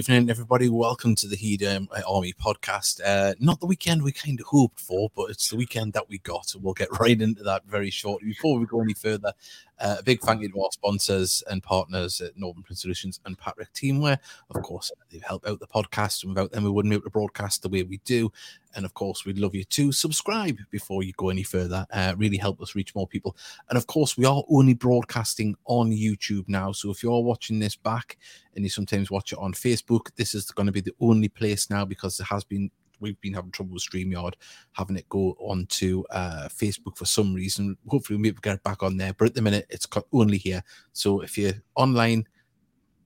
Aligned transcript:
Evening, 0.00 0.30
everybody. 0.30 0.70
Welcome 0.70 1.14
to 1.16 1.28
the 1.28 1.36
Heed 1.36 1.62
um, 1.62 1.86
Army 2.08 2.32
podcast. 2.32 3.02
Uh, 3.04 3.34
not 3.38 3.60
the 3.60 3.66
weekend 3.66 4.02
we 4.02 4.12
kind 4.12 4.40
of 4.40 4.46
hoped 4.46 4.80
for, 4.80 5.10
but 5.14 5.28
it's 5.28 5.50
the 5.50 5.56
weekend 5.56 5.92
that 5.92 6.08
we 6.08 6.16
got. 6.20 6.54
We'll 6.58 6.72
get 6.72 6.88
right 7.00 7.20
into 7.20 7.42
that 7.42 7.66
very 7.66 7.90
shortly. 7.90 8.28
Before 8.28 8.58
we 8.58 8.64
go 8.64 8.80
any 8.80 8.94
further, 8.94 9.34
uh, 9.80 9.96
a 9.98 10.02
big 10.02 10.20
thank 10.20 10.42
you 10.42 10.48
to 10.50 10.62
our 10.62 10.70
sponsors 10.72 11.42
and 11.50 11.62
partners 11.62 12.20
at 12.20 12.36
Northern 12.36 12.62
Print 12.62 12.78
Solutions 12.78 13.20
and 13.24 13.38
Patrick 13.38 13.72
Teamwear. 13.72 14.18
Of 14.54 14.62
course, 14.62 14.92
they've 15.10 15.22
helped 15.22 15.46
out 15.46 15.60
the 15.60 15.66
podcast, 15.66 16.22
and 16.22 16.30
without 16.30 16.52
them, 16.52 16.64
we 16.64 16.70
wouldn't 16.70 16.90
be 16.90 16.96
able 16.96 17.04
to 17.04 17.10
broadcast 17.10 17.62
the 17.62 17.68
way 17.68 17.82
we 17.82 17.98
do. 18.04 18.30
And 18.74 18.84
of 18.84 18.94
course, 18.94 19.24
we'd 19.24 19.38
love 19.38 19.54
you 19.54 19.64
to 19.64 19.90
subscribe 19.90 20.58
before 20.70 21.02
you 21.02 21.12
go 21.16 21.30
any 21.30 21.42
further. 21.42 21.86
Uh, 21.92 22.14
really 22.16 22.36
help 22.36 22.60
us 22.60 22.74
reach 22.74 22.94
more 22.94 23.06
people. 23.06 23.36
And 23.68 23.76
of 23.76 23.86
course, 23.86 24.16
we 24.16 24.24
are 24.26 24.44
only 24.48 24.74
broadcasting 24.74 25.56
on 25.64 25.90
YouTube 25.90 26.48
now. 26.48 26.72
So 26.72 26.90
if 26.90 27.02
you're 27.02 27.22
watching 27.22 27.58
this 27.58 27.76
back 27.76 28.18
and 28.54 28.64
you 28.64 28.70
sometimes 28.70 29.10
watch 29.10 29.32
it 29.32 29.38
on 29.38 29.54
Facebook, 29.54 30.14
this 30.16 30.34
is 30.34 30.50
going 30.50 30.66
to 30.66 30.72
be 30.72 30.80
the 30.80 30.94
only 31.00 31.28
place 31.28 31.70
now 31.70 31.84
because 31.84 32.16
there 32.16 32.26
has 32.30 32.44
been 32.44 32.70
we've 33.00 33.20
been 33.20 33.34
having 33.34 33.50
trouble 33.50 33.74
with 33.74 33.82
StreamYard 33.82 34.34
having 34.72 34.96
it 34.96 35.08
go 35.08 35.36
onto 35.38 36.04
uh, 36.10 36.48
Facebook 36.48 36.96
for 36.96 37.06
some 37.06 37.34
reason. 37.34 37.76
Hopefully, 37.88 38.18
we'll 38.20 38.32
get 38.32 38.56
it 38.56 38.62
back 38.62 38.82
on 38.82 38.96
there. 38.96 39.12
But 39.14 39.28
at 39.28 39.34
the 39.34 39.42
minute, 39.42 39.66
it's 39.70 39.86
only 40.12 40.38
here. 40.38 40.62
So 40.92 41.20
if 41.20 41.36
you're 41.36 41.54
online, 41.74 42.26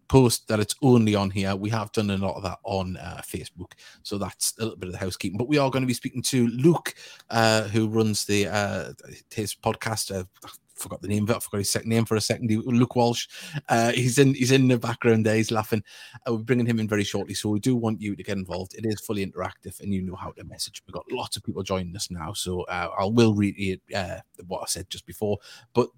post 0.08 0.48
that 0.48 0.60
it's 0.60 0.76
only 0.82 1.14
on 1.14 1.30
here. 1.30 1.56
We 1.56 1.70
have 1.70 1.92
done 1.92 2.10
a 2.10 2.16
lot 2.16 2.36
of 2.36 2.42
that 2.42 2.58
on 2.64 2.96
uh, 2.96 3.22
Facebook, 3.24 3.72
so 4.02 4.18
that's 4.18 4.54
a 4.58 4.62
little 4.62 4.78
bit 4.78 4.88
of 4.88 4.92
the 4.92 4.98
housekeeping. 4.98 5.38
But 5.38 5.48
we 5.48 5.58
are 5.58 5.70
going 5.70 5.82
to 5.82 5.88
be 5.88 5.94
speaking 5.94 6.22
to 6.22 6.46
Luke, 6.48 6.94
uh, 7.30 7.64
who 7.64 7.88
runs 7.88 8.24
the 8.24 8.46
uh, 8.46 8.92
his 9.30 9.54
podcast. 9.54 10.26
Forgot 10.74 11.02
the 11.02 11.08
name 11.08 11.24
of 11.24 11.30
it. 11.30 11.36
I 11.36 11.38
forgot 11.38 11.58
his 11.58 11.70
second 11.70 11.88
name 11.88 12.04
for 12.04 12.16
a 12.16 12.20
second. 12.20 12.50
Luke 12.50 12.96
Walsh. 12.96 13.28
Uh, 13.68 13.92
he's 13.92 14.18
in. 14.18 14.34
He's 14.34 14.52
in 14.52 14.68
the 14.68 14.78
background 14.78 15.24
there. 15.24 15.36
He's 15.36 15.50
laughing. 15.50 15.84
Uh, 16.26 16.34
we're 16.34 16.42
bringing 16.42 16.66
him 16.66 16.80
in 16.80 16.88
very 16.88 17.04
shortly. 17.04 17.34
So 17.34 17.48
we 17.48 17.60
do 17.60 17.76
want 17.76 18.00
you 18.00 18.16
to 18.16 18.22
get 18.22 18.36
involved. 18.36 18.74
It 18.74 18.84
is 18.84 19.00
fully 19.00 19.24
interactive, 19.24 19.80
and 19.80 19.94
you 19.94 20.02
know 20.02 20.16
how 20.16 20.32
to 20.32 20.44
message. 20.44 20.82
We've 20.86 20.94
got 20.94 21.10
lots 21.10 21.36
of 21.36 21.44
people 21.44 21.62
joining 21.62 21.94
us 21.94 22.10
now. 22.10 22.32
So 22.32 22.62
uh, 22.62 22.88
I 22.98 23.04
will 23.04 23.34
read 23.34 23.80
uh, 23.94 24.18
what 24.46 24.62
I 24.62 24.66
said 24.66 24.90
just 24.90 25.06
before. 25.06 25.38
But 25.74 25.88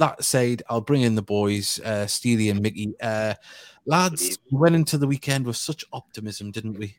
that 0.00 0.24
said, 0.24 0.62
I'll 0.68 0.80
bring 0.80 1.02
in 1.02 1.14
the 1.14 1.22
boys, 1.22 1.78
uh, 1.84 2.06
Steely 2.06 2.48
and 2.50 2.60
Mickey. 2.60 2.94
Uh, 3.00 3.34
lads, 3.84 4.38
we 4.50 4.58
went 4.58 4.74
into 4.74 4.98
the 4.98 5.06
weekend 5.06 5.46
with 5.46 5.56
such 5.56 5.84
optimism, 5.92 6.50
didn't 6.50 6.78
we? 6.78 6.96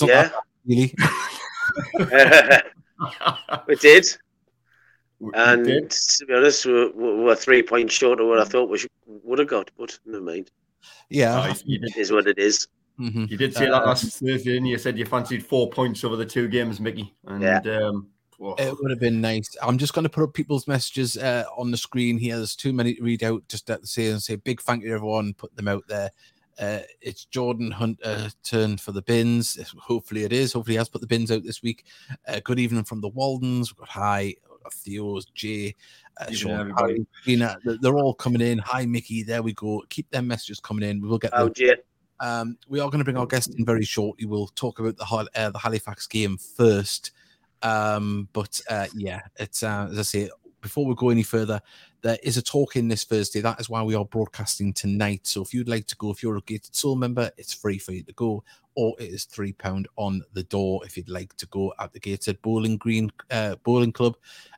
Yeah. 0.00 0.30
really. 0.66 0.94
we 3.66 3.76
did. 3.76 4.06
And 5.34 5.64
did. 5.64 5.90
to 5.90 6.26
be 6.26 6.34
honest, 6.34 6.66
we're, 6.66 6.92
we're, 6.92 7.36
three 7.36 7.62
points 7.62 7.94
short 7.94 8.20
of 8.20 8.26
what 8.26 8.40
I 8.40 8.44
thought 8.44 8.68
we 8.68 8.78
should, 8.78 8.90
would 9.06 9.38
have 9.38 9.48
got, 9.48 9.70
but 9.78 9.98
never 10.04 10.24
mind. 10.24 10.50
Yeah. 11.08 11.48
Oh, 11.48 11.54
it 11.66 11.96
is 11.96 12.12
what 12.12 12.26
it 12.26 12.38
is. 12.38 12.68
Mm-hmm. 12.98 13.24
You 13.28 13.36
did 13.36 13.54
say 13.54 13.66
uh, 13.68 13.72
that 13.72 13.86
last 13.86 14.20
Thursday, 14.20 14.56
and 14.56 14.68
you 14.68 14.78
said 14.78 14.98
you 14.98 15.04
fancied 15.04 15.44
four 15.44 15.68
points 15.70 16.04
over 16.04 16.16
the 16.16 16.26
two 16.26 16.48
games, 16.48 16.80
Mickey. 16.80 17.12
And 17.26 17.42
yeah. 17.42 17.60
um, 17.60 18.08
it 18.58 18.76
would 18.80 18.90
have 18.90 19.00
been 19.00 19.20
nice. 19.20 19.56
I'm 19.62 19.78
just 19.78 19.94
going 19.94 20.04
to 20.04 20.08
put 20.08 20.24
up 20.24 20.34
people's 20.34 20.68
messages 20.68 21.16
uh, 21.16 21.44
on 21.56 21.70
the 21.70 21.76
screen 21.76 22.18
here. 22.18 22.36
There's 22.36 22.56
too 22.56 22.72
many 22.72 22.94
to 22.94 23.02
read 23.02 23.24
out. 23.24 23.46
Just 23.48 23.70
at 23.70 23.80
the 23.80 23.86
say 23.86 24.08
and 24.08 24.22
say 24.22 24.36
big 24.36 24.60
thank 24.60 24.82
you 24.82 24.90
to 24.90 24.94
everyone. 24.94 25.34
Put 25.34 25.56
them 25.56 25.68
out 25.68 25.84
there. 25.88 26.10
Uh, 26.58 26.80
it's 27.00 27.24
Jordan 27.24 27.70
Hunter 27.70 28.30
turn 28.44 28.76
for 28.76 28.92
the 28.92 29.02
bins. 29.02 29.58
Hopefully 29.76 30.22
it 30.22 30.32
is. 30.32 30.52
Hopefully 30.52 30.74
he 30.74 30.78
has 30.78 30.88
put 30.88 31.00
the 31.00 31.06
bins 31.06 31.32
out 31.32 31.42
this 31.42 31.62
week. 31.62 31.84
Uh, 32.28 32.40
good 32.44 32.60
evening 32.60 32.84
from 32.84 33.00
the 33.00 33.10
Waldens. 33.10 33.72
We've 33.72 33.78
got 33.78 33.88
hi, 33.88 34.34
Theo's, 34.72 35.26
Jay, 35.26 35.74
uh, 36.20 36.30
Sean, 36.30 36.70
Harry, 36.78 37.06
Tina. 37.24 37.56
They're 37.64 37.96
all 37.96 38.14
coming 38.14 38.40
in. 38.40 38.58
Hi, 38.58 38.86
Mickey. 38.86 39.22
There 39.22 39.42
we 39.42 39.52
go. 39.52 39.82
Keep 39.88 40.10
them 40.10 40.26
messages 40.28 40.60
coming 40.60 40.88
in. 40.88 41.00
We 41.00 41.08
will 41.08 41.18
get. 41.18 41.30
Oh, 41.34 41.48
Jay. 41.48 41.76
Um, 42.20 42.56
we 42.68 42.80
are 42.80 42.88
going 42.88 43.00
to 43.00 43.04
bring 43.04 43.16
our 43.16 43.26
guest 43.26 43.54
in 43.54 43.64
very 43.64 43.84
shortly. 43.84 44.26
We'll 44.26 44.46
talk 44.48 44.78
about 44.78 44.96
the 44.96 45.28
uh, 45.34 45.50
the 45.50 45.58
Halifax 45.58 46.06
game 46.06 46.38
first. 46.38 47.10
Um, 47.62 48.28
but 48.32 48.60
uh, 48.70 48.86
yeah, 48.94 49.22
it's 49.36 49.62
uh, 49.62 49.88
as 49.90 49.98
I 49.98 50.02
say, 50.02 50.30
before 50.60 50.86
we 50.86 50.94
go 50.94 51.10
any 51.10 51.22
further, 51.22 51.60
there 52.02 52.18
is 52.22 52.36
a 52.36 52.42
talk 52.42 52.76
in 52.76 52.88
this 52.88 53.04
Thursday. 53.04 53.40
That 53.40 53.60
is 53.60 53.68
why 53.68 53.82
we 53.82 53.94
are 53.94 54.04
broadcasting 54.04 54.72
tonight. 54.72 55.26
So 55.26 55.42
if 55.42 55.52
you'd 55.52 55.68
like 55.68 55.86
to 55.88 55.96
go, 55.96 56.10
if 56.10 56.22
you're 56.22 56.36
a 56.36 56.42
Gated 56.42 56.74
Soul 56.74 56.96
member, 56.96 57.30
it's 57.36 57.52
free 57.52 57.78
for 57.78 57.92
you 57.92 58.02
to 58.02 58.12
go, 58.12 58.44
or 58.74 58.94
it 58.98 59.10
is 59.10 59.24
three 59.24 59.52
pound 59.52 59.88
on 59.96 60.22
the 60.32 60.42
door 60.44 60.84
if 60.84 60.96
you'd 60.96 61.08
like 61.08 61.34
to 61.36 61.46
go 61.46 61.72
at 61.78 61.92
the 61.92 62.00
Gated 62.00 62.40
Bowling 62.42 62.76
Green 62.76 63.10
uh, 63.30 63.56
Bowling 63.64 63.92
Club. 63.92 64.16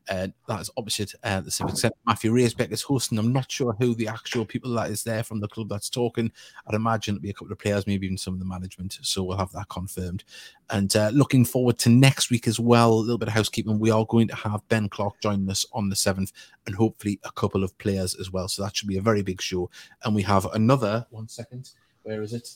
Uh, 0.08 0.28
that 0.48 0.60
is 0.60 0.70
opposite 0.76 1.12
uh, 1.24 1.40
the 1.40 1.50
Civic 1.50 1.76
Centre. 1.76 1.96
Matthew 2.06 2.32
Raisbeck 2.32 2.70
is 2.72 2.82
hosting. 2.82 3.18
I'm 3.18 3.32
not 3.32 3.50
sure 3.50 3.74
who 3.78 3.94
the 3.94 4.08
actual 4.08 4.44
people 4.44 4.72
that 4.74 4.90
is 4.90 5.02
there 5.02 5.22
from 5.22 5.40
the 5.40 5.48
club 5.48 5.68
that's 5.68 5.90
talking. 5.90 6.30
I'd 6.66 6.74
imagine 6.74 7.16
it'll 7.16 7.22
be 7.22 7.30
a 7.30 7.34
couple 7.34 7.52
of 7.52 7.58
players, 7.58 7.86
maybe 7.86 8.06
even 8.06 8.18
some 8.18 8.34
of 8.34 8.40
the 8.40 8.46
management. 8.46 8.98
So 9.02 9.22
we'll 9.22 9.36
have 9.36 9.52
that 9.52 9.68
confirmed. 9.68 10.24
And 10.70 10.94
uh, 10.96 11.10
looking 11.12 11.44
forward 11.44 11.78
to 11.78 11.88
next 11.88 12.30
week 12.30 12.46
as 12.46 12.60
well. 12.60 12.92
A 12.92 12.94
little 12.94 13.18
bit 13.18 13.28
of 13.28 13.34
housekeeping. 13.34 13.78
We 13.78 13.90
are 13.90 14.06
going 14.06 14.28
to 14.28 14.36
have 14.36 14.66
Ben 14.68 14.88
Clark 14.88 15.20
joining 15.20 15.50
us 15.50 15.66
on 15.72 15.88
the 15.88 15.96
7th 15.96 16.32
and 16.66 16.74
hopefully 16.74 17.20
a 17.24 17.32
couple 17.32 17.64
of 17.64 17.76
players 17.78 18.14
as 18.14 18.30
well. 18.30 18.48
So 18.48 18.62
that 18.62 18.76
should 18.76 18.88
be 18.88 18.98
a 18.98 19.02
very 19.02 19.22
big 19.22 19.40
show. 19.40 19.70
And 20.04 20.14
we 20.14 20.22
have 20.22 20.46
another, 20.54 21.06
one 21.10 21.28
second, 21.28 21.70
where 22.02 22.22
is 22.22 22.32
it? 22.32 22.48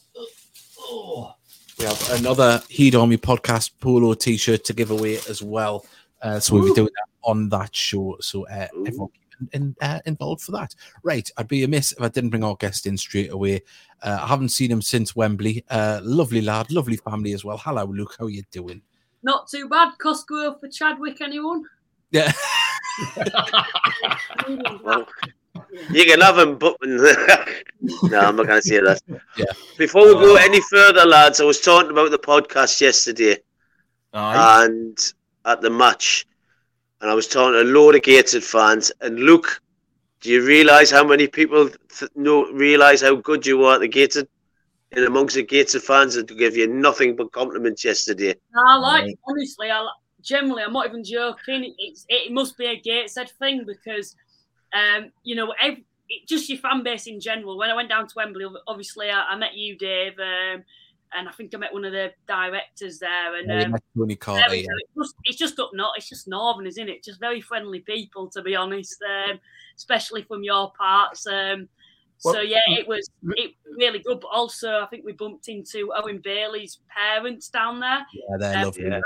Oh, 0.78 1.34
we 1.78 1.84
have 1.86 2.10
another 2.20 2.62
Heed 2.68 2.94
Army 2.94 3.16
podcast 3.16 3.70
polo 3.80 4.14
t 4.14 4.36
shirt 4.36 4.64
to 4.64 4.72
give 4.72 4.90
away 4.90 5.16
as 5.28 5.42
well. 5.42 5.86
Uh, 6.22 6.38
so 6.41 6.54
we'll 6.54 6.66
be 6.66 6.75
doing 6.75 6.91
that 6.94 7.28
on 7.28 7.48
that 7.48 7.75
show. 7.75 8.16
So 8.20 8.47
uh, 8.48 8.69
everyone 8.86 9.10
in, 9.53 9.75
uh, 9.81 10.00
involved 10.06 10.42
for 10.42 10.53
that. 10.53 10.75
Right, 11.03 11.28
I'd 11.36 11.48
be 11.48 11.64
amiss 11.64 11.92
if 11.92 12.00
I 12.00 12.08
didn't 12.08 12.31
bring 12.31 12.44
our 12.44 12.56
guest 12.56 12.86
in 12.86 12.97
straight 12.97 13.31
away. 13.31 13.62
Uh, 14.03 14.19
I 14.20 14.26
haven't 14.26 14.50
seen 14.50 14.70
him 14.70 14.82
since 14.82 15.16
Wembley. 15.16 15.64
Uh, 15.69 16.00
lovely 16.03 16.41
lad, 16.41 16.70
lovely 16.70 16.97
family 16.97 17.32
as 17.32 17.44
well. 17.44 17.59
Hello, 17.59 17.84
Luke. 17.84 18.16
How 18.19 18.26
are 18.26 18.30
you 18.30 18.42
doing? 18.50 18.82
Not 19.22 19.48
too 19.48 19.69
bad. 19.69 19.92
Costco 19.98 20.60
for 20.60 20.69
Chadwick, 20.69 21.20
anyone? 21.20 21.64
Yeah. 22.10 22.32
you 25.91 26.04
can 26.04 26.20
have 26.20 26.38
him, 26.38 26.59
but 26.59 26.76
no, 26.83 26.98
I'm 28.21 28.36
not 28.36 28.47
going 28.47 28.60
to 28.60 28.62
say 28.62 28.80
that. 28.80 29.00
Yeah. 29.36 29.44
Before 29.78 30.06
we 30.06 30.15
go 30.15 30.36
any 30.36 30.60
further, 30.62 31.04
lads, 31.04 31.41
I 31.41 31.44
was 31.44 31.60
talking 31.60 31.91
about 31.91 32.10
the 32.10 32.18
podcast 32.18 32.80
yesterday, 32.80 33.36
Aye. 34.12 34.65
and 34.65 35.12
at 35.45 35.60
the 35.60 35.71
match, 35.71 36.27
and 37.01 37.10
I 37.10 37.15
was 37.15 37.27
talking 37.28 37.54
to 37.54 37.63
a 37.63 37.72
load 37.72 37.95
of 37.95 38.03
Gateshead 38.03 38.45
fans. 38.45 38.92
And 39.01 39.19
Luke, 39.19 39.60
do 40.21 40.31
you 40.31 40.45
realise 40.45 40.91
how 40.91 41.07
many 41.07 41.27
people 41.27 41.69
th- 41.69 42.10
know 42.15 42.47
realise 42.53 43.01
how 43.03 43.16
good 43.16 43.47
you 43.47 43.65
are 43.65 43.75
at 43.75 43.81
the 43.81 43.89
Gateshead? 43.89 44.28
And 44.92 45.04
amongst 45.04 45.37
the 45.37 45.45
Gateshead 45.45 45.83
fans 45.83 46.15
that 46.15 46.27
give 46.37 46.57
you 46.57 46.66
nothing 46.66 47.15
but 47.15 47.33
compliments 47.33 47.84
yesterday. 47.84 48.34
I 48.66 48.77
like 48.77 49.04
right. 49.04 49.19
honestly, 49.28 49.71
I 49.71 49.89
generally 50.21 50.63
I'm 50.63 50.72
not 50.72 50.89
even 50.89 51.04
joking. 51.04 51.75
It's 51.78 52.04
it 52.09 52.33
must 52.33 52.59
be 52.59 52.66
a 52.66 52.81
Gateshead 52.81 53.31
thing 53.39 53.65
because 53.65 54.16
um, 54.72 55.13
you 55.22 55.37
know, 55.37 55.54
every, 55.60 55.84
just 56.27 56.48
your 56.48 56.59
fan 56.59 56.83
base 56.83 57.07
in 57.07 57.21
general. 57.21 57.59
When 57.59 57.71
I 57.71 57.75
went 57.75 57.89
down 57.89 58.07
to 58.07 58.15
Wembley, 58.16 58.47
obviously 58.66 59.10
I, 59.10 59.22
I 59.31 59.37
met 59.37 59.54
you, 59.54 59.77
Dave. 59.77 60.19
Um, 60.19 60.65
and 61.15 61.28
I 61.28 61.33
think 61.33 61.54
I 61.54 61.59
met 61.59 61.72
one 61.72 61.84
of 61.84 61.92
the 61.92 62.12
directors 62.27 62.98
there. 62.98 63.36
And 63.36 63.74
um, 63.74 63.80
Tony 63.97 64.16
Carter, 64.16 64.54
yeah. 64.54 64.62
it's, 64.62 64.95
just, 64.97 65.15
it's 65.24 65.39
just 65.39 65.60
up 65.60 65.71
north. 65.74 65.95
It's 65.97 66.09
just 66.09 66.28
northern, 66.28 66.66
isn't 66.66 66.89
it? 66.89 67.04
Just 67.04 67.21
very 67.21 67.41
friendly 67.41 67.80
people, 67.80 68.28
to 68.30 68.42
be 68.42 68.54
honest. 68.57 68.97
Um, 69.03 69.41
especially 69.77 70.22
from 70.22 70.42
your 70.42 70.72
parts. 70.72 71.27
Um, 71.27 71.68
well, 72.22 72.34
so 72.34 72.41
yeah, 72.41 72.60
it 72.68 72.86
was 72.86 73.09
it 73.36 73.53
really 73.78 74.01
good. 74.01 74.21
But 74.21 74.28
also, 74.28 74.80
I 74.80 74.86
think 74.86 75.04
we 75.04 75.12
bumped 75.12 75.48
into 75.48 75.91
Owen 75.97 76.21
Bailey's 76.22 76.80
parents 76.89 77.48
down 77.48 77.80
there. 77.80 78.06
Yeah, 78.13 78.36
they're 78.39 78.59
um, 78.59 78.65
lovely. 78.65 78.84
Family, 78.84 79.03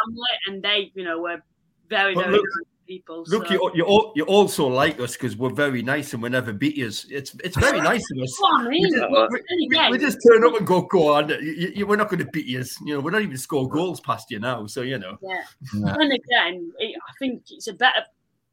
and 0.49 0.63
they, 0.63 0.93
you 0.95 1.05
know, 1.05 1.21
were 1.21 1.43
very 1.89 2.15
very. 2.15 2.33
Look, 2.33 2.45
people. 2.87 3.25
Look, 3.27 3.47
so. 3.47 3.53
you 3.53 3.71
you 3.75 4.13
you 4.17 4.25
also 4.25 4.67
like 4.67 5.01
us 5.01 5.13
because 5.13 5.37
we're 5.37 5.53
very 5.53 5.83
nice 5.83 6.13
and 6.13 6.23
we 6.23 6.29
never 6.29 6.53
beat 6.53 6.77
you. 6.77 6.87
It's 6.87 7.05
it's 7.09 7.57
very 7.57 7.81
nice 7.93 8.05
of 8.11 8.23
us. 8.23 8.41
I 8.45 8.69
mean, 8.69 8.83
we, 8.83 8.91
just, 8.91 9.11
we, 9.11 9.69
we, 9.69 9.91
we, 9.91 9.99
just, 9.99 10.19
turn 10.27 10.45
up 10.45 10.57
and 10.57 10.67
go, 10.67 10.83
go 10.83 11.15
on. 11.15 11.29
You, 11.29 11.73
you, 11.75 11.87
we're 11.87 11.97
not 11.97 12.09
going 12.09 12.25
to 12.25 12.31
beat 12.31 12.47
you. 12.47 12.65
You 12.85 12.95
know, 12.95 13.01
we're 13.01 13.11
not 13.11 13.23
even 13.23 13.37
score 13.37 13.69
goals 13.69 14.01
past 14.01 14.31
you 14.31 14.39
now. 14.39 14.67
So 14.67 14.83
you 14.83 14.99
know. 14.99 15.19
Yeah. 15.23 15.43
No. 15.75 15.93
And 15.93 16.13
again, 16.13 16.73
it, 16.79 16.97
I 16.97 17.13
think 17.19 17.43
it's 17.51 17.69
a 17.69 17.75
better. 17.75 18.05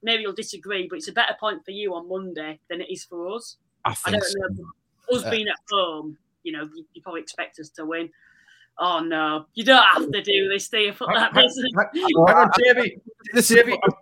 Maybe 0.04 0.24
you'll 0.24 0.33
disagree, 0.33 0.88
but 0.88 0.98
it's 0.98 1.07
a 1.07 1.13
better 1.13 1.36
point 1.39 1.63
for 1.63 1.72
you 1.72 1.94
on 1.94 2.10
Monday 2.10 2.60
than 2.69 2.81
it 2.81 2.89
is 2.89 3.06
for 3.06 3.36
us. 3.36 3.57
I 3.86 3.94
think 3.94 4.18
I 4.18 4.19
don't 4.19 4.24
so. 4.24 4.39
know. 4.39 5.18
Us 5.18 5.25
uh, 5.25 5.30
being 5.30 5.48
at 5.48 5.56
home, 5.72 6.18
you 6.44 6.54
know, 6.54 6.69
you, 6.74 6.86
you 6.94 7.01
probably 7.01 7.22
expect 7.22 7.60
us 7.60 7.69
to 7.69 7.86
win 7.86 8.10
oh 8.81 9.00
no, 9.00 9.45
you 9.54 9.63
don't 9.63 9.83
have 9.83 10.12
to 10.12 10.22
do 10.22 10.50
this, 10.50 10.68
do 10.69 10.80
you? 10.80 10.94
Put 10.94 11.10
that 11.13 11.33
hang, 11.33 11.50
hang 11.94 12.04
on, 12.16 12.51
Davey. 12.57 13.01
Davey, 13.33 13.78
I've, 13.83 13.94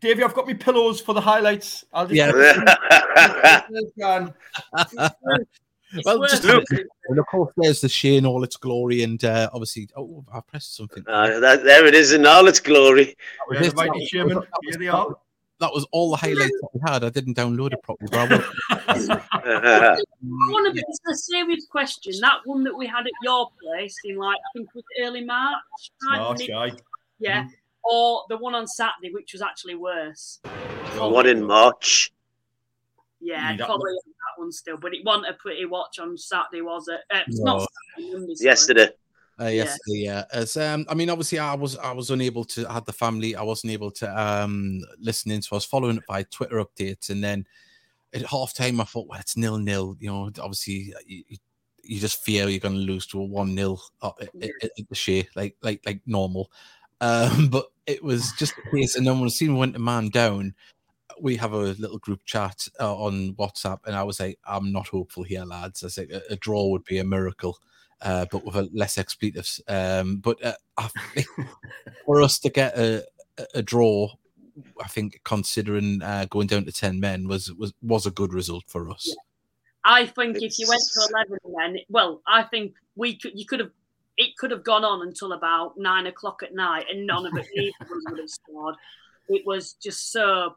Davey, 0.00 0.22
I've 0.22 0.34
got 0.34 0.46
my 0.46 0.54
pillows 0.54 1.00
for 1.00 1.14
the 1.14 1.20
highlights. 1.20 1.84
I'll 1.92 2.06
just 2.06 2.16
yeah. 2.16 2.30
well, 6.04 6.22
just 6.22 6.44
look. 6.44 6.64
And 7.08 7.18
of 7.18 7.26
course, 7.26 7.52
there's 7.56 7.80
the 7.80 7.88
Shane 7.88 8.24
all 8.26 8.44
its 8.44 8.56
glory, 8.56 9.02
and 9.02 9.24
uh, 9.24 9.50
obviously, 9.52 9.88
oh, 9.96 10.24
I 10.32 10.40
pressed 10.40 10.76
something. 10.76 11.04
Uh, 11.06 11.40
that, 11.40 11.64
there 11.64 11.86
it 11.86 11.94
is 11.94 12.12
in 12.12 12.26
all 12.26 12.46
its 12.48 12.60
glory. 12.60 13.16
Here 13.52 13.70
they 14.78 14.88
are. 14.88 15.16
that 15.60 15.72
was 15.72 15.86
all 15.92 16.10
the 16.10 16.16
highlights 16.16 16.58
that 16.60 16.68
we 16.74 16.80
had. 16.86 17.04
I 17.04 17.10
didn't 17.10 17.36
download 17.36 17.72
it 17.72 17.82
properly. 17.82 18.08
But 18.10 18.20
I 18.20 18.26
want 20.50 20.74
to 20.74 20.82
it's 20.86 21.00
a 21.10 21.16
serious 21.16 21.66
question. 21.66 22.12
That 22.20 22.40
one 22.44 22.64
that 22.64 22.76
we 22.76 22.86
had 22.86 23.06
at 23.06 23.12
your 23.22 23.48
place 23.62 23.96
in 24.04 24.16
like 24.16 24.36
I 24.36 24.58
think 24.58 24.68
it 24.68 24.74
was 24.74 24.84
early 25.00 25.24
March. 25.24 25.62
March, 26.02 26.42
yeah. 27.20 27.44
Mm-hmm. 27.44 27.50
Or 27.84 28.24
the 28.28 28.36
one 28.36 28.54
on 28.54 28.66
Saturday, 28.66 29.12
which 29.12 29.32
was 29.32 29.42
actually 29.42 29.74
worse. 29.74 30.40
One 30.96 31.26
in 31.26 31.44
March. 31.44 32.12
Yeah, 33.20 33.56
probably 33.56 33.92
that, 33.92 34.02
that 34.04 34.40
one 34.40 34.52
still, 34.52 34.76
but 34.76 34.94
it 34.94 35.04
wasn't 35.04 35.28
a 35.28 35.32
pretty 35.34 35.64
watch 35.64 35.98
on 35.98 36.16
Saturday, 36.18 36.60
was 36.60 36.88
it? 36.88 37.00
Uh, 37.10 37.20
it's 37.26 37.38
no. 37.38 37.58
not 37.58 37.68
Saturday, 37.98 38.34
yesterday. 38.38 38.88
Uh, 39.40 39.46
yesterday, 39.46 39.78
yeah. 39.88 40.12
yeah. 40.12 40.24
As 40.32 40.56
um, 40.56 40.84
I 40.88 40.94
mean, 40.94 41.10
obviously, 41.10 41.38
I 41.38 41.54
was 41.54 41.76
I 41.78 41.92
was 41.92 42.10
unable 42.10 42.44
to. 42.44 42.68
I 42.68 42.74
had 42.74 42.84
the 42.84 42.92
family. 42.92 43.34
I 43.34 43.42
wasn't 43.42 43.72
able 43.72 43.90
to 43.92 44.20
um 44.20 44.80
listen 44.98 45.30
in, 45.30 45.42
so 45.42 45.54
I 45.54 45.56
was 45.56 45.64
following 45.64 45.96
it 45.96 46.06
by 46.06 46.22
Twitter 46.24 46.56
updates, 46.56 47.08
and 47.10 47.24
then 47.24 47.46
at 48.12 48.26
half 48.26 48.54
time, 48.54 48.80
I 48.80 48.84
thought, 48.84 49.08
well, 49.08 49.18
it's 49.18 49.36
nil 49.36 49.58
nil. 49.58 49.96
You 49.98 50.10
know, 50.10 50.30
obviously, 50.38 50.94
you, 51.06 51.24
you 51.82 52.00
just 52.00 52.22
fear 52.22 52.48
you're 52.48 52.60
going 52.60 52.74
to 52.74 52.80
lose 52.80 53.06
to 53.08 53.20
a 53.20 53.24
one 53.24 53.54
nil 53.54 53.80
at, 54.02 54.12
at, 54.20 54.88
the 54.88 54.94
Shay, 54.94 55.28
like 55.34 55.56
like 55.62 55.80
like 55.84 56.00
normal. 56.06 56.50
Um, 57.00 57.48
but 57.50 57.66
it 57.86 58.02
was 58.02 58.32
just 58.38 58.54
a 58.58 58.70
case, 58.70 58.96
and 58.96 59.06
then 59.06 59.14
when 59.14 59.24
the 59.24 59.30
scene 59.30 59.56
went 59.56 59.74
to 59.74 59.78
man 59.78 60.08
down, 60.08 60.54
we 61.20 61.36
have 61.36 61.52
a 61.52 61.58
little 61.58 61.98
group 61.98 62.24
chat 62.24 62.66
uh, 62.80 62.94
on 62.94 63.34
WhatsApp, 63.34 63.80
and 63.86 63.94
I 63.94 64.02
was 64.02 64.20
like, 64.20 64.38
I'm 64.46 64.72
not 64.72 64.88
hopeful 64.88 65.22
here, 65.22 65.44
lads. 65.44 65.84
I 65.84 65.88
said 65.88 66.10
a, 66.10 66.32
a 66.32 66.36
draw 66.36 66.68
would 66.68 66.84
be 66.84 66.98
a 66.98 67.04
miracle 67.04 67.58
uh, 68.04 68.26
but 68.30 68.44
with 68.44 68.54
a 68.54 68.68
less 68.72 68.98
expletives. 68.98 69.60
Um, 69.66 70.18
but 70.18 70.38
uh, 70.44 70.88
for 72.06 72.22
us 72.22 72.38
to 72.40 72.50
get 72.50 72.76
a, 72.78 73.04
a 73.54 73.62
draw, 73.62 74.10
I 74.82 74.88
think 74.88 75.20
considering 75.24 76.02
uh, 76.02 76.26
going 76.30 76.46
down 76.46 76.66
to 76.66 76.72
ten 76.72 77.00
men 77.00 77.26
was 77.26 77.52
was 77.52 77.72
was 77.82 78.06
a 78.06 78.10
good 78.10 78.32
result 78.32 78.64
for 78.68 78.90
us. 78.90 79.06
Yeah. 79.08 79.14
I 79.86 80.06
think 80.06 80.36
it's... 80.36 80.44
if 80.44 80.58
you 80.58 80.68
went 80.68 80.82
to 80.92 81.08
eleven 81.10 81.38
men, 81.46 81.78
well, 81.88 82.22
I 82.26 82.44
think 82.44 82.74
we 82.94 83.16
could 83.16 83.32
you 83.34 83.46
could 83.46 83.60
have 83.60 83.72
it 84.16 84.36
could 84.36 84.50
have 84.50 84.64
gone 84.64 84.84
on 84.84 85.06
until 85.06 85.32
about 85.32 85.74
nine 85.76 86.06
o'clock 86.06 86.42
at 86.42 86.54
night, 86.54 86.86
and 86.90 87.06
none 87.06 87.26
of 87.26 87.32
it 87.36 87.74
would 88.08 88.18
have 88.18 88.30
scored. 88.30 88.76
It 89.28 89.46
was 89.46 89.74
just 89.74 90.12
so. 90.12 90.56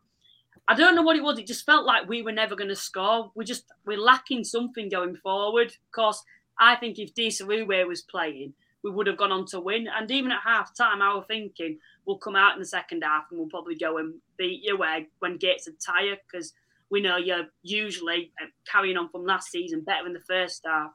I 0.67 0.75
don't 0.75 0.95
know 0.95 1.01
what 1.01 1.15
it 1.15 1.23
was. 1.23 1.39
It 1.39 1.47
just 1.47 1.65
felt 1.65 1.85
like 1.85 2.09
we 2.09 2.21
were 2.21 2.33
never 2.33 2.55
going 2.55 2.69
to 2.69 2.75
score. 2.75 3.31
We 3.35 3.45
just 3.45 3.65
we're 3.85 3.97
lacking 3.97 4.43
something 4.43 4.89
going 4.89 5.15
forward. 5.15 5.67
Of 5.67 5.91
course, 5.93 6.21
I 6.59 6.75
think 6.75 6.99
if 6.99 7.13
Disarue 7.13 7.87
was 7.87 8.01
playing, 8.01 8.53
we 8.83 8.91
would 8.91 9.07
have 9.07 9.17
gone 9.17 9.31
on 9.31 9.45
to 9.47 9.59
win. 9.59 9.87
And 9.87 10.09
even 10.11 10.31
at 10.31 10.41
half 10.43 10.75
time, 10.75 11.01
I 11.01 11.13
was 11.13 11.25
thinking 11.27 11.79
we'll 12.05 12.17
come 12.17 12.35
out 12.35 12.53
in 12.53 12.59
the 12.59 12.65
second 12.65 13.03
half 13.03 13.25
and 13.29 13.39
we'll 13.39 13.49
probably 13.49 13.75
go 13.75 13.97
and 13.97 14.15
beat 14.37 14.61
you 14.63 14.77
where 14.77 15.05
when 15.19 15.37
Gates 15.37 15.67
are 15.67 15.93
tired 15.93 16.19
because 16.29 16.53
we 16.89 17.01
know 17.01 17.17
you're 17.17 17.47
usually 17.63 18.31
uh, 18.41 18.47
carrying 18.69 18.97
on 18.97 19.09
from 19.09 19.25
last 19.25 19.51
season 19.51 19.81
better 19.81 20.07
in 20.07 20.13
the 20.13 20.21
first 20.21 20.63
half 20.65 20.91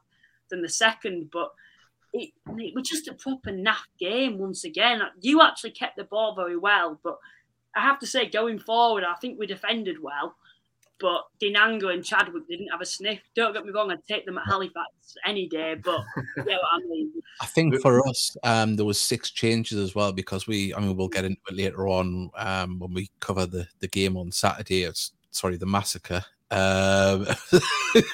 than 0.49 0.61
the 0.61 0.69
second. 0.69 1.29
But 1.31 1.51
it, 2.13 2.29
it 2.57 2.75
was 2.75 2.87
just 2.87 3.07
a 3.07 3.13
proper 3.13 3.51
naff 3.51 3.83
game 3.99 4.37
once 4.37 4.63
again. 4.63 5.01
You 5.19 5.41
actually 5.41 5.71
kept 5.71 5.97
the 5.97 6.03
ball 6.03 6.35
very 6.35 6.57
well, 6.57 6.99
but 7.03 7.17
I 7.75 7.81
have 7.81 7.99
to 7.99 8.07
say, 8.07 8.29
going 8.29 8.59
forward, 8.59 9.03
I 9.03 9.15
think 9.15 9.39
we 9.39 9.47
defended 9.47 10.01
well 10.01 10.35
but 11.03 11.25
Dinanga 11.41 11.93
and 11.93 12.03
Chadwick 12.03 12.47
didn't 12.47 12.69
have 12.69 12.79
a 12.79 12.85
sniff. 12.85 13.19
Don't 13.35 13.53
get 13.53 13.65
me 13.65 13.73
wrong, 13.73 13.91
I'd 13.91 14.05
take 14.05 14.25
them 14.25 14.37
at 14.37 14.45
Halifax 14.45 14.89
any 15.25 15.49
day, 15.49 15.75
but 15.83 15.99
yeah, 16.47 16.55
I 16.71 16.79
mean. 16.87 17.11
I 17.41 17.45
think 17.45 17.81
for 17.81 18.07
us, 18.07 18.37
um, 18.43 18.77
there 18.77 18.85
was 18.85 19.01
six 19.01 19.29
changes 19.29 19.77
as 19.77 19.93
well 19.93 20.13
because 20.13 20.47
we, 20.47 20.73
I 20.73 20.79
mean, 20.79 20.95
we'll 20.95 21.09
get 21.09 21.25
into 21.25 21.41
it 21.49 21.55
later 21.55 21.89
on 21.89 22.31
um, 22.37 22.79
when 22.79 22.93
we 22.93 23.09
cover 23.19 23.45
the, 23.45 23.67
the 23.79 23.89
game 23.89 24.15
on 24.15 24.31
Saturday. 24.31 24.83
It's, 24.83 25.11
sorry, 25.31 25.57
the 25.57 25.65
massacre. 25.65 26.23
Um, 26.53 27.25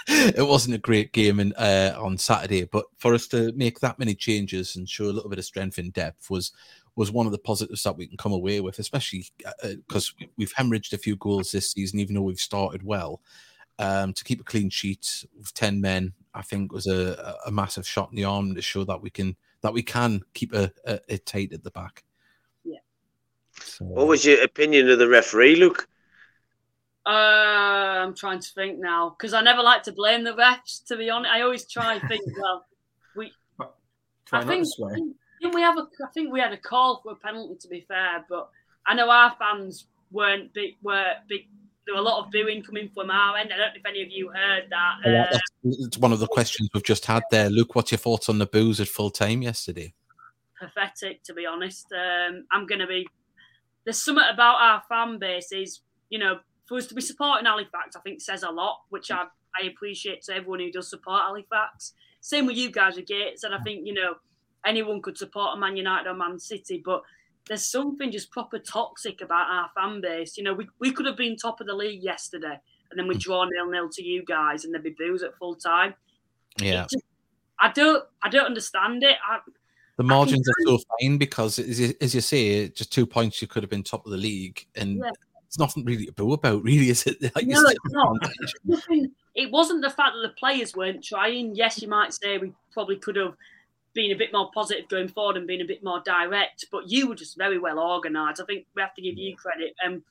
it 0.08 0.48
wasn't 0.48 0.76
a 0.76 0.80
great 0.80 1.12
game 1.12 1.42
in, 1.42 1.52
uh, 1.54 1.94
on 2.00 2.18
Saturday, 2.18 2.64
but 2.64 2.86
for 2.98 3.14
us 3.14 3.28
to 3.28 3.52
make 3.52 3.82
that 3.82 4.00
many 4.00 4.16
changes 4.16 4.78
and 4.78 4.88
show 4.88 5.06
a 5.06 5.12
little 5.12 5.30
bit 5.30 5.40
of 5.40 5.46
strength 5.46 5.78
in 5.78 5.92
depth 5.92 6.30
was 6.30 6.54
was 6.96 7.12
one 7.12 7.26
of 7.26 7.32
the 7.32 7.38
positives 7.38 7.84
that 7.84 7.96
we 7.96 8.08
can 8.08 8.18
come 8.18 8.32
away 8.32 8.62
with, 8.62 8.80
especially 8.80 9.26
because 9.62 10.14
uh, 10.22 10.24
uh 10.24 10.28
we've 10.38 10.54
hemorrhaged 10.54 10.94
a 10.94 10.98
few 10.98 11.18
goals 11.18 11.52
this 11.52 11.72
season, 11.72 12.00
even 12.00 12.16
though 12.16 12.22
we've 12.22 12.40
started 12.40 12.82
well. 12.84 13.22
Um, 13.78 14.14
to 14.14 14.24
keep 14.24 14.42
a 14.42 14.46
clean 14.46 14.70
sheet 14.70 15.26
with 15.38 15.54
ten 15.54 15.82
men, 15.82 16.14
I 16.34 16.42
think 16.42 16.72
was 16.72 16.88
a, 16.88 17.36
a 17.46 17.52
massive 17.52 17.88
shot 17.88 18.10
in 18.10 18.16
the 18.16 18.26
arm 18.26 18.56
to 18.56 18.62
show 18.62 18.86
that 18.86 19.02
we 19.02 19.10
can 19.10 19.36
that 19.62 19.74
we 19.74 19.84
can 19.84 20.22
keep 20.34 20.54
a, 20.54 20.72
a, 20.86 21.00
a 21.10 21.18
tight 21.18 21.52
at 21.52 21.64
the 21.66 21.72
back. 21.72 22.06
Yeah. 22.64 22.80
So, 23.62 23.84
what 23.84 24.08
was 24.08 24.24
your 24.24 24.42
opinion 24.44 24.90
of 24.90 25.00
the 25.00 25.10
referee, 25.10 25.58
Luke? 25.58 25.89
Uh, 27.06 28.04
I'm 28.04 28.16
trying 28.16 28.40
to 28.40 28.50
think 28.54 28.80
now 28.80 29.16
because 29.18 29.34
I 29.34 29.42
never 29.42 29.64
like 29.64 29.84
to 29.84 29.92
blame 29.92 30.24
the 30.24 30.34
refs. 30.34 30.84
To 30.88 30.98
be 30.98 31.10
honest, 31.10 31.32
I 31.34 31.42
always 31.42 31.66
try 31.66 31.96
and 31.96 32.08
think. 32.10 32.24
well, 32.40 32.66
we. 33.16 33.32
Try 34.26 34.42
I 34.42 34.46
think, 34.46 34.68
didn't 35.42 35.56
we 35.56 35.62
have 35.62 35.78
a? 35.78 35.88
I 36.06 36.12
think 36.14 36.32
we 36.32 36.40
had 36.40 36.54
a 36.54 36.58
call 36.58 37.02
for 37.02 37.14
a 37.14 37.16
penalty. 37.16 37.56
To 37.62 37.68
be 37.68 37.86
fair, 37.88 38.26
but 38.30 38.50
I 38.86 38.94
know 38.94 39.10
our 39.10 39.36
fans 39.40 39.88
weren't 40.12 40.54
big. 40.54 40.76
Were 40.84 41.06
big. 41.28 41.48
There 41.86 41.96
were 41.96 42.02
a 42.02 42.04
lot 42.04 42.24
of 42.24 42.32
booing 42.32 42.62
coming 42.62 42.90
from 42.94 43.10
our 43.10 43.38
end. 43.38 43.52
I 43.52 43.58
don't 43.58 43.74
know 43.74 43.80
if 43.80 43.86
any 43.86 44.04
of 44.04 44.10
you 44.12 44.30
heard 44.30 44.66
that. 44.70 45.32
Uh, 45.32 45.38
it's 45.64 45.98
one 45.98 46.14
of 46.14 46.20
the 46.20 46.28
questions 46.28 46.70
we've 46.74 46.84
just 46.84 47.06
had 47.06 47.24
there. 47.32 47.50
Luke, 47.50 47.74
what's 47.74 47.92
your 47.92 47.98
thoughts 47.98 48.30
on 48.30 48.38
the 48.38 48.46
boos 48.46 48.80
at 48.80 48.88
full 48.88 49.10
time 49.10 49.42
yesterday? 49.42 49.94
Pathetic, 50.60 51.24
to 51.24 51.34
be 51.34 51.46
honest. 51.48 51.88
Um, 51.92 52.46
I'm 52.52 52.68
going 52.68 52.80
to 52.80 52.88
be. 52.88 53.08
There's 53.86 54.04
something 54.04 54.26
about 54.32 54.62
our 54.62 54.84
fan 54.88 55.18
base 55.18 55.52
is, 55.52 55.82
you 56.10 56.20
know, 56.20 56.40
for 56.70 56.78
us 56.78 56.86
to 56.86 56.94
be 56.94 57.02
supporting 57.02 57.48
Halifax, 57.48 57.96
I 57.96 58.00
think 58.02 58.22
says 58.22 58.44
a 58.44 58.52
lot, 58.52 58.82
which 58.90 59.10
I, 59.10 59.26
I 59.60 59.66
appreciate 59.66 60.22
to 60.24 60.36
everyone 60.36 60.60
who 60.60 60.72
does 60.72 60.88
support 60.88 61.24
Halifax. 61.24 61.94
Same 62.22 62.46
with 62.46 62.58
you 62.58 62.72
guys 62.72 62.96
with 62.96 63.08
Gates, 63.08 63.44
and 63.44 63.56
I 63.56 63.60
think 63.60 63.88
you 63.88 63.94
know 63.94 64.14
anyone 64.64 65.02
could 65.02 65.18
support 65.18 65.58
a 65.58 65.60
Man 65.60 65.76
United 65.76 66.08
or 66.08 66.14
Man 66.14 66.38
City, 66.38 66.82
but 66.86 67.02
there's 67.48 67.66
something 67.66 68.12
just 68.12 68.30
proper 68.30 68.60
toxic 68.60 69.22
about 69.22 69.50
our 69.50 69.72
fan 69.76 70.00
base. 70.00 70.38
You 70.38 70.44
know, 70.44 70.54
we, 70.54 70.68
we 70.80 70.92
could 70.92 71.08
have 71.08 71.18
been 71.18 71.36
top 71.36 71.60
of 71.60 71.66
the 71.66 71.74
league 71.74 72.04
yesterday, 72.04 72.60
and 72.92 73.00
then 73.00 73.08
we 73.08 73.16
mm. 73.16 73.20
draw 73.20 73.46
nil 73.46 73.72
nil 73.72 73.90
to 73.90 74.04
you 74.04 74.24
guys, 74.24 74.64
and 74.64 74.74
there'd 74.74 74.84
be 74.84 74.96
booze 74.96 75.24
at 75.24 75.36
full 75.38 75.56
time. 75.56 75.96
Yeah, 76.62 76.86
just, 76.92 77.04
I 77.60 77.72
don't 77.72 78.04
I 78.22 78.30
don't 78.30 78.46
understand 78.46 79.04
it. 79.04 79.18
I, 79.28 79.40
the 79.98 80.04
margins 80.04 80.48
are 80.48 80.54
so 80.66 80.78
fine 81.00 81.18
because, 81.18 81.58
as 81.58 81.80
you, 81.80 81.94
as 82.00 82.16
you, 82.16 82.22
say, 82.22 82.70
just 82.70 82.94
two 82.94 83.06
points 83.06 83.42
you 83.42 83.50
could 83.50 83.64
have 83.64 83.70
been 83.70 83.84
top 83.84 84.06
of 84.06 84.12
the 84.12 84.18
league, 84.18 84.66
and 84.76 85.00
yeah. 85.00 85.12
It's 85.50 85.58
nothing 85.58 85.84
really 85.84 86.06
to 86.06 86.12
boo 86.12 86.34
about, 86.34 86.64
really, 86.64 86.92
is 86.92 87.08
it? 87.08 87.20
Like 87.36 87.48
no, 87.48 87.64
it's 87.66 87.80
not. 87.86 89.10
it 89.34 89.50
wasn't 89.50 89.82
the 89.82 89.90
fact 89.90 90.14
that 90.14 90.22
the 90.22 90.36
players 90.36 90.76
weren't 90.76 91.04
trying. 91.04 91.56
Yes, 91.56 91.82
you 91.82 91.88
might 91.88 92.14
say 92.14 92.38
we 92.38 92.54
probably 92.72 92.98
could 92.98 93.16
have 93.16 93.34
been 93.96 94.12
a 94.12 94.16
bit 94.16 94.32
more 94.32 94.52
positive 94.54 94.88
going 94.90 95.08
forward 95.08 95.38
and 95.38 95.48
being 95.48 95.62
a 95.62 95.66
bit 95.66 95.84
more 95.84 96.04
direct. 96.06 96.66
But 96.72 96.88
you 96.92 97.10
were 97.10 97.16
just 97.16 97.36
very 97.36 97.58
well 97.58 97.80
organised. 97.80 98.40
I 98.40 98.46
think 98.46 98.68
we 98.76 98.84
have 98.84 98.94
to 98.94 99.02
give 99.02 99.18
you 99.18 99.36
credit. 99.36 99.74
Um, 99.84 100.04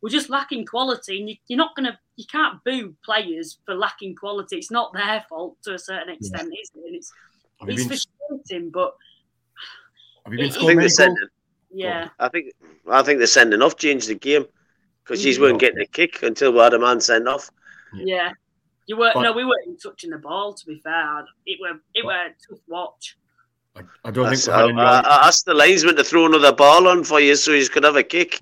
we're 0.00 0.08
just 0.08 0.28
lacking 0.28 0.66
quality, 0.66 1.20
and 1.20 1.30
you, 1.30 1.36
are 1.54 1.64
not 1.64 1.76
going 1.76 1.86
to, 1.86 1.96
you 2.16 2.24
can't 2.26 2.62
boo 2.64 2.92
players 3.04 3.58
for 3.64 3.76
lacking 3.76 4.16
quality. 4.16 4.56
It's 4.56 4.72
not 4.72 4.92
their 4.92 5.24
fault 5.28 5.58
to 5.62 5.74
a 5.74 5.78
certain 5.78 6.12
extent, 6.12 6.50
yeah. 6.52 6.60
is 6.60 6.72
it? 6.74 6.86
And 6.86 6.96
it's 6.96 7.12
it's 7.68 7.86
been, 7.86 7.86
frustrating, 7.86 8.70
but 8.70 8.96
have 10.24 10.32
you 10.32 10.40
been 10.40 10.50
scoring 10.50 10.78
I 10.78 10.80
think 10.82 10.92
sending, 10.92 11.28
Yeah, 11.70 12.08
I 12.18 12.28
think 12.28 12.52
I 12.90 13.02
think 13.04 13.18
they're 13.18 13.28
sending 13.28 13.62
off 13.62 13.76
changed 13.76 14.08
the 14.08 14.16
game 14.16 14.46
because 15.04 15.24
you 15.24 15.40
weren't 15.40 15.60
getting 15.60 15.80
a 15.80 15.86
kick 15.86 16.22
until 16.22 16.52
we 16.52 16.58
had 16.58 16.74
a 16.74 16.78
man 16.78 17.00
sent 17.00 17.28
off. 17.28 17.50
Yeah. 17.94 18.32
You 18.86 18.96
were 18.96 19.12
no, 19.14 19.32
we 19.32 19.44
weren't 19.44 19.80
touching 19.82 20.10
the 20.10 20.18
ball. 20.18 20.54
To 20.54 20.66
be 20.66 20.80
fair, 20.80 21.24
it 21.46 21.58
were 21.60 21.80
it 21.94 22.04
were 22.04 22.12
a 22.12 22.34
tough 22.48 22.60
watch. 22.66 23.16
I, 23.76 23.82
I 24.04 24.10
don't 24.10 24.26
that's, 24.26 24.46
think. 24.46 24.56
I, 24.56 24.70
I, 24.70 25.00
I, 25.00 25.28
asked 25.28 25.46
the 25.46 25.54
linesman 25.54 25.96
to 25.96 26.04
throw 26.04 26.26
another 26.26 26.52
ball 26.52 26.88
on 26.88 27.04
for 27.04 27.20
you 27.20 27.34
so 27.36 27.52
you 27.52 27.68
could 27.68 27.84
have 27.84 27.96
a 27.96 28.02
kick. 28.02 28.38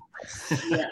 Yeah. 0.69 0.87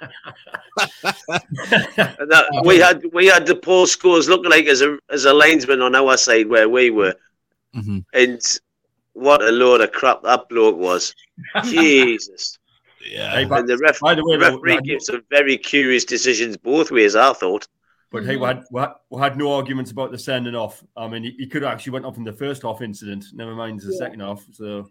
that, 0.78 2.64
we 2.64 2.78
had 2.78 3.04
we 3.12 3.26
had 3.26 3.46
the 3.48 3.56
poor 3.56 3.88
scores 3.88 4.30
looking 4.30 4.52
like 4.52 4.68
as 4.68 4.82
a 4.82 4.98
as 5.10 5.26
a 5.26 5.34
linesman 5.34 5.82
on 5.82 5.96
our 5.96 6.16
side 6.16 6.48
where 6.48 6.70
we 6.70 6.92
were, 6.92 7.16
mm-hmm. 7.76 8.00
and 8.14 8.42
what 9.14 9.42
a 9.42 9.52
load 9.52 9.82
of 9.82 9.92
crap 9.92 10.22
that 10.24 10.48
bloke 10.48 10.78
was. 10.78 11.14
Jesus. 11.66 12.59
Yeah. 13.06 13.32
Hey, 13.32 13.44
and 13.44 13.68
the, 13.68 13.78
ref, 13.78 14.00
the, 14.00 14.24
way, 14.24 14.38
the 14.38 14.40
referee 14.40 14.82
gives 14.82 15.06
some 15.06 15.24
very 15.30 15.58
curious 15.58 16.06
decisions 16.06 16.58
both 16.58 16.92
ways. 16.92 17.16
I 17.16 17.34
thought. 17.34 17.68
But 18.12 18.26
hey, 18.26 18.38
we 18.38 18.46
had, 18.46 18.64
we 18.72 18.82
had, 18.82 18.92
we 19.10 19.22
had 19.22 19.38
no 19.38 19.54
arguments 19.54 19.92
about 19.92 20.12
the 20.12 20.18
sending 20.18 20.56
off. 20.56 20.84
I 20.98 21.08
mean, 21.08 21.24
he, 21.24 21.36
he 21.38 21.48
could 21.48 21.62
have 21.62 21.72
actually 21.72 21.94
went 21.94 22.06
off 22.06 22.18
in 22.18 22.24
the 22.24 22.34
first 22.34 22.64
half 22.64 22.82
incident. 22.82 23.26
Never 23.34 23.54
mind 23.54 23.82
the 23.82 23.92
yeah. 23.92 23.98
second 24.00 24.20
half. 24.22 24.44
So 24.52 24.90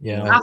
yeah, 0.00 0.40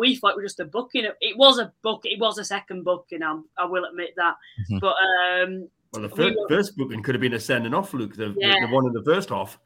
we 0.00 0.16
thought 0.16 0.30
it 0.30 0.36
was 0.36 0.52
just 0.52 0.60
a 0.60 0.64
booking. 0.64 1.06
It 1.20 1.36
was 1.36 1.58
a 1.58 1.72
book. 1.82 2.02
It 2.04 2.18
was 2.18 2.38
a 2.38 2.44
second 2.44 2.84
booking. 2.84 3.22
I, 3.22 3.38
I 3.58 3.66
will 3.66 3.84
admit 3.84 4.14
that. 4.16 4.34
Mm-hmm. 4.62 4.78
But 4.78 4.94
um, 4.96 5.68
well, 5.92 6.02
the 6.02 6.08
first, 6.08 6.18
we 6.18 6.36
were, 6.36 6.48
first 6.48 6.76
booking 6.76 7.02
could 7.02 7.14
have 7.14 7.22
been 7.22 7.34
a 7.34 7.40
sending 7.40 7.74
off, 7.74 7.92
Luke. 7.92 8.16
The, 8.16 8.34
yeah. 8.38 8.60
the, 8.60 8.66
the 8.66 8.74
one 8.74 8.86
in 8.86 8.92
the 8.92 9.04
first 9.04 9.28
half. 9.28 9.58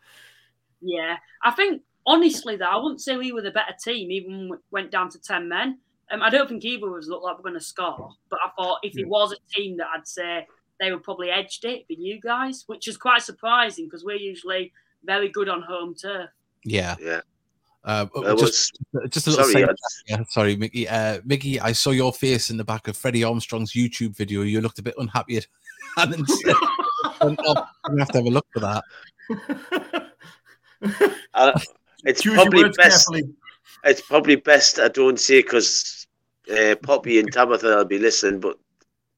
Yeah, 0.80 1.16
I 1.42 1.50
think 1.52 1.82
honestly 2.06 2.56
though, 2.56 2.66
I 2.66 2.76
wouldn't 2.76 3.00
say 3.00 3.16
we 3.16 3.32
were 3.32 3.42
the 3.42 3.50
better 3.50 3.74
team. 3.82 4.10
Even 4.10 4.50
went 4.70 4.90
down 4.90 5.08
to 5.10 5.20
ten 5.20 5.48
men. 5.48 5.78
Um, 6.10 6.22
I 6.22 6.30
don't 6.30 6.48
think 6.48 6.64
either 6.64 6.88
of 6.88 6.94
us 6.94 7.08
looked 7.08 7.24
like 7.24 7.36
we're 7.36 7.42
going 7.42 7.54
to 7.54 7.60
score, 7.64 8.10
but 8.30 8.40
I 8.44 8.50
thought 8.56 8.80
if 8.82 8.98
it 8.98 9.06
was 9.06 9.32
a 9.32 9.54
team 9.54 9.76
that 9.76 9.88
I'd 9.94 10.08
say 10.08 10.46
they 10.80 10.90
would 10.90 11.02
probably 11.02 11.30
edged 11.30 11.64
it, 11.64 11.86
be 11.86 11.94
you 11.94 12.20
guys, 12.20 12.64
which 12.66 12.88
is 12.88 12.96
quite 12.96 13.22
surprising 13.22 13.86
because 13.86 14.04
we're 14.04 14.16
usually 14.16 14.72
very 15.04 15.28
good 15.28 15.48
on 15.48 15.62
home 15.62 15.94
turf. 15.94 16.30
Yeah. 16.64 16.96
Yeah. 17.00 17.20
Uh, 17.82 18.06
just, 18.36 18.78
was, 18.92 19.08
just 19.08 19.26
a 19.26 19.30
little 19.30 19.44
sorry, 19.46 19.66
yeah, 20.06 20.22
sorry, 20.28 20.54
Mickey. 20.54 20.86
Uh, 20.86 21.20
Mickey, 21.24 21.58
I 21.58 21.72
saw 21.72 21.90
your 21.92 22.12
face 22.12 22.50
in 22.50 22.58
the 22.58 22.64
back 22.64 22.88
of 22.88 22.96
Freddie 22.96 23.24
Armstrong's 23.24 23.72
YouTube 23.72 24.14
video. 24.14 24.42
You 24.42 24.60
looked 24.60 24.78
a 24.78 24.82
bit 24.82 24.94
unhappy 24.98 25.38
at 25.38 25.46
I'm 25.96 27.34
gonna 27.34 27.66
have 27.98 28.08
to 28.08 28.18
have 28.18 28.26
a 28.26 28.30
look 28.30 28.46
for 28.52 28.60
that. 28.60 28.84
Uh, 31.34 31.58
it's 32.04 32.22
Choose 32.22 32.34
probably 32.34 32.64
best. 32.64 33.08
Carefully. 33.08 33.22
It's 33.84 34.02
probably 34.02 34.36
best 34.36 34.78
I 34.78 34.88
don't 34.88 35.18
say 35.18 35.40
because 35.40 35.99
uh, 36.50 36.76
Poppy 36.76 37.18
and 37.18 37.32
Tabitha 37.32 37.76
will 37.76 37.84
be 37.84 37.98
listening, 37.98 38.40
but 38.40 38.58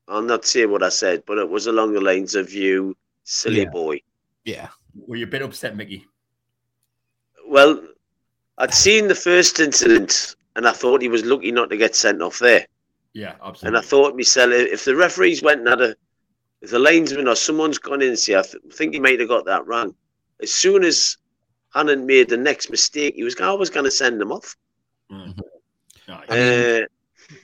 I'll 0.08 0.22
not 0.22 0.44
say 0.44 0.66
what 0.66 0.82
I 0.82 0.88
said. 0.88 1.24
But 1.26 1.38
it 1.38 1.48
was 1.48 1.66
along 1.66 1.92
the 1.92 2.00
lines 2.00 2.34
of 2.34 2.52
you, 2.52 2.96
silly 3.24 3.62
yeah. 3.62 3.70
boy. 3.70 4.00
Yeah. 4.44 4.68
Were 5.06 5.16
you 5.16 5.24
a 5.24 5.28
bit 5.28 5.42
upset, 5.42 5.76
Mickey? 5.76 6.06
Well, 7.46 7.82
I'd 8.58 8.74
seen 8.74 9.08
the 9.08 9.14
first 9.14 9.60
incident 9.60 10.36
and 10.56 10.66
I 10.66 10.72
thought 10.72 11.02
he 11.02 11.08
was 11.08 11.24
lucky 11.24 11.50
not 11.50 11.70
to 11.70 11.76
get 11.76 11.96
sent 11.96 12.22
off 12.22 12.38
there. 12.38 12.66
Yeah, 13.14 13.34
absolutely. 13.42 13.66
And 13.68 13.76
I 13.76 13.80
thought 13.80 14.16
myself, 14.16 14.52
if 14.52 14.84
the 14.84 14.96
referees 14.96 15.42
went 15.42 15.60
and 15.60 15.68
had 15.68 15.80
a, 15.80 15.96
if 16.60 16.70
the 16.70 16.78
linesman 16.78 17.28
or 17.28 17.34
someone's 17.34 17.78
gone 17.78 18.02
in 18.02 18.08
and 18.08 18.18
say, 18.18 18.36
I 18.36 18.42
th- 18.42 18.62
think 18.72 18.94
he 18.94 19.00
might 19.00 19.20
have 19.20 19.28
got 19.28 19.44
that 19.46 19.66
wrong. 19.66 19.94
As 20.40 20.52
soon 20.52 20.84
as 20.84 21.16
Hannon 21.74 22.06
made 22.06 22.28
the 22.28 22.36
next 22.36 22.70
mistake, 22.70 23.14
he 23.14 23.24
was 23.24 23.38
always 23.40 23.70
going 23.70 23.84
to 23.84 23.90
send 23.90 24.20
them 24.20 24.32
off. 24.32 24.56
Mm-hmm. 25.10 25.40
I 26.08 26.34
mean, 26.34 26.82
uh, 26.82 26.86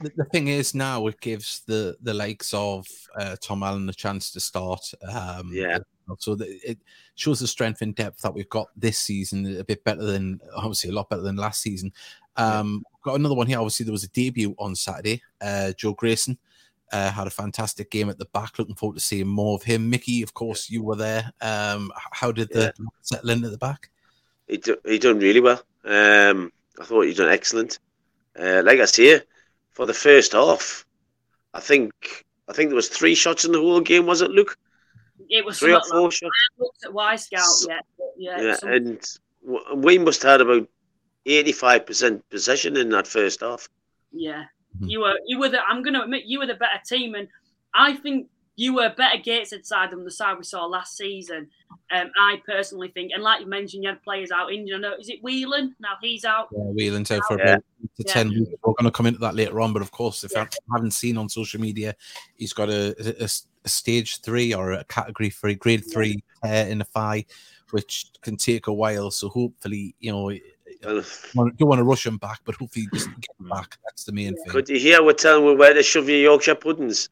the, 0.01 0.13
the, 0.17 0.25
thing 0.27 0.49
is 0.49 0.75
now 0.75 1.07
it 1.07 1.21
gives 1.21 1.61
the 1.67 1.97
the 2.03 2.15
likes 2.15 2.53
of 2.55 2.87
uh, 3.19 3.37
Tom 3.41 3.63
Allen 3.63 3.87
the 3.87 3.93
chance 3.93 4.31
to 4.33 4.41
start. 4.41 4.93
Um, 5.11 5.51
yeah. 5.53 5.79
So 6.19 6.35
the, 6.35 6.47
it 6.65 6.79
shows 7.17 7.41
the 7.41 7.47
strength 7.47 7.83
and 7.83 7.95
depth 7.95 8.23
that 8.23 8.33
we've 8.33 8.49
got 8.49 8.69
this 8.77 8.99
season 8.99 9.59
a 9.59 9.65
bit 9.65 9.85
better 9.85 10.05
than 10.05 10.41
obviously 10.57 10.91
a 10.91 10.95
lot 10.95 11.11
better 11.11 11.23
than 11.23 11.37
last 11.37 11.61
season. 11.61 11.93
Um, 12.37 12.85
got 13.05 13.19
another 13.19 13.35
one 13.35 13.47
here. 13.47 13.59
Obviously, 13.59 13.85
there 13.85 13.93
was 13.93 14.05
a 14.05 14.09
debut 14.09 14.55
on 14.59 14.75
Saturday. 14.75 15.23
Uh, 15.41 15.73
Joe 15.77 15.93
Grayson 15.93 16.39
uh, 16.93 17.11
had 17.11 17.27
a 17.27 17.31
fantastic 17.31 17.91
game 17.91 18.09
at 18.09 18.19
the 18.19 18.27
back. 18.27 18.59
Looking 18.59 18.75
forward 18.75 18.97
to 18.97 19.05
seeing 19.05 19.27
more 19.27 19.57
of 19.57 19.63
him. 19.63 19.91
Mickey, 19.91 20.23
of 20.23 20.35
course, 20.35 20.71
you 20.71 20.83
were 20.83 20.97
there. 20.97 21.31
Um, 21.41 21.93
how 22.13 22.33
did 22.33 22.49
the 22.51 22.73
yeah. 22.79 22.87
settle 23.03 23.31
in 23.31 23.45
at 23.45 23.51
the 23.51 23.59
back? 23.59 23.91
He 24.47 24.57
do, 24.57 24.77
he 24.85 24.99
done 24.99 25.19
really 25.19 25.41
well. 25.41 25.63
Um, 25.85 26.53
I 26.81 26.85
thought 26.85 27.03
he 27.03 27.15
done 27.15 27.31
excellent. 27.31 27.81
Uh, 28.39 28.63
like 28.65 28.79
I 28.79 28.85
say, 28.85 29.21
for 29.79 29.87
the 29.87 29.95
first 29.95 30.33
half, 30.33 30.85
I 31.55 31.61
think 31.61 32.27
I 32.49 32.53
think 32.53 32.71
there 32.71 32.75
was 32.75 32.89
three 32.89 33.15
shots 33.15 33.45
in 33.45 33.53
the 33.53 33.61
whole 33.61 33.81
game. 33.81 34.07
Was 34.07 34.23
it, 34.23 34.33
Luke? 34.33 34.59
It 35.31 35.45
was 35.45 35.61
three 35.61 35.73
or 35.73 35.81
four 35.89 36.03
like, 36.03 36.13
shots. 36.15 36.33
I 36.35 36.63
looked 36.63 36.85
at 36.85 36.91
Wyscout, 36.91 37.69
yeah, 37.69 37.81
yeah. 38.17 38.57
yeah 38.65 38.75
and 38.75 39.01
we 39.77 39.97
must 39.99 40.23
have 40.23 40.33
had 40.33 40.41
about 40.41 40.69
eighty-five 41.27 41.87
percent 41.87 42.29
possession 42.29 42.77
in 42.77 42.89
that 42.89 43.07
first 43.07 43.41
half. 43.41 43.69
Yeah, 44.11 44.47
mm-hmm. 44.77 44.89
you 44.89 44.99
were 44.99 45.15
you 45.27 45.39
were 45.39 45.49
the. 45.49 45.61
I'm 45.63 45.85
going 45.85 45.95
to 45.95 46.03
admit 46.03 46.25
you 46.25 46.41
were 46.41 46.47
the 46.47 46.55
better 46.55 46.81
team, 46.85 47.15
and 47.15 47.29
I 47.73 47.95
think 47.95 48.27
you 48.59 48.75
were 48.75 48.93
better 48.97 49.19
Gateshead 49.19 49.65
side 49.65 49.93
than 49.93 50.05
the 50.05 50.11
side 50.11 50.37
we 50.37 50.43
saw 50.43 50.67
last 50.67 50.97
season. 50.97 51.49
Um, 51.93 52.11
I 52.21 52.43
personally 52.45 52.89
think, 52.89 53.13
and 53.15 53.23
like 53.23 53.41
you 53.41 53.47
mentioned, 53.47 53.85
you 53.85 53.89
had 53.89 54.03
players 54.03 54.33
out 54.33 54.53
injured. 54.53 54.85
I 54.85 54.89
know, 54.89 54.95
is 54.99 55.09
it 55.09 55.23
Whelan? 55.23 55.77
Now 55.79 55.91
he's 56.03 56.25
out. 56.25 56.49
Yeah, 56.51 56.65
Whelan's 56.65 57.09
out 57.13 57.23
for 57.29 57.39
yeah. 57.39 57.53
about 57.53 57.65
to 57.99 58.05
yeah. 58.05 58.13
10 58.13 58.29
weeks. 58.31 58.51
We're 58.65 58.73
going 58.73 58.85
to 58.87 58.91
come 58.91 59.07
into 59.07 59.21
that 59.21 59.37
later 59.37 59.61
on. 59.61 59.73
But 59.73 59.83
of 59.83 59.93
course, 59.93 60.25
if 60.25 60.33
yeah. 60.35 60.43
I 60.43 60.75
haven't 60.75 60.91
seen 60.91 61.17
on 61.17 61.29
social 61.29 61.61
media, 61.61 61.95
he's 62.35 62.53
got 62.53 62.69
a, 62.69 62.97
a, 63.23 63.29
a 63.65 63.69
stage 63.69 64.23
three 64.23 64.53
or 64.53 64.73
a 64.73 64.85
category 64.85 65.31
three, 65.31 65.55
grade 65.55 65.85
three 65.89 66.25
tear 66.43 66.67
in 66.67 66.79
the 66.79 66.85
thigh, 66.85 67.27
which 67.71 68.07
can 68.23 68.37
take 68.37 68.67
a 68.67 68.73
while. 68.73 69.13
So 69.13 69.29
hopefully, 69.29 69.95
you 70.01 70.11
know, 70.11 70.31
you 70.31 70.41
don't 70.83 71.61
want 71.61 71.79
to 71.79 71.85
rush 71.85 72.05
him 72.05 72.17
back, 72.17 72.41
but 72.45 72.57
hopefully 72.57 72.89
just 72.93 73.07
get 73.07 73.31
him 73.39 73.51
back. 73.51 73.79
That's 73.85 74.03
the 74.03 74.13
main 74.13 74.35
thing. 74.35 74.47
Could 74.49 74.69
you 74.69 74.81
hear 74.81 75.01
we're 75.01 75.13
telling 75.13 75.47
we 75.47 75.55
where 75.55 75.75
to 75.75 75.83
shove 75.85 76.09
your 76.09 76.19
Yorkshire 76.19 76.57
puddings? 76.57 77.09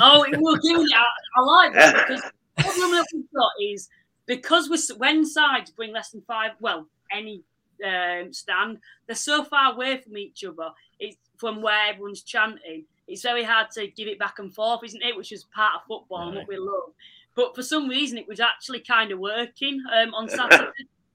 Oh, 0.00 0.22
it 0.24 0.40
will 0.40 0.56
do. 0.56 0.86
I, 0.94 1.04
I 1.36 1.40
like 1.42 1.72
that 1.74 2.06
because 2.06 2.22
the 2.56 2.62
problem 2.62 2.90
that 2.92 3.06
we've 3.12 3.32
got 3.34 3.50
is 3.60 3.88
because 4.26 4.68
we're 4.68 4.96
when 4.96 5.24
sides 5.24 5.70
bring 5.70 5.92
less 5.92 6.10
than 6.10 6.22
five, 6.22 6.52
well, 6.60 6.86
any 7.10 7.42
um, 7.84 8.32
stand, 8.32 8.78
they're 9.06 9.16
so 9.16 9.44
far 9.44 9.72
away 9.72 9.98
from 9.98 10.16
each 10.16 10.44
other. 10.44 10.70
It's 10.98 11.16
from 11.36 11.62
where 11.62 11.90
everyone's 11.90 12.22
chanting. 12.22 12.84
It's 13.08 13.22
very 13.22 13.42
hard 13.42 13.70
to 13.72 13.88
give 13.88 14.08
it 14.08 14.18
back 14.18 14.38
and 14.38 14.54
forth, 14.54 14.84
isn't 14.84 15.02
it? 15.02 15.16
Which 15.16 15.32
is 15.32 15.44
part 15.44 15.74
of 15.76 15.82
football 15.88 16.18
right. 16.18 16.28
and 16.28 16.36
what 16.36 16.48
we 16.48 16.56
love. 16.56 16.92
But 17.34 17.54
for 17.54 17.62
some 17.62 17.88
reason, 17.88 18.18
it 18.18 18.28
was 18.28 18.40
actually 18.40 18.80
kind 18.80 19.10
of 19.10 19.18
working 19.18 19.82
um, 19.92 20.14
on 20.14 20.28
Saturday. 20.28 20.70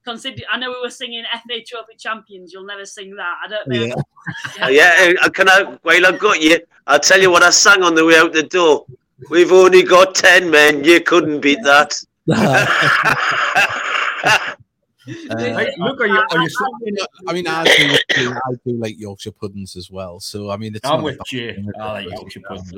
Consider, 0.07 0.43
I 0.49 0.57
know 0.57 0.69
we 0.69 0.79
were 0.81 0.89
singing 0.89 1.25
FA 1.33 1.61
Trophy 1.67 1.95
Champions. 1.97 2.53
You'll 2.53 2.63
never 2.63 2.85
sing 2.85 3.13
that. 3.17 3.35
I 3.43 3.47
don't 3.49 3.67
know. 3.67 4.01
Yeah, 4.57 4.69
yeah. 4.69 5.13
Uh, 5.21 5.29
can 5.29 5.49
I? 5.49 5.77
While 5.81 6.05
I've 6.05 6.17
got 6.17 6.41
you, 6.41 6.59
I'll 6.87 6.97
tell 6.97 7.19
you 7.19 7.29
what 7.29 7.43
I 7.43 7.49
sang 7.49 7.83
on 7.83 7.93
the 7.93 8.05
way 8.05 8.15
out 8.15 8.31
the 8.31 8.43
door. 8.43 8.85
We've 9.29 9.51
only 9.51 9.83
got 9.83 10.15
ten 10.15 10.49
men. 10.49 10.85
You 10.85 11.01
couldn't 11.01 11.41
beat 11.41 11.59
that. 11.63 11.93
Uh, 12.31 12.65
hey, 15.05 15.73
look, 15.77 15.99
are 15.99 16.07
you, 16.07 16.23
are 16.31 16.41
you 16.41 16.49
I 17.27 17.33
mean, 17.33 17.45
I 17.45 17.65
do, 17.65 18.31
I 18.31 18.53
do 18.65 18.77
like 18.77 18.97
Yorkshire 18.97 19.31
puddings 19.31 19.75
as 19.75 19.91
well. 19.91 20.21
So, 20.21 20.49
I 20.49 20.55
mean, 20.55 20.73
it's 20.73 20.87
I'm 20.87 21.01
with 21.03 21.19
you. 21.33 21.69
I 21.81 21.91
like 21.91 22.11
Yorkshire 22.11 22.43
puddings. 22.47 22.71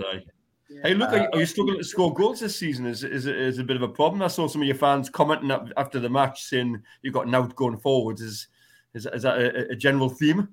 Hey, 0.83 0.93
look, 0.93 1.11
are 1.11 1.17
you, 1.17 1.27
you, 1.33 1.41
uh, 1.41 1.45
struggling 1.45 1.77
to 1.79 1.83
score 1.83 2.13
goals 2.13 2.41
this 2.41 2.57
season? 2.57 2.85
Is 2.85 3.03
is 3.03 3.25
is 3.25 3.57
a 3.57 3.63
bit 3.63 3.75
of 3.75 3.81
a 3.81 3.87
problem? 3.87 4.21
I 4.21 4.27
saw 4.27 4.47
some 4.47 4.61
of 4.61 4.67
your 4.67 4.75
fans 4.75 5.09
commenting 5.09 5.51
after 5.77 5.99
the 5.99 6.09
match 6.09 6.43
saying 6.43 6.81
you've 7.01 7.13
got 7.13 7.27
an 7.27 7.33
out 7.33 7.55
going 7.55 7.77
forwards. 7.77 8.21
Is 8.21 8.47
is, 8.93 9.07
is 9.07 9.23
that 9.23 9.39
a, 9.39 9.71
a 9.71 9.75
general 9.75 10.09
theme? 10.09 10.47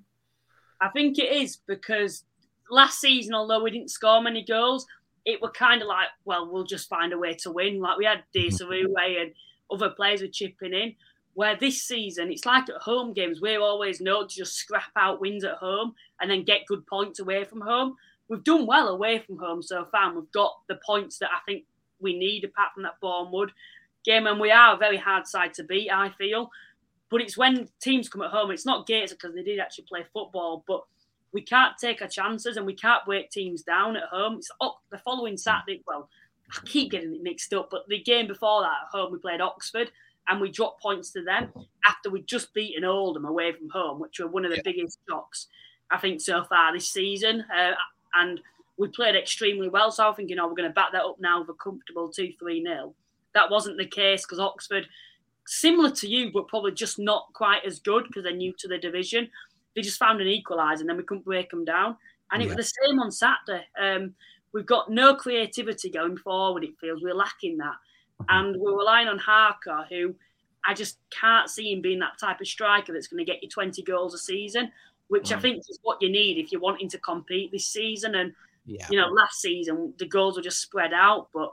I 0.80 0.88
think 0.88 1.18
it 1.18 1.32
is 1.32 1.58
because 1.66 2.24
last 2.70 3.00
season, 3.00 3.34
although 3.34 3.62
we 3.62 3.70
didn't 3.70 3.90
score 3.90 4.22
many 4.22 4.42
goals, 4.42 4.86
it 5.24 5.42
were 5.42 5.50
kind 5.50 5.82
of 5.82 5.88
like, 5.88 6.08
well, 6.24 6.50
we'll 6.50 6.64
just 6.64 6.88
find 6.88 7.12
a 7.12 7.18
way 7.18 7.34
to 7.34 7.50
win. 7.50 7.80
Like 7.80 7.98
we 7.98 8.04
had 8.04 8.22
mm-hmm. 8.34 8.54
Desaru 8.54 9.22
and 9.22 9.32
other 9.70 9.90
players 9.90 10.22
were 10.22 10.28
chipping 10.28 10.72
in. 10.72 10.94
Where 11.34 11.54
this 11.54 11.82
season, 11.82 12.32
it's 12.32 12.46
like 12.46 12.70
at 12.70 12.76
home 12.76 13.12
games, 13.12 13.42
we're 13.42 13.60
always 13.60 14.00
known 14.00 14.26
to 14.26 14.34
just 14.34 14.54
scrap 14.54 14.90
out 14.96 15.20
wins 15.20 15.44
at 15.44 15.56
home 15.56 15.92
and 16.18 16.30
then 16.30 16.44
get 16.44 16.64
good 16.66 16.86
points 16.86 17.20
away 17.20 17.44
from 17.44 17.60
home. 17.60 17.94
We've 18.28 18.44
done 18.44 18.66
well 18.66 18.88
away 18.88 19.20
from 19.20 19.38
home 19.38 19.62
so 19.62 19.84
far. 19.84 20.12
we've 20.12 20.30
got 20.32 20.54
the 20.68 20.78
points 20.84 21.18
that 21.18 21.30
I 21.30 21.38
think 21.46 21.64
we 22.00 22.18
need, 22.18 22.44
apart 22.44 22.70
from 22.74 22.82
that 22.82 23.00
Bournemouth 23.00 23.50
game. 24.04 24.26
And 24.26 24.40
we 24.40 24.50
are 24.50 24.74
a 24.74 24.78
very 24.78 24.96
hard 24.96 25.26
side 25.26 25.54
to 25.54 25.64
beat, 25.64 25.90
I 25.90 26.10
feel. 26.10 26.50
But 27.10 27.20
it's 27.20 27.36
when 27.36 27.68
teams 27.80 28.08
come 28.08 28.22
at 28.22 28.30
home, 28.30 28.50
it's 28.50 28.66
not 28.66 28.86
Gates 28.86 29.12
because 29.12 29.34
they 29.34 29.42
did 29.42 29.60
actually 29.60 29.84
play 29.88 30.04
football, 30.12 30.64
but 30.66 30.82
we 31.32 31.40
can't 31.40 31.76
take 31.78 32.02
our 32.02 32.08
chances 32.08 32.56
and 32.56 32.66
we 32.66 32.74
can't 32.74 33.04
break 33.04 33.30
teams 33.30 33.62
down 33.62 33.96
at 33.96 34.04
home. 34.04 34.38
It's 34.38 34.50
up 34.60 34.78
the 34.90 34.98
following 34.98 35.36
Saturday. 35.36 35.82
Well, 35.86 36.08
I 36.50 36.66
keep 36.66 36.92
getting 36.92 37.14
it 37.14 37.22
mixed 37.22 37.52
up, 37.52 37.68
but 37.70 37.86
the 37.88 38.02
game 38.02 38.26
before 38.26 38.62
that 38.62 38.86
at 38.86 38.98
home, 38.98 39.12
we 39.12 39.18
played 39.18 39.40
Oxford 39.40 39.90
and 40.28 40.40
we 40.40 40.50
dropped 40.50 40.82
points 40.82 41.10
to 41.12 41.22
them 41.22 41.52
after 41.86 42.10
we'd 42.10 42.26
just 42.26 42.52
beaten 42.54 42.84
Oldham 42.84 43.24
away 43.24 43.52
from 43.52 43.68
home, 43.70 44.00
which 44.00 44.18
were 44.18 44.28
one 44.28 44.44
of 44.44 44.50
the 44.50 44.56
yeah. 44.56 44.62
biggest 44.64 44.98
shocks 45.08 45.46
I 45.90 45.98
think 45.98 46.20
so 46.20 46.44
far 46.44 46.72
this 46.72 46.88
season. 46.88 47.44
Uh, 47.54 47.72
and 48.16 48.40
we 48.76 48.88
played 48.88 49.16
extremely 49.16 49.68
well. 49.68 49.90
So 49.90 50.06
I'm 50.06 50.14
thinking, 50.14 50.38
oh, 50.38 50.46
we're 50.46 50.54
going 50.54 50.68
to 50.68 50.74
back 50.74 50.92
that 50.92 51.04
up 51.04 51.16
now 51.18 51.40
with 51.40 51.48
a 51.48 51.54
comfortable 51.54 52.10
2 52.10 52.32
3 52.38 52.62
0. 52.62 52.94
That 53.34 53.50
wasn't 53.50 53.78
the 53.78 53.86
case 53.86 54.22
because 54.22 54.38
Oxford, 54.38 54.86
similar 55.46 55.90
to 55.90 56.08
you, 56.08 56.30
but 56.32 56.48
probably 56.48 56.72
just 56.72 56.98
not 56.98 57.26
quite 57.32 57.64
as 57.64 57.78
good 57.78 58.04
because 58.06 58.24
they're 58.24 58.32
new 58.34 58.54
to 58.58 58.68
the 58.68 58.78
division 58.78 59.28
they 59.76 59.82
just 59.82 59.98
found 59.98 60.20
an 60.20 60.26
equaliser 60.26 60.80
and 60.80 60.88
then 60.88 60.96
we 60.96 61.04
couldn't 61.04 61.24
break 61.24 61.50
them 61.50 61.64
down. 61.64 61.96
And 62.32 62.42
yeah. 62.42 62.48
it 62.48 62.56
was 62.56 62.66
the 62.66 62.86
same 62.86 62.98
on 62.98 63.12
Saturday. 63.12 63.66
Um, 63.80 64.14
we've 64.52 64.66
got 64.66 64.90
no 64.90 65.14
creativity 65.14 65.90
going 65.90 66.16
forward, 66.16 66.64
it 66.64 66.78
feels. 66.80 67.02
We're 67.02 67.14
lacking 67.14 67.58
that. 67.58 67.76
Mm-hmm. 68.22 68.24
And 68.30 68.56
we're 68.58 68.76
relying 68.76 69.06
on 69.06 69.18
Harker, 69.18 69.86
who 69.90 70.14
I 70.64 70.72
just 70.74 70.98
can't 71.10 71.50
see 71.50 71.72
him 71.72 71.82
being 71.82 72.00
that 72.00 72.18
type 72.18 72.40
of 72.40 72.48
striker 72.48 72.92
that's 72.92 73.06
going 73.06 73.24
to 73.24 73.30
get 73.30 73.42
you 73.42 73.48
20 73.50 73.82
goals 73.82 74.14
a 74.14 74.18
season, 74.18 74.72
which. 75.08 75.32
I 75.32 75.38
think 75.38 75.58
is 75.68 75.78
what 75.82 76.00
you 76.00 76.10
need 76.10 76.38
if 76.38 76.52
you're 76.52 76.60
wanting 76.60 76.88
to 76.90 76.98
compete 76.98 77.52
this 77.52 77.66
season. 77.66 78.14
And, 78.14 78.32
yeah. 78.64 78.86
you 78.90 78.98
know, 78.98 79.08
last 79.08 79.40
season, 79.40 79.94
the 79.98 80.06
goals 80.06 80.36
were 80.36 80.42
just 80.42 80.60
spread 80.60 80.92
out. 80.92 81.28
But 81.32 81.52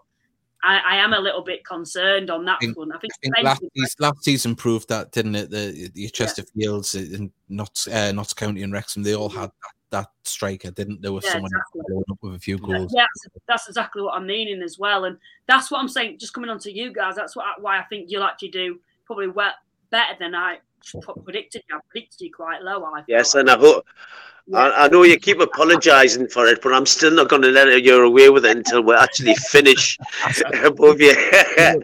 I, 0.63 0.79
I, 0.79 0.95
am 0.97 1.13
a 1.13 1.19
little 1.19 1.41
bit 1.43 1.65
concerned 1.65 2.29
on 2.29 2.45
that 2.45 2.59
think, 2.61 2.77
one. 2.77 2.91
I 2.91 2.97
think, 2.97 3.13
I 3.13 3.19
think 3.21 3.71
last, 3.75 3.99
last, 3.99 4.23
season 4.23 4.55
proved 4.55 4.87
that, 4.89 5.11
didn't 5.11 5.35
it? 5.35 5.49
The, 5.49 5.91
the 5.93 6.09
Chesterfields, 6.09 6.95
yeah. 6.95 7.17
and 7.17 7.31
Notts, 7.49 7.87
uh, 7.87 8.11
Notts 8.13 8.33
County, 8.33 8.63
and 8.63 8.71
Wrexham, 8.71 9.03
they 9.03 9.13
all 9.13 9.29
had 9.29 9.49
that, 9.49 9.73
that 9.91 10.07
striker, 10.23 10.71
didn't 10.71 11.01
there? 11.01 11.11
Was 11.11 11.25
yeah, 11.25 11.33
someone 11.33 11.51
exactly. 11.51 12.03
up 12.09 12.17
with 12.21 12.35
a 12.35 12.39
few 12.39 12.57
goals. 12.57 12.93
Yeah, 12.95 13.05
that's, 13.23 13.45
that's, 13.47 13.67
exactly 13.67 14.01
what 14.01 14.15
I'm 14.15 14.25
meaning 14.25 14.61
as 14.61 14.79
well, 14.79 15.03
and 15.03 15.17
that's 15.47 15.69
what 15.69 15.81
I'm 15.81 15.89
saying. 15.89 16.19
Just 16.19 16.33
coming 16.33 16.49
on 16.49 16.59
to 16.59 16.71
you 16.71 16.93
guys, 16.93 17.15
that's 17.15 17.35
what 17.35 17.61
why 17.61 17.77
I 17.77 17.83
think 17.83 18.09
you'll 18.09 18.23
actually 18.23 18.49
do 18.49 18.79
probably 19.05 19.27
well, 19.27 19.53
better 19.91 20.15
than 20.17 20.33
I 20.33 20.59
predicted 21.23 21.63
you. 21.69 21.75
I 21.75 21.79
predicted 21.89 22.21
you 22.21 22.31
quite 22.33 22.61
low. 22.61 22.83
I 22.83 23.03
yes, 23.07 23.35
and 23.35 23.49
I 23.49 23.57
hope. 23.57 23.85
Yeah. 24.45 24.57
I, 24.57 24.85
I, 24.85 24.87
know 24.89 25.03
you 25.03 25.17
keep 25.17 25.39
apologising 25.39 26.27
for 26.27 26.47
it, 26.47 26.61
but 26.61 26.73
I'm 26.73 26.85
still 26.85 27.11
not 27.11 27.29
going 27.29 27.43
to 27.43 27.51
let 27.51 27.81
you 27.81 28.03
away 28.03 28.29
with 28.29 28.45
it 28.45 28.57
until 28.57 28.81
we 28.83 28.93
actually 28.93 29.35
finish 29.49 29.97
above 30.65 30.99
you. 30.99 31.15
I 31.15 31.77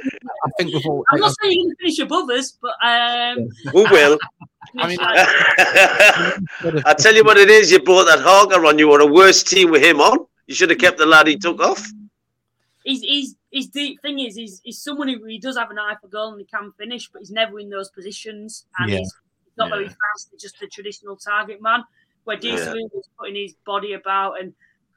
think 0.57 0.73
before, 0.73 1.05
I'm 1.09 1.21
not 1.21 1.33
saying 1.41 1.53
you're 1.53 1.63
going 1.63 1.75
to 1.75 1.81
finish 1.81 1.99
above 1.99 2.29
us, 2.31 2.57
but 2.61 2.75
um, 2.83 3.49
we 3.73 3.83
will. 3.83 4.19
I 4.77 4.87
mean, 4.87 4.97
I 5.01 6.93
tell 6.97 7.15
you 7.15 7.23
what 7.23 7.37
it 7.37 7.49
is. 7.49 7.71
You 7.71 7.79
brought 7.81 8.05
that 8.05 8.19
Harker 8.19 8.65
on. 8.65 8.77
You 8.77 8.89
were 8.89 8.99
a 8.99 9.07
worse 9.07 9.41
team 9.41 9.71
with 9.71 9.81
him 9.81 10.01
on. 10.01 10.25
You 10.47 10.53
should 10.53 10.69
have 10.69 10.79
kept 10.79 10.97
the 10.97 11.05
lad 11.05 11.27
he 11.27 11.37
took 11.37 11.61
off. 11.61 11.89
He's 12.89 13.01
he's 13.01 13.35
his 13.51 13.67
deep 13.67 14.01
thing 14.01 14.17
is 14.19 14.35
he's, 14.35 14.61
he's 14.63 14.81
someone 14.81 15.07
who 15.09 15.23
he 15.25 15.37
does 15.37 15.57
have 15.57 15.69
an 15.69 15.77
eye 15.77 15.93
for 16.01 16.07
goal 16.07 16.31
and 16.31 16.41
he 16.41 16.47
can 16.47 16.71
finish, 16.71 17.07
but 17.11 17.19
he's 17.19 17.29
never 17.29 17.59
in 17.59 17.69
those 17.69 17.91
positions 17.91 18.65
and 18.79 18.89
yeah. 18.89 18.97
he's 18.97 19.13
not 19.59 19.69
yeah. 19.69 19.75
very 19.75 19.87
fast. 19.87 20.29
He's 20.31 20.41
just 20.41 20.59
a 20.63 20.67
traditional 20.67 21.15
target 21.15 21.61
man. 21.61 21.83
Where 22.23 22.37
Diesel 22.37 22.75
yeah. 22.75 22.85
is 22.97 23.09
putting 23.19 23.35
his 23.35 23.53
body 23.63 23.93
about 23.93 24.41
and 24.41 24.53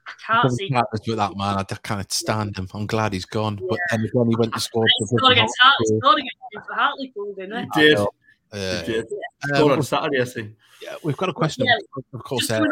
I 0.07 0.11
can't 0.25 0.51
see 0.51 0.71
with 0.71 1.17
that 1.17 1.37
man. 1.37 1.59
I 1.59 1.63
can't 1.63 2.11
stand 2.11 2.57
him. 2.57 2.67
I'm 2.73 2.87
glad 2.87 3.13
he's 3.13 3.25
gone. 3.25 3.59
Yeah. 3.61 3.67
But 3.69 3.79
then 3.91 3.99
again, 4.05 4.27
he 4.27 4.35
went 4.37 4.53
to 4.55 4.59
score. 4.59 4.85
He 4.97 5.05
scored 5.05 5.33
against 5.33 5.55
Hartley. 5.61 5.99
Scored 5.99 6.19
against 6.19 6.69
Hartlepool, 6.71 7.33
didn't 7.35 7.69
he? 7.75 7.81
He 7.81 7.89
did. 7.89 7.99
Uh, 7.99 8.83
he 8.83 8.91
did. 8.91 9.05
Yeah. 9.53 9.61
On 9.61 9.83
Saturday, 9.83 10.21
I 10.21 10.23
see. 10.23 10.55
Yeah, 10.81 10.95
we've 11.03 11.15
got 11.15 11.29
a 11.29 11.33
question. 11.33 11.65
Yeah. 11.65 11.77
Of 12.13 12.23
course, 12.23 12.49
uh, 12.49 12.63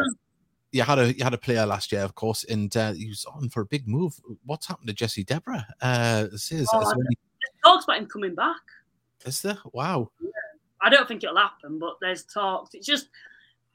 you 0.72 0.82
had 0.82 0.98
a 0.98 1.12
you 1.12 1.22
had 1.22 1.34
a 1.34 1.38
player 1.38 1.64
last 1.64 1.92
year, 1.92 2.02
of 2.02 2.14
course, 2.14 2.44
and 2.44 2.76
uh, 2.76 2.92
he 2.92 3.08
was 3.08 3.24
on 3.26 3.48
for 3.48 3.60
a 3.60 3.66
big 3.66 3.86
move. 3.86 4.18
What's 4.44 4.66
happened 4.66 4.88
to 4.88 4.94
Jesse 4.94 5.24
Debrah? 5.24 5.64
Uh, 5.80 6.24
this 6.24 6.50
is, 6.50 6.68
oh, 6.72 6.80
is 6.80 6.94
talks 7.62 7.84
about 7.84 7.98
him 7.98 8.06
coming 8.06 8.34
back. 8.34 8.60
Is 9.24 9.42
there? 9.42 9.58
Wow. 9.72 10.10
Yeah. 10.20 10.30
I 10.80 10.88
don't 10.88 11.06
think 11.06 11.22
it'll 11.22 11.36
happen, 11.36 11.78
but 11.78 11.98
there's 12.00 12.24
talks. 12.24 12.74
It's 12.74 12.86
just 12.86 13.08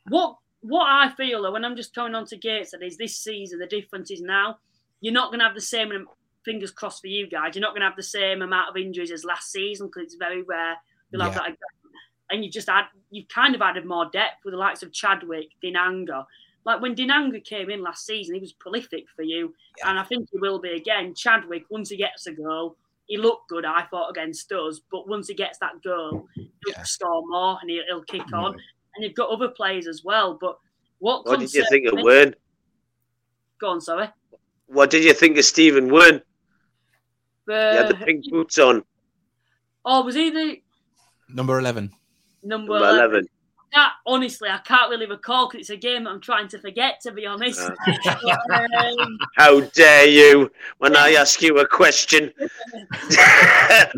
what 0.10 0.38
what 0.62 0.88
I 0.88 1.10
feel 1.16 1.44
though 1.44 1.54
when 1.54 1.64
I'm 1.64 1.76
just 1.76 1.96
coming 1.96 2.16
on 2.16 2.26
to 2.28 2.38
Gates 2.38 2.72
that 2.72 2.84
is 2.84 2.98
this 2.98 3.18
season. 3.18 3.60
The 3.60 3.68
difference 3.68 4.12
is 4.12 4.22
now 4.22 4.58
you're 5.00 5.14
not 5.14 5.30
going 5.30 5.40
to 5.40 5.46
have 5.46 5.56
the 5.56 5.62
same. 5.62 5.92
Fingers 6.44 6.72
crossed 6.72 7.02
for 7.02 7.08
you 7.08 7.30
guys. 7.30 7.56
You're 7.56 7.62
not 7.62 7.72
going 7.72 7.82
to 7.82 7.88
have 7.88 7.98
the 7.98 8.04
same 8.04 8.42
amount 8.42 8.70
of 8.70 8.78
injuries 8.78 9.12
as 9.12 9.26
last 9.26 9.52
season 9.52 9.88
because 9.88 10.04
it's 10.04 10.16
very 10.16 10.44
rare 10.44 10.78
you'll 11.12 11.22
yeah. 11.22 11.32
have 11.32 11.36
that. 11.36 11.58
And 12.30 12.44
you 12.44 12.52
just 12.52 12.68
add, 12.68 12.86
you've 13.10 13.30
kind 13.30 13.56
of 13.56 13.62
added 13.62 13.86
more 13.86 14.10
depth 14.12 14.44
with 14.44 14.54
the 14.54 14.58
likes 14.58 14.84
of 14.84 14.92
Chadwick, 14.92 15.48
Dinanga, 15.64 16.26
like 16.68 16.82
when 16.82 16.94
Dinanga 16.94 17.42
came 17.46 17.70
in 17.70 17.82
last 17.82 18.06
season, 18.06 18.36
he 18.36 18.42
was 18.42 18.52
prolific 18.52 19.06
for 19.16 19.24
you, 19.24 19.56
yeah. 19.78 19.90
and 19.90 19.98
I 19.98 20.04
think 20.04 20.28
he 20.34 20.38
will 20.38 20.60
be 20.60 20.72
again. 20.72 21.16
Chadwick, 21.16 21.64
once 21.70 21.90
he 21.90 21.96
gets 21.96 22.28
a 22.28 22.34
goal, 22.34 22.76
he 23.06 23.16
looked 23.16 23.48
good, 23.48 23.64
I 23.64 23.84
thought, 23.84 24.10
against 24.10 24.52
us. 24.52 24.82
But 24.92 25.08
once 25.08 25.30
he 25.30 25.34
gets 25.34 25.58
that 25.60 25.82
goal, 25.82 26.28
he'll 26.36 26.46
yeah. 26.68 26.84
score 26.84 27.24
more 27.26 27.58
and 27.62 27.70
he'll, 27.70 27.84
he'll 27.88 28.04
kick 28.04 28.24
yeah. 28.30 28.38
on. 28.38 28.54
And 28.96 29.04
you've 29.04 29.16
got 29.16 29.30
other 29.30 29.48
players 29.48 29.88
as 29.88 30.04
well. 30.04 30.38
But 30.40 30.58
what? 31.00 31.26
What 31.26 31.40
did 31.40 31.54
you 31.54 31.66
think 31.70 31.88
of 31.88 32.04
Wearne? 32.04 32.36
Go 33.62 33.70
on, 33.70 33.80
sorry. 33.80 34.10
What 34.66 34.90
did 34.90 35.06
you 35.06 35.14
think 35.14 35.38
of 35.38 35.46
Stephen 35.46 35.90
Wearne? 35.90 36.22
Uh, 37.50 37.72
he 37.72 37.78
had 37.78 37.88
the 37.88 37.96
pink 37.96 38.26
boots 38.30 38.58
on. 38.58 38.84
Oh, 39.86 40.04
was 40.04 40.16
he 40.16 40.32
the 40.32 40.58
number 41.30 41.58
eleven? 41.58 41.94
Number, 42.44 42.74
number 42.74 42.90
11. 42.90 43.10
11 43.12 43.28
can't, 43.74 43.94
honestly, 44.06 44.50
I 44.50 44.60
can't 44.60 44.90
really 44.90 45.06
recall 45.06 45.48
because 45.48 45.62
it's 45.62 45.70
a 45.70 45.78
game 45.78 46.08
I'm 46.08 46.22
trying 46.22 46.48
to 46.50 46.60
forget, 46.60 47.00
to 47.02 47.12
be 47.12 47.26
honest. 47.26 47.60
um, 47.62 49.18
How 49.36 49.60
dare 49.62 50.08
you 50.08 50.52
when 50.78 50.96
I 50.96 51.14
ask 51.14 51.42
you 51.42 51.58
a 51.60 51.68
question? 51.68 52.32
I 53.02 53.90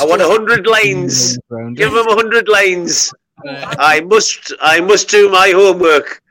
want 0.00 0.22
a 0.22 0.28
hundred 0.28 0.66
lanes. 0.66 1.38
Give 1.74 1.92
them 1.92 2.08
a 2.08 2.14
hundred 2.14 2.48
lanes. 2.48 3.12
I 3.46 4.00
must. 4.00 4.52
I 4.60 4.80
must 4.80 5.08
do 5.08 5.30
my 5.30 5.50
homework. 5.50 6.22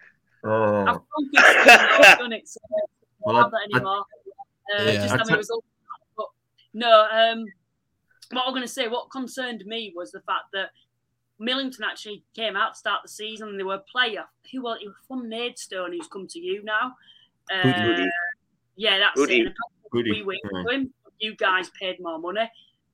Oh. 0.46 1.04
I've 1.38 2.18
done 2.20 2.34
it, 2.34 2.48
so 2.48 2.60
I 3.28 3.32
don't 3.32 3.42
have 3.44 3.52
that 3.52 3.70
anymore. 3.74 4.06
Uh, 4.78 4.84
yeah. 4.84 4.94
Just 4.94 5.16
having 5.16 5.36
results. 5.36 5.68
But 6.18 6.28
no, 6.74 7.08
um, 7.12 7.46
what 8.32 8.48
I'm 8.48 8.54
going 8.54 8.62
to 8.62 8.68
say, 8.68 8.88
what 8.88 9.10
concerned 9.12 9.64
me 9.66 9.94
was 9.96 10.12
the 10.12 10.22
fact 10.22 10.46
that 10.54 10.70
Millington 11.40 11.84
actually 11.84 12.24
came 12.36 12.56
out 12.56 12.74
to 12.74 12.80
start 12.80 13.02
the 13.04 13.10
season 13.10 13.50
and 13.50 13.60
they 13.60 13.64
were 13.64 13.76
a 13.76 13.80
player 13.92 14.26
who 14.52 14.62
was, 14.62 14.78
he 14.80 14.88
was 14.88 14.96
from 15.08 15.30
Maidstone 15.30 15.92
who's 15.92 16.08
come 16.08 16.28
to 16.28 16.40
you 16.40 16.64
now. 16.64 16.94
Uh, 17.52 18.06
yeah, 18.76 19.00
that's 19.00 19.16
Goody. 19.16 19.42
it. 19.42 19.54
We 19.92 20.24
went 20.24 20.40
yeah. 20.52 20.64
to 20.64 20.70
him. 20.70 20.94
You 21.20 21.36
guys 21.36 21.70
paid 21.80 21.98
more 22.00 22.20
money. 22.20 22.50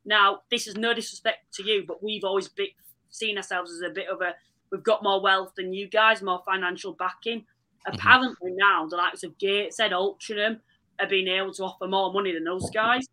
Now, 0.06 0.40
this 0.50 0.68
is 0.68 0.76
no 0.76 0.94
disrespect 0.94 1.54
to 1.56 1.64
you, 1.64 1.84
but 1.88 2.04
we've 2.04 2.24
always 2.24 2.48
been, 2.48 2.68
seen 3.10 3.38
ourselves 3.38 3.72
as 3.72 3.82
a 3.82 3.94
bit 3.94 4.08
of 4.08 4.22
a 4.22 4.34
we've 4.72 4.84
got 4.84 5.04
more 5.04 5.22
wealth 5.22 5.54
than 5.56 5.74
you 5.74 5.88
guys, 5.88 6.22
more 6.22 6.42
financial 6.46 6.94
backing. 6.94 7.40
Mm-hmm. 7.40 7.96
Apparently 7.96 8.52
now 8.56 8.88
the 8.88 8.98
likes 8.98 9.24
of 9.24 9.38
Gateshead, 9.38 9.92
Altrincham 9.92 10.60
are 11.00 11.08
being 11.08 11.28
able 11.28 11.54
to 11.54 11.64
offer 11.64 11.88
more 11.88 12.14
money 12.14 12.34
than 12.34 12.44
those 12.44 12.70
guys. 12.72 13.08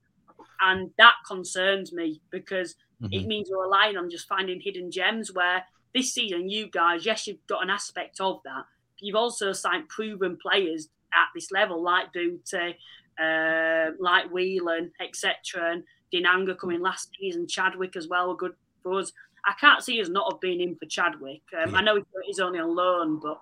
And 0.60 0.90
that 0.98 1.14
concerns 1.26 1.92
me 1.92 2.20
because 2.30 2.76
Mm-hmm. 3.02 3.12
It 3.12 3.26
means 3.26 3.48
we're 3.50 3.62
relying 3.62 3.96
on 3.96 4.10
just 4.10 4.28
finding 4.28 4.60
hidden 4.60 4.90
gems 4.90 5.32
where 5.32 5.64
this 5.94 6.12
season, 6.12 6.48
you 6.48 6.68
guys, 6.68 7.06
yes, 7.06 7.26
you've 7.26 7.46
got 7.46 7.62
an 7.62 7.70
aspect 7.70 8.20
of 8.20 8.40
that. 8.44 8.64
you've 9.00 9.16
also 9.16 9.52
signed 9.52 9.88
proven 9.88 10.36
players 10.40 10.88
at 11.14 11.28
this 11.34 11.50
level, 11.50 11.82
like 11.82 12.12
Booty, 12.12 12.76
uh, 13.22 13.90
like 13.98 14.30
Whelan, 14.30 14.92
etc. 15.00 15.34
And 15.72 15.84
Dinanga 16.12 16.58
coming 16.58 16.80
last 16.80 17.10
season, 17.18 17.46
Chadwick 17.46 17.96
as 17.96 18.08
well 18.08 18.28
were 18.28 18.36
good 18.36 18.54
for 18.82 18.98
us. 18.98 19.12
I 19.44 19.52
can't 19.60 19.82
see 19.82 20.00
us 20.00 20.08
not 20.08 20.32
have 20.32 20.40
been 20.40 20.60
in 20.60 20.76
for 20.76 20.86
Chadwick. 20.86 21.42
Um, 21.56 21.72
yeah. 21.72 21.78
I 21.78 21.82
know 21.82 22.02
he's 22.24 22.40
only 22.40 22.58
on 22.58 22.74
loan, 22.74 23.20
but 23.22 23.40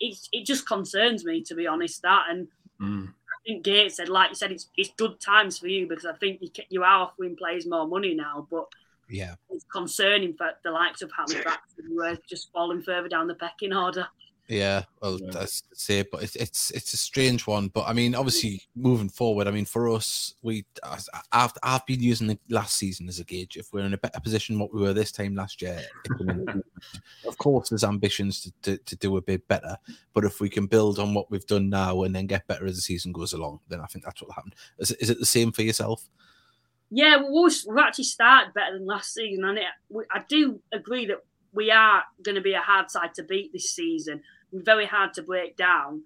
it's, 0.00 0.28
it 0.32 0.46
just 0.46 0.66
concerns 0.66 1.24
me 1.24 1.42
to 1.44 1.54
be 1.54 1.66
honest. 1.66 2.02
That 2.02 2.26
and 2.30 2.48
mm. 2.80 3.12
I 3.46 3.52
think 3.52 3.64
Gates 3.64 3.96
said, 3.96 4.08
like 4.08 4.30
you 4.30 4.34
said, 4.34 4.50
it's 4.50 4.68
it's 4.76 4.90
good 4.96 5.20
times 5.20 5.58
for 5.58 5.68
you 5.68 5.86
because 5.86 6.04
I 6.04 6.14
think 6.14 6.40
you, 6.40 6.50
you 6.68 6.82
are 6.82 7.02
offering 7.02 7.36
players 7.36 7.66
more 7.66 7.86
money 7.86 8.14
now, 8.14 8.46
but 8.50 8.66
yeah, 9.08 9.36
it's 9.50 9.64
concerning 9.72 10.34
for 10.34 10.50
the 10.64 10.70
likes 10.70 11.02
of 11.02 11.12
Halifax 11.16 11.62
who 11.76 12.02
are 12.02 12.18
just 12.28 12.50
falling 12.52 12.82
further 12.82 13.08
down 13.08 13.28
the 13.28 13.34
pecking 13.34 13.72
order. 13.72 14.08
Yeah, 14.48 14.84
well, 15.02 15.18
yeah. 15.20 15.30
that's 15.32 15.62
it. 15.88 16.10
But 16.10 16.22
it's 16.22 16.36
it's 16.36 16.70
it's 16.70 16.92
a 16.92 16.96
strange 16.96 17.46
one. 17.46 17.68
But 17.68 17.88
I 17.88 17.92
mean, 17.92 18.14
obviously, 18.14 18.62
moving 18.76 19.08
forward, 19.08 19.48
I 19.48 19.50
mean, 19.50 19.64
for 19.64 19.88
us, 19.88 20.34
we 20.42 20.64
I've 21.32 21.52
I've 21.62 21.86
been 21.86 22.00
using 22.00 22.28
the 22.28 22.38
last 22.48 22.76
season 22.76 23.08
as 23.08 23.18
a 23.18 23.24
gauge. 23.24 23.56
If 23.56 23.72
we're 23.72 23.84
in 23.84 23.94
a 23.94 23.98
better 23.98 24.20
position 24.20 24.58
what 24.58 24.72
we 24.72 24.80
were 24.80 24.92
this 24.92 25.10
time 25.10 25.34
last 25.34 25.60
year, 25.62 25.82
of 27.26 27.38
course, 27.38 27.70
there's 27.70 27.82
ambitions 27.82 28.42
to, 28.42 28.52
to, 28.62 28.78
to 28.84 28.96
do 28.96 29.16
a 29.16 29.22
bit 29.22 29.46
better. 29.48 29.76
But 30.14 30.24
if 30.24 30.40
we 30.40 30.48
can 30.48 30.66
build 30.66 31.00
on 31.00 31.12
what 31.12 31.30
we've 31.30 31.46
done 31.46 31.68
now 31.68 32.04
and 32.04 32.14
then 32.14 32.26
get 32.26 32.46
better 32.46 32.66
as 32.66 32.76
the 32.76 32.82
season 32.82 33.12
goes 33.12 33.32
along, 33.32 33.60
then 33.68 33.80
I 33.80 33.86
think 33.86 34.04
that's 34.04 34.22
what 34.22 34.32
happened. 34.32 34.54
Is 34.78 34.92
it, 34.92 34.98
is 35.00 35.10
it 35.10 35.18
the 35.18 35.26
same 35.26 35.50
for 35.50 35.62
yourself? 35.62 36.08
Yeah, 36.90 37.20
we've 37.20 37.52
actually 37.80 38.04
started 38.04 38.54
better 38.54 38.78
than 38.78 38.86
last 38.86 39.12
season, 39.12 39.44
and 39.44 39.58
it, 39.58 39.64
I 40.12 40.22
do 40.28 40.60
agree 40.72 41.06
that 41.06 41.24
we 41.52 41.72
are 41.72 42.04
going 42.22 42.36
to 42.36 42.40
be 42.40 42.52
a 42.52 42.60
hard 42.60 42.90
side 42.90 43.14
to 43.14 43.24
beat 43.24 43.52
this 43.52 43.70
season 43.70 44.22
very 44.64 44.86
hard 44.86 45.14
to 45.14 45.22
break 45.22 45.56
down. 45.56 46.02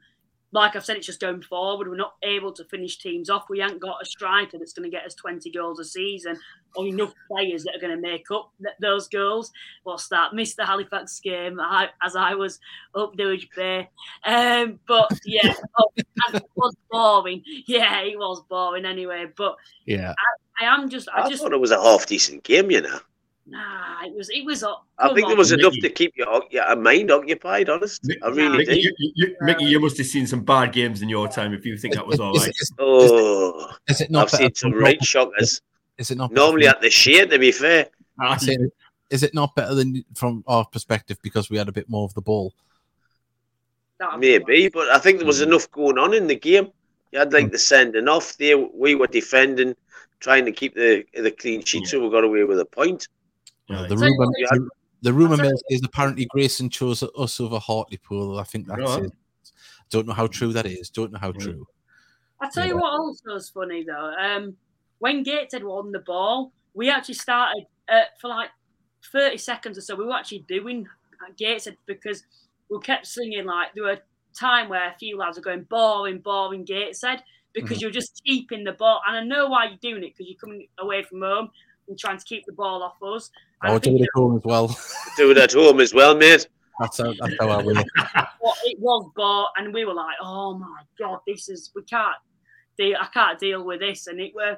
Like 0.52 0.74
I've 0.74 0.84
said, 0.84 0.96
it's 0.96 1.06
just 1.06 1.20
going 1.20 1.42
forward. 1.42 1.86
We're 1.86 1.96
not 1.96 2.14
able 2.24 2.52
to 2.54 2.64
finish 2.64 2.98
teams 2.98 3.30
off. 3.30 3.48
We 3.48 3.60
haven't 3.60 3.80
got 3.80 4.02
a 4.02 4.04
striker 4.04 4.58
that's 4.58 4.72
going 4.72 4.90
to 4.90 4.94
get 4.94 5.06
us 5.06 5.14
20 5.14 5.48
goals 5.52 5.78
a 5.78 5.84
season 5.84 6.36
or 6.74 6.86
enough 6.86 7.12
players 7.28 7.62
that 7.62 7.76
are 7.76 7.80
going 7.80 7.94
to 7.94 8.00
make 8.00 8.30
up 8.32 8.52
those 8.80 9.06
goals. 9.06 9.52
What's 9.84 10.08
that? 10.08 10.34
Missed 10.34 10.56
the 10.56 10.66
Halifax 10.66 11.20
game 11.20 11.60
as 12.02 12.16
I 12.16 12.34
was 12.34 12.58
up 12.96 13.16
Druridge 13.16 13.48
Bay. 13.54 13.88
Um, 14.26 14.80
but 14.88 15.10
yeah, 15.24 15.54
oh, 15.78 15.90
it 15.96 16.44
was 16.56 16.74
boring. 16.90 17.44
Yeah, 17.66 18.00
it 18.00 18.18
was 18.18 18.42
boring 18.48 18.86
anyway. 18.86 19.26
But 19.36 19.54
yeah, 19.86 20.14
I, 20.58 20.64
I 20.64 20.74
am 20.74 20.88
just. 20.88 21.08
I, 21.14 21.22
I 21.22 21.28
just 21.28 21.42
thought 21.42 21.52
it 21.52 21.60
was 21.60 21.70
a 21.70 21.80
half 21.80 22.06
decent 22.06 22.42
game, 22.42 22.72
you 22.72 22.80
know. 22.80 22.98
Nah, 23.46 24.04
it 24.04 24.14
was. 24.14 24.30
It 24.30 24.44
was. 24.44 24.62
Uh, 24.62 24.74
I 24.98 25.12
think 25.12 25.26
there 25.26 25.36
was 25.36 25.50
enough 25.50 25.72
Mickey. 25.72 25.88
to 25.88 25.90
keep 25.90 26.16
your, 26.16 26.42
your 26.50 26.76
mind 26.76 27.10
occupied. 27.10 27.68
Honest, 27.68 28.04
Mickey, 28.04 28.22
I 28.22 28.28
really 28.28 28.58
Mickey, 28.58 28.82
did. 28.82 28.94
You, 28.98 29.12
you, 29.16 29.36
Mickey, 29.40 29.64
you 29.64 29.80
must 29.80 29.98
have 29.98 30.06
seen 30.06 30.26
some 30.26 30.44
bad 30.44 30.72
games 30.72 31.02
in 31.02 31.08
your 31.08 31.26
time. 31.26 31.52
If 31.52 31.66
you 31.66 31.76
think 31.76 31.94
that 31.94 32.06
was 32.06 32.20
all 32.20 32.32
right. 32.32 32.48
Is, 32.48 32.72
oh, 32.78 33.72
is 33.88 34.00
it 34.00 34.10
not? 34.10 34.32
I've 34.32 34.38
seen 34.38 34.54
some 34.54 34.72
right 34.72 35.02
shockers. 35.04 35.60
Is 35.98 36.10
it 36.10 36.18
not 36.18 36.32
normally 36.32 36.66
at 36.66 36.80
the 36.80 36.90
Shay? 36.90 37.26
To 37.26 37.38
be 37.38 37.50
fair, 37.50 37.88
is 39.10 39.22
it 39.22 39.34
not 39.34 39.54
better 39.56 39.74
than 39.74 40.04
from 40.14 40.44
our 40.46 40.64
perspective 40.64 41.18
because 41.22 41.50
we 41.50 41.58
had 41.58 41.68
a 41.68 41.72
bit 41.72 41.90
more 41.90 42.04
of 42.04 42.14
the 42.14 42.22
ball? 42.22 42.54
Maybe, 44.16 44.68
but 44.68 44.88
I 44.88 44.98
think 44.98 45.18
there 45.18 45.26
was 45.26 45.42
hmm. 45.42 45.48
enough 45.48 45.70
going 45.70 45.98
on 45.98 46.14
in 46.14 46.26
the 46.26 46.36
game. 46.36 46.68
You 47.12 47.18
had 47.18 47.32
like 47.32 47.46
hmm. 47.46 47.50
the 47.50 47.58
sending 47.58 48.08
off 48.08 48.36
there. 48.38 48.56
We 48.56 48.94
were 48.94 49.08
defending, 49.08 49.74
trying 50.20 50.44
to 50.44 50.52
keep 50.52 50.74
the 50.74 51.04
the 51.14 51.30
clean 51.30 51.64
sheet, 51.64 51.86
so 51.86 52.00
we 52.00 52.10
got 52.10 52.24
away 52.24 52.44
with 52.44 52.60
a 52.60 52.64
point. 52.64 53.08
The 53.70 53.96
rumor, 53.96 54.26
the, 54.26 54.68
the 55.02 55.12
rumor 55.12 55.36
mill 55.36 55.58
is 55.70 55.82
apparently 55.84 56.26
Grayson 56.26 56.68
chose 56.68 57.02
us 57.02 57.40
over 57.40 57.58
Hartlepool. 57.58 58.38
I 58.38 58.44
think 58.44 58.66
that's 58.66 58.80
right. 58.80 59.04
it. 59.04 59.12
Don't 59.90 60.06
know 60.06 60.14
how 60.14 60.26
true 60.26 60.52
that 60.52 60.66
is. 60.66 60.90
Don't 60.90 61.12
know 61.12 61.18
how 61.18 61.32
true. 61.32 61.66
I 62.40 62.48
tell 62.48 62.64
yeah. 62.64 62.72
you 62.72 62.78
what, 62.78 62.92
also 62.92 63.34
is 63.34 63.50
funny 63.50 63.84
though. 63.84 64.14
Um, 64.18 64.56
when 64.98 65.22
Gates 65.22 65.54
had 65.54 65.64
won 65.64 65.92
the 65.92 66.00
ball, 66.00 66.52
we 66.74 66.90
actually 66.90 67.14
started 67.14 67.66
uh, 67.90 68.02
for 68.20 68.28
like 68.28 68.50
30 69.12 69.36
seconds 69.38 69.78
or 69.78 69.80
so, 69.80 69.96
we 69.96 70.04
were 70.04 70.14
actually 70.14 70.44
doing 70.48 70.86
Gateshead 71.36 71.76
because 71.86 72.24
we 72.70 72.78
kept 72.80 73.06
singing 73.06 73.44
like 73.46 73.74
there 73.74 73.84
were 73.84 73.98
time 74.38 74.68
where 74.68 74.88
a 74.88 74.96
few 74.98 75.16
lads 75.16 75.36
were 75.36 75.42
going 75.42 75.64
boring, 75.64 76.18
boring 76.18 76.64
Gateshead 76.64 77.22
because 77.52 77.78
mm-hmm. 77.78 77.82
you're 77.82 77.90
just 77.90 78.22
keeping 78.24 78.64
the 78.64 78.72
ball. 78.72 79.00
And 79.06 79.16
I 79.16 79.24
know 79.24 79.48
why 79.48 79.66
you're 79.66 79.78
doing 79.78 80.04
it 80.04 80.14
because 80.16 80.26
you're 80.28 80.38
coming 80.38 80.68
away 80.78 81.02
from 81.02 81.22
home 81.22 81.50
and 81.88 81.98
trying 81.98 82.18
to 82.18 82.24
keep 82.24 82.46
the 82.46 82.52
ball 82.52 82.82
off 82.82 83.02
us. 83.02 83.30
And 83.62 83.70
I 83.70 83.72
would 83.72 83.82
do 83.82 83.96
it 83.96 84.02
at 84.02 84.08
home 84.14 84.36
as 84.36 84.44
well. 84.44 84.76
do 85.16 85.30
it 85.30 85.38
at 85.38 85.52
home 85.52 85.80
as 85.80 85.92
well, 85.94 86.16
mate. 86.16 86.48
That's 86.78 86.98
how, 86.98 87.12
that's 87.20 87.34
how 87.38 87.48
I 87.48 87.62
will. 87.62 87.74
well, 88.40 88.54
it 88.64 88.78
was, 88.78 89.10
but 89.14 89.48
and 89.62 89.74
we 89.74 89.84
were 89.84 89.92
like, 89.92 90.16
oh 90.22 90.58
my 90.58 90.82
god, 90.98 91.18
this 91.26 91.48
is 91.48 91.70
we 91.74 91.82
can't. 91.82 92.16
Deal, 92.78 92.96
I 92.98 93.06
can't 93.12 93.38
deal 93.38 93.62
with 93.64 93.80
this, 93.80 94.06
and 94.06 94.18
it 94.18 94.34
were 94.34 94.56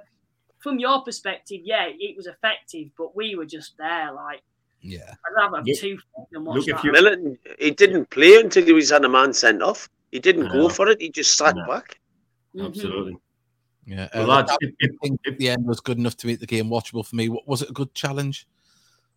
from 0.62 0.78
your 0.78 1.02
perspective, 1.02 1.60
yeah, 1.64 1.86
it 1.88 2.16
was 2.16 2.26
effective, 2.26 2.88
but 2.96 3.16
we 3.16 3.34
were 3.34 3.44
just 3.44 3.76
there, 3.78 4.12
like. 4.12 4.42
Yeah, 4.80 5.10
I'd 5.10 5.34
rather 5.36 5.56
have 5.58 5.66
two 5.78 5.96
than 6.32 6.44
watch 6.44 6.66
look, 6.66 6.82
that. 6.82 6.92
Millen, 6.92 7.38
he 7.58 7.70
didn't 7.70 8.10
play 8.10 8.40
until 8.40 8.64
he 8.64 8.72
was 8.72 8.90
had 8.90 9.04
a 9.04 9.08
man 9.08 9.32
sent 9.32 9.62
off. 9.62 9.88
He 10.10 10.18
didn't 10.18 10.50
go 10.50 10.68
for 10.68 10.88
it. 10.88 11.00
He 11.00 11.08
just 11.08 11.38
sat 11.38 11.54
back. 11.68 12.00
Mm-hmm. 12.54 12.66
Absolutely. 12.66 13.16
Yeah, 13.86 14.04
uh, 14.06 14.08
well, 14.14 14.26
lads, 14.26 14.56
if, 14.60 14.74
if, 14.80 15.12
if, 15.24 15.38
the 15.38 15.50
end 15.50 15.66
was 15.66 15.78
good 15.78 15.98
enough 15.98 16.16
to 16.18 16.26
make 16.26 16.40
the 16.40 16.46
game 16.46 16.68
watchable 16.68 17.06
for 17.06 17.14
me, 17.14 17.28
was 17.28 17.62
it 17.62 17.70
a 17.70 17.72
good 17.72 17.94
challenge? 17.94 18.46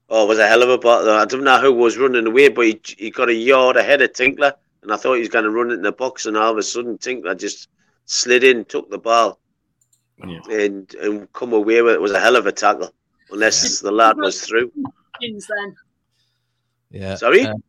Oh, 0.09 0.25
it 0.25 0.27
was 0.27 0.39
a 0.39 0.47
hell 0.47 0.61
of 0.61 0.69
a 0.69 0.77
battle. 0.77 1.09
I 1.09 1.25
don't 1.25 1.43
know 1.43 1.59
who 1.59 1.73
was 1.73 1.97
running 1.97 2.27
away, 2.27 2.49
but 2.49 2.65
he, 2.65 2.81
he 2.97 3.09
got 3.09 3.29
a 3.29 3.33
yard 3.33 3.75
ahead 3.75 4.01
of 4.01 4.13
Tinkler, 4.13 4.53
and 4.83 4.91
I 4.91 4.97
thought 4.97 5.15
he 5.15 5.19
was 5.19 5.29
going 5.29 5.45
to 5.45 5.51
run 5.51 5.71
it 5.71 5.75
in 5.75 5.81
the 5.81 5.91
box, 5.91 6.25
and 6.25 6.37
all 6.37 6.51
of 6.51 6.57
a 6.57 6.63
sudden 6.63 6.97
Tinkler 6.97 7.33
just 7.33 7.69
slid 8.05 8.43
in, 8.43 8.65
took 8.65 8.89
the 8.89 8.99
ball, 8.99 9.39
yeah. 10.25 10.39
and 10.51 10.93
and 10.95 11.31
come 11.33 11.53
away 11.53 11.81
with 11.81 11.93
it. 11.93 11.95
it 11.95 12.01
was 12.01 12.11
a 12.11 12.19
hell 12.19 12.35
of 12.35 12.45
a 12.45 12.51
tackle, 12.51 12.93
unless 13.31 13.81
yeah. 13.81 13.89
the 13.89 13.91
lad 13.91 14.17
was 14.17 14.41
through. 14.41 14.71
Pigeons 15.19 15.47
then. 15.47 15.75
Yeah. 16.91 17.15
Sorry. 17.15 17.45
Um, 17.45 17.63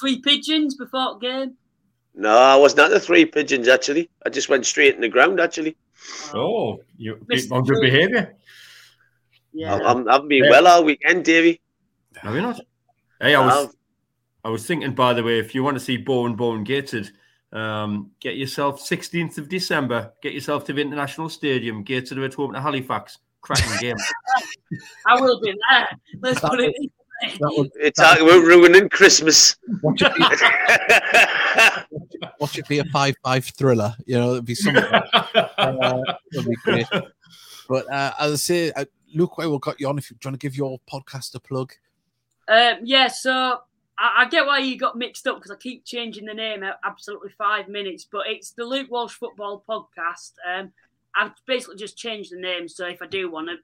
three 0.00 0.20
pigeons 0.20 0.74
before 0.74 1.14
the 1.14 1.26
game. 1.26 1.56
No, 2.14 2.36
I 2.36 2.56
was 2.56 2.76
not 2.76 2.90
the 2.90 3.00
three 3.00 3.24
pigeons 3.24 3.68
actually. 3.68 4.10
I 4.24 4.28
just 4.28 4.48
went 4.48 4.66
straight 4.66 4.94
in 4.94 5.00
the 5.00 5.08
ground 5.08 5.40
actually. 5.40 5.76
Oh, 6.34 6.80
you 6.96 7.18
on 7.50 7.64
good 7.64 7.80
behaviour. 7.80 8.34
Yeah, 9.52 9.74
I'm, 9.76 10.08
I've 10.08 10.26
been 10.28 10.44
yeah. 10.44 10.50
well 10.50 10.66
all 10.66 10.84
weekend, 10.84 11.24
Davey. 11.24 11.60
Have 12.22 12.34
you 12.36 12.40
not? 12.40 12.60
Hey, 13.20 13.34
I 13.34 13.44
was, 13.44 13.74
I 14.44 14.48
was 14.48 14.64
thinking, 14.64 14.94
by 14.94 15.12
the 15.12 15.24
way, 15.24 15.40
if 15.40 15.56
you 15.56 15.64
want 15.64 15.76
to 15.76 15.80
see 15.80 15.96
Bowen 15.96 16.36
Bowen 16.36 16.62
Gated, 16.62 17.10
um, 17.52 18.12
get 18.20 18.36
yourself 18.36 18.80
16th 18.80 19.38
of 19.38 19.48
December. 19.48 20.12
Get 20.22 20.32
yourself 20.32 20.64
to 20.66 20.72
the 20.72 20.80
International 20.80 21.28
Stadium. 21.28 21.82
Gated 21.82 22.18
are 22.18 22.24
at 22.24 22.34
home 22.34 22.52
to 22.52 22.60
Halifax. 22.60 23.18
Cracking 23.40 23.72
game. 23.80 23.96
I 25.06 25.20
will 25.20 25.40
be 25.40 25.52
there. 25.68 25.88
Let's 26.20 26.38
put 26.40 26.60
it. 26.60 26.72
Would, 27.40 27.70
it's 27.74 27.98
talking 27.98 28.24
about 28.24 28.42
ruining 28.44 28.88
Christmas. 28.88 29.56
Watch 29.82 30.02
it, 30.02 30.14
be, 30.14 30.24
watch 32.40 32.58
it 32.58 32.68
be 32.68 32.78
a 32.78 32.84
five-five 32.86 33.44
thriller. 33.44 33.94
You 34.06 34.18
know, 34.18 34.32
it'd 34.32 34.44
be 34.44 34.54
something. 34.54 34.82
uh, 35.12 36.02
that'd 36.32 36.48
be 36.48 36.54
great. 36.64 36.86
But 37.68 37.92
uh, 37.92 38.12
as 38.18 38.32
I 38.32 38.36
say, 38.36 38.72
uh, 38.72 38.84
Luke, 39.14 39.34
I 39.38 39.46
will 39.46 39.58
got 39.58 39.80
you 39.80 39.88
on 39.88 39.98
if 39.98 40.10
you 40.10 40.16
want 40.24 40.34
to 40.34 40.38
give 40.38 40.56
your 40.56 40.78
podcast 40.90 41.34
a 41.34 41.40
plug. 41.40 41.72
Um, 42.48 42.78
yeah, 42.82 43.08
so 43.08 43.60
I, 43.98 44.22
I, 44.22 44.28
get 44.28 44.46
why 44.46 44.58
you 44.58 44.76
got 44.76 44.96
mixed 44.96 45.26
up 45.26 45.36
because 45.36 45.50
I 45.50 45.56
keep 45.56 45.84
changing 45.84 46.24
the 46.24 46.34
name 46.34 46.64
absolutely 46.84 47.30
five 47.38 47.68
minutes, 47.68 48.06
but 48.10 48.22
it's 48.26 48.50
the 48.52 48.64
Luke 48.64 48.90
Walsh 48.90 49.14
Football 49.14 49.64
Podcast. 49.68 50.32
Um, 50.48 50.72
I've 51.14 51.32
basically 51.46 51.76
just 51.76 51.96
changed 51.96 52.32
the 52.32 52.40
name, 52.40 52.68
so 52.68 52.86
if 52.86 53.02
I 53.02 53.06
do 53.06 53.30
want 53.30 53.48
to 53.48 53.56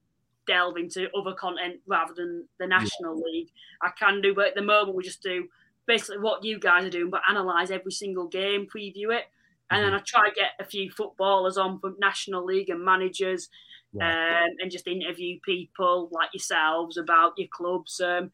delve 0.47 0.77
into 0.77 1.09
other 1.17 1.35
content 1.35 1.81
rather 1.87 2.15
than 2.15 2.47
the 2.59 2.67
National 2.67 3.17
yeah. 3.17 3.25
League, 3.25 3.49
I 3.83 3.91
can 3.99 4.21
do. 4.21 4.35
But 4.35 4.49
at 4.49 4.55
the 4.55 4.63
moment, 4.63 4.97
we 4.97 5.03
just 5.03 5.23
do 5.23 5.49
basically 5.87 6.19
what 6.21 6.45
you 6.45 6.59
guys 6.59 6.85
are 6.85 6.91
doing, 6.91 7.11
but 7.11 7.23
analyze 7.29 7.71
every 7.71 7.93
single 7.93 8.27
game, 8.27 8.67
preview 8.67 9.15
it, 9.15 9.25
and 9.71 9.81
mm-hmm. 9.83 9.91
then 9.91 9.95
I 9.95 9.99
try 10.05 10.29
to 10.29 10.35
get 10.35 10.53
a 10.61 10.65
few 10.65 10.91
footballers 10.91 11.59
on 11.59 11.81
from 11.81 11.97
National 11.99 12.45
League 12.45 12.71
and 12.71 12.85
managers, 12.85 13.49
right. 13.93 14.45
um, 14.45 14.51
and 14.61 14.71
just 14.71 14.87
interview 14.87 15.39
people 15.41 16.09
like 16.13 16.31
yourselves 16.33 16.97
about 16.97 17.33
your 17.37 17.49
clubs. 17.51 18.01
Um, 18.01 18.31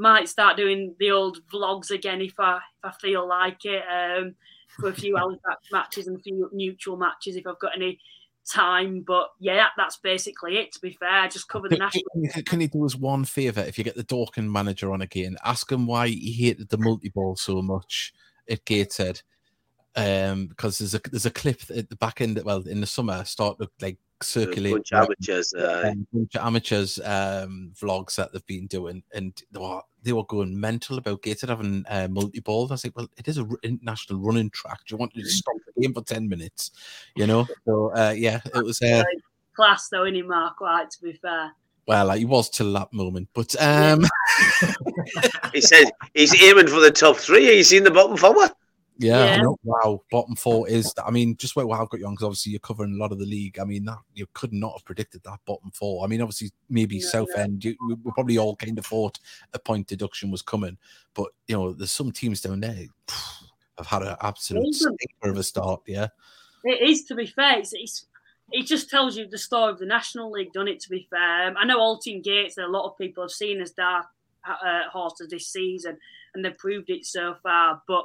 might 0.00 0.28
start 0.28 0.56
doing 0.56 0.94
the 0.98 1.10
old 1.10 1.38
vlogs 1.52 1.90
again 1.90 2.20
if 2.20 2.40
I 2.40 2.56
if 2.56 2.84
I 2.84 2.92
feel 2.92 3.28
like 3.28 3.64
it. 3.64 3.84
Um, 3.88 4.34
for 4.78 4.88
a 4.88 4.94
few 4.94 5.16
Halifax 5.16 5.66
matches 5.72 6.06
and 6.06 6.16
a 6.16 6.22
few 6.22 6.48
neutral 6.52 6.96
matches 6.96 7.36
if 7.36 7.46
I've 7.46 7.58
got 7.58 7.76
any 7.76 7.98
time. 8.50 9.02
But 9.06 9.30
yeah, 9.38 9.66
that's 9.76 9.96
basically 9.98 10.58
it. 10.58 10.72
To 10.72 10.80
be 10.80 10.92
fair, 10.92 11.08
I 11.08 11.28
just 11.28 11.48
cover 11.48 11.68
the 11.68 11.76
national. 11.76 12.04
Can 12.46 12.60
you 12.60 12.68
do 12.68 12.84
us 12.84 12.96
one 12.96 13.24
favour 13.24 13.62
if 13.62 13.78
you 13.78 13.84
get 13.84 13.96
the 13.96 14.04
Dorking 14.04 14.50
manager 14.50 14.92
on 14.92 15.02
again? 15.02 15.36
Ask 15.44 15.70
him 15.70 15.86
why 15.86 16.08
he 16.08 16.32
hated 16.32 16.68
the 16.68 16.78
multi 16.78 17.10
ball 17.10 17.36
so 17.36 17.62
much 17.62 18.12
at 18.48 18.64
Gateshead. 18.64 19.22
Um, 19.96 20.46
because 20.46 20.78
there's 20.78 20.94
a 20.94 21.00
there's 21.10 21.26
a 21.26 21.30
clip 21.30 21.62
at 21.74 21.90
the 21.90 21.96
back 21.96 22.20
end. 22.20 22.40
Well, 22.44 22.62
in 22.62 22.80
the 22.80 22.86
summer, 22.86 23.24
start 23.24 23.60
like 23.80 23.98
circulate 24.22 24.74
bunch 24.74 24.92
of 24.92 25.04
amateurs, 25.04 25.54
uh, 25.54 25.92
bunch 26.12 26.34
of 26.34 26.46
amateurs 26.46 26.98
um, 27.00 27.72
vlogs 27.74 28.16
that 28.16 28.32
they've 28.32 28.46
been 28.46 28.66
doing, 28.66 29.02
and 29.14 29.40
they 29.50 29.58
were, 29.60 29.80
they 30.02 30.12
were 30.12 30.24
going 30.24 30.58
mental 30.58 30.98
about 30.98 31.22
Gateshead 31.22 31.50
having 31.50 31.84
uh, 31.88 32.08
multi 32.10 32.40
ball. 32.40 32.66
I 32.70 32.74
was 32.74 32.84
like, 32.84 32.96
well, 32.96 33.08
it 33.16 33.28
is 33.28 33.38
an 33.38 33.54
international 33.62 34.20
running 34.20 34.50
track. 34.50 34.80
Do 34.86 34.94
you 34.94 34.98
want 34.98 35.14
to 35.14 35.24
stop 35.24 35.54
the 35.74 35.82
game 35.82 35.94
for 35.94 36.02
ten 36.02 36.28
minutes? 36.28 36.70
You 37.16 37.26
know, 37.26 37.46
so 37.64 37.92
uh, 37.94 38.14
yeah, 38.16 38.40
it 38.54 38.64
was 38.64 38.80
uh, 38.82 39.02
class 39.54 39.88
though, 39.88 40.04
any 40.04 40.22
Mark? 40.22 40.60
Right, 40.60 40.90
to 40.90 41.02
be 41.02 41.12
fair. 41.12 41.52
Well, 41.86 42.10
he 42.12 42.24
was 42.24 42.50
till 42.50 42.72
that 42.74 42.92
moment, 42.92 43.28
but 43.34 43.54
um, 43.60 44.06
he 45.52 45.60
says 45.60 45.90
he's 46.14 46.40
aiming 46.40 46.68
for 46.68 46.78
the 46.78 46.90
top 46.90 47.16
three. 47.16 47.46
Have 47.46 47.54
you 47.56 47.64
seen 47.64 47.84
the 47.84 47.90
bottom 47.90 48.16
four? 48.16 48.48
Yeah, 49.00 49.36
yeah. 49.36 49.44
wow. 49.64 50.02
Bottom 50.10 50.36
four 50.36 50.68
is. 50.68 50.92
I 51.04 51.10
mean, 51.10 51.34
just 51.38 51.56
wait. 51.56 51.66
Well, 51.66 51.80
I've 51.80 51.88
got 51.88 52.00
you 52.00 52.06
on 52.06 52.12
because 52.12 52.26
obviously 52.26 52.52
you're 52.52 52.58
covering 52.58 52.94
a 52.94 52.98
lot 52.98 53.12
of 53.12 53.18
the 53.18 53.24
league. 53.24 53.58
I 53.58 53.64
mean, 53.64 53.86
that 53.86 53.96
you 54.12 54.26
could 54.34 54.52
not 54.52 54.72
have 54.74 54.84
predicted 54.84 55.22
that 55.24 55.38
bottom 55.46 55.70
four. 55.70 56.04
I 56.04 56.06
mean, 56.06 56.20
obviously 56.20 56.50
maybe 56.68 56.98
no, 56.98 57.06
South 57.06 57.30
no. 57.34 57.42
End. 57.42 57.64
You, 57.64 57.76
we 57.80 58.10
probably 58.12 58.36
all 58.36 58.56
kind 58.56 58.78
of 58.78 58.84
thought 58.84 59.18
a 59.54 59.58
point 59.58 59.86
deduction 59.86 60.30
was 60.30 60.42
coming, 60.42 60.76
but 61.14 61.30
you 61.48 61.56
know, 61.56 61.72
there's 61.72 61.90
some 61.90 62.12
teams 62.12 62.42
down 62.42 62.60
there 62.60 62.74
phew, 62.74 63.46
have 63.78 63.86
had 63.86 64.02
an 64.02 64.16
absolute 64.20 64.74
stinker 64.74 64.98
of 65.22 65.38
a 65.38 65.42
start. 65.42 65.80
Yeah, 65.86 66.08
it 66.64 66.86
is. 66.86 67.04
To 67.06 67.14
be 67.14 67.24
fair, 67.24 67.58
it's, 67.58 67.72
it's 67.72 68.04
it 68.52 68.66
just 68.66 68.90
tells 68.90 69.16
you 69.16 69.26
the 69.26 69.38
story 69.38 69.72
of 69.72 69.78
the 69.78 69.86
National 69.86 70.30
League. 70.30 70.52
Done 70.52 70.68
it. 70.68 70.80
To 70.80 70.90
be 70.90 71.08
fair, 71.08 71.48
um, 71.48 71.56
I 71.56 71.64
know 71.64 71.80
Alton 71.80 72.20
Gates. 72.20 72.56
That 72.56 72.66
a 72.66 72.68
lot 72.68 72.86
of 72.86 72.98
people 72.98 73.22
have 73.22 73.30
seen 73.30 73.62
as 73.62 73.70
dark 73.70 74.04
uh, 74.46 74.90
horses 74.92 75.28
this 75.30 75.46
season, 75.46 75.96
and 76.34 76.44
they've 76.44 76.58
proved 76.58 76.90
it 76.90 77.06
so 77.06 77.36
far, 77.42 77.80
but 77.88 78.04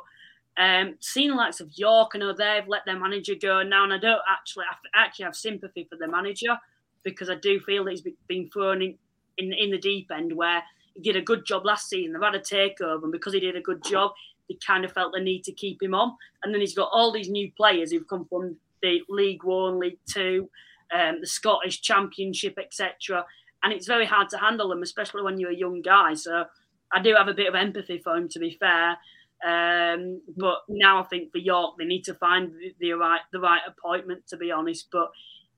um, 0.58 0.96
seeing 1.00 1.32
the 1.32 1.36
likes 1.36 1.60
of 1.60 1.70
York, 1.78 2.12
I 2.13 2.20
know 2.20 2.34
they've 2.34 2.68
let 2.68 2.86
their 2.86 3.00
manager 3.00 3.34
go 3.39 3.62
now, 3.62 3.84
and 3.84 3.94
I 3.94 3.98
don't 3.98 4.22
actually 4.30 4.65
I 4.94 5.06
actually 5.06 5.26
have 5.26 5.36
sympathy 5.36 5.86
for 5.89 5.98
the 5.98 6.08
manager 6.08 6.58
because 7.04 7.30
I 7.30 7.36
do 7.36 7.60
feel 7.60 7.84
that 7.86 7.91
he's 7.91 8.04
been 8.28 8.50
thrown 8.50 8.82
in, 8.82 8.98
in, 9.38 9.54
in 9.54 9.72
the 9.72 9.78
deep 9.78 10.10
end 10.12 10.36
where 10.36 10.63
he 10.96 11.02
did 11.02 11.15
a 11.15 11.22
good 11.22 11.46
job 11.46 11.65
last 11.65 11.89
season. 11.89 12.13
They've 12.13 12.22
had 12.22 12.36
a 12.36 12.39
takeover, 12.39 13.04
and 13.04 13.12
because 13.12 13.34
he 13.34 13.39
did 13.39 13.56
a 13.56 13.62
good 13.62 13.84
job, 13.84 14.12
they 14.48 14.58
kind 14.65 14.86
of 14.86 14.91
felt 14.91 15.13
the 15.13 15.22
need 15.22 15.44
to 15.44 15.52
keep 15.52 15.82
him 15.82 15.94
on. 15.94 16.15
And 16.44 16.54
then 16.54 16.62
he's 16.62 16.76
got 16.76 16.89
all 16.91 17.12
these 17.12 17.30
new 17.30 17.52
players 17.58 17.91
who've 17.91 18.08
come 18.08 18.26
from 18.26 18.56
the 18.82 19.02
League 19.10 19.44
One, 19.44 19.80
League 19.80 20.00
Two, 20.10 20.50
um, 20.94 21.20
the 21.22 21.28
Scottish 21.28 21.82
Championship, 21.82 22.58
etc. 22.58 23.26
And 23.63 23.74
it's 23.74 23.88
very 23.88 24.06
hard 24.06 24.30
to 24.30 24.38
handle 24.38 24.70
them, 24.70 24.84
especially 24.84 25.24
when 25.24 25.39
you're 25.39 25.52
a 25.52 25.56
young 25.56 25.82
guy. 25.82 26.13
So 26.13 26.46
I 26.94 27.02
do 27.02 27.15
have 27.15 27.28
a 27.28 27.34
bit 27.34 27.48
of 27.48 27.56
empathy 27.56 28.00
for 28.00 28.15
him, 28.15 28.30
to 28.30 28.39
be 28.39 28.52
fair. 28.52 28.98
Um, 29.45 30.21
but 30.36 30.63
now 30.67 30.99
I 30.99 31.03
think 31.03 31.31
for 31.31 31.38
York 31.38 31.75
they 31.77 31.86
need 31.86 32.03
to 32.05 32.15
find 32.15 32.51
the, 32.51 32.75
the 32.79 32.93
right 32.93 33.21
the 33.31 33.39
right 33.39 33.62
appointment. 33.67 34.25
To 34.29 34.38
be 34.38 34.51
honest, 34.51 34.88
but 34.91 35.12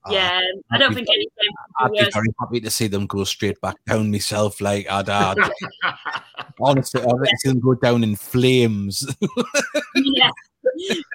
ah, 0.06 0.12
yeah, 0.12 0.40
uh, 0.40 0.76
I 0.76 0.78
don't 0.78 0.94
think 0.94 1.08
anything. 1.10 1.54
I'd 1.80 1.92
be 1.94 2.12
very 2.12 2.28
happy 2.38 2.60
to 2.60 2.70
see 2.70 2.88
them 2.88 3.08
go 3.08 3.24
straight 3.24 3.62
back 3.62 3.78
down 3.86 4.12
myself. 4.12 4.60
Like 4.60 4.90
I'd, 4.90 5.08
I'd 5.08 5.38
honestly, 6.60 7.02
I'd 7.02 7.08
to 7.08 7.38
see 7.38 7.50
them 7.50 7.62
go 7.62 7.76
down 7.76 8.04
in 8.04 8.18
flames. 8.18 9.08
yeah, 9.96 10.32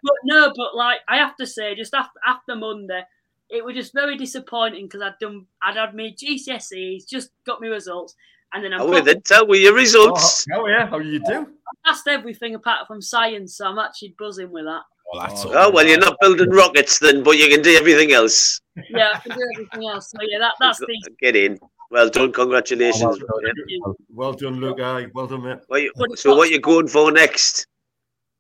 but 0.03 0.15
no, 0.25 0.51
but 0.57 0.75
like 0.75 1.01
I 1.09 1.19
have 1.19 1.37
to 1.37 1.47
say, 1.47 1.75
just 1.75 1.93
after 1.93 2.21
after 2.27 2.57
Monday, 2.57 3.03
it 3.51 3.63
was 3.63 3.75
just 3.75 3.93
very 3.93 4.17
disappointing 4.17 4.87
because 4.87 5.03
I'd 5.03 5.19
done 5.21 5.45
I'd 5.63 5.77
had 5.77 5.95
my 5.95 6.15
GCSEs, 6.17 7.07
just 7.07 7.33
got 7.45 7.61
my 7.61 7.67
results, 7.67 8.15
and 8.53 8.65
then 8.65 8.73
I'm. 8.73 8.81
Oh, 8.83 9.01
then 9.01 9.23
tell 9.23 9.47
me 9.47 9.63
your 9.63 9.75
results. 9.75 10.47
Oh, 10.53 10.63
oh 10.63 10.67
yeah, 10.67 10.87
how 10.87 10.99
you 10.99 11.21
do? 11.21 11.47
I 11.67 11.89
passed 11.89 12.07
everything 12.07 12.55
apart 12.55 12.87
from 12.87 13.01
science, 13.01 13.57
so 13.57 13.67
I'm 13.67 13.79
actually 13.79 14.15
buzzing 14.19 14.51
with 14.51 14.65
that. 14.65 14.83
Well, 15.13 15.27
that's 15.27 15.45
oh, 15.45 15.71
well, 15.71 15.87
you're 15.87 15.99
not 15.99 16.17
building 16.21 16.51
rockets 16.51 16.99
then, 16.99 17.23
but 17.23 17.37
you 17.39 17.49
can 17.49 17.63
do 17.63 17.77
everything 17.77 18.13
else. 18.13 18.61
Yeah, 18.89 19.11
I 19.15 19.19
can 19.19 19.37
do 19.37 19.45
everything 19.55 19.89
else. 19.89 20.11
So 20.11 20.19
yeah, 20.23 20.39
that, 20.39 20.55
that's 20.61 20.79
the 20.81 21.11
get 21.21 21.37
in. 21.37 21.59
Well 21.91 22.09
done, 22.09 22.33
congratulations. 22.33 23.03
Oh, 23.03 23.27
well, 23.29 23.43
done. 23.43 23.95
well 24.09 24.33
done, 24.33 24.61
Luke. 24.61 24.81
Aye, 24.81 25.07
well 25.15 25.27
done, 25.27 25.43
mate. 25.43 25.59
What 25.67 25.83
you, 25.83 25.93
so, 26.15 26.35
what 26.35 26.51
you 26.51 26.61
going 26.61 26.89
for 26.89 27.13
next? 27.13 27.67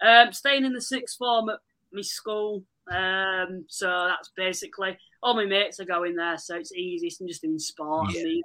Um, 0.00 0.32
staying 0.32 0.64
in 0.64 0.72
the 0.72 0.80
sixth 0.80 1.16
form 1.18 1.50
at 1.50 1.58
my 1.92 2.02
school. 2.02 2.64
Um, 2.90 3.64
so 3.68 3.86
that's 4.08 4.30
basically 4.36 4.98
all 5.22 5.34
my 5.34 5.44
mates 5.44 5.78
are 5.80 5.84
going 5.84 6.16
there, 6.16 6.38
so 6.38 6.56
it's 6.56 6.72
easy. 6.72 7.14
I'm 7.20 7.28
just 7.28 7.44
in 7.44 7.58
sport. 7.58 8.08
Yeah. 8.12 8.40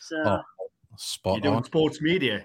So. 0.00 0.16
Oh 0.24 0.40
Spot 1.00 1.34
You're 1.36 1.42
doing 1.42 1.54
on. 1.56 1.64
sports 1.64 2.00
media. 2.02 2.44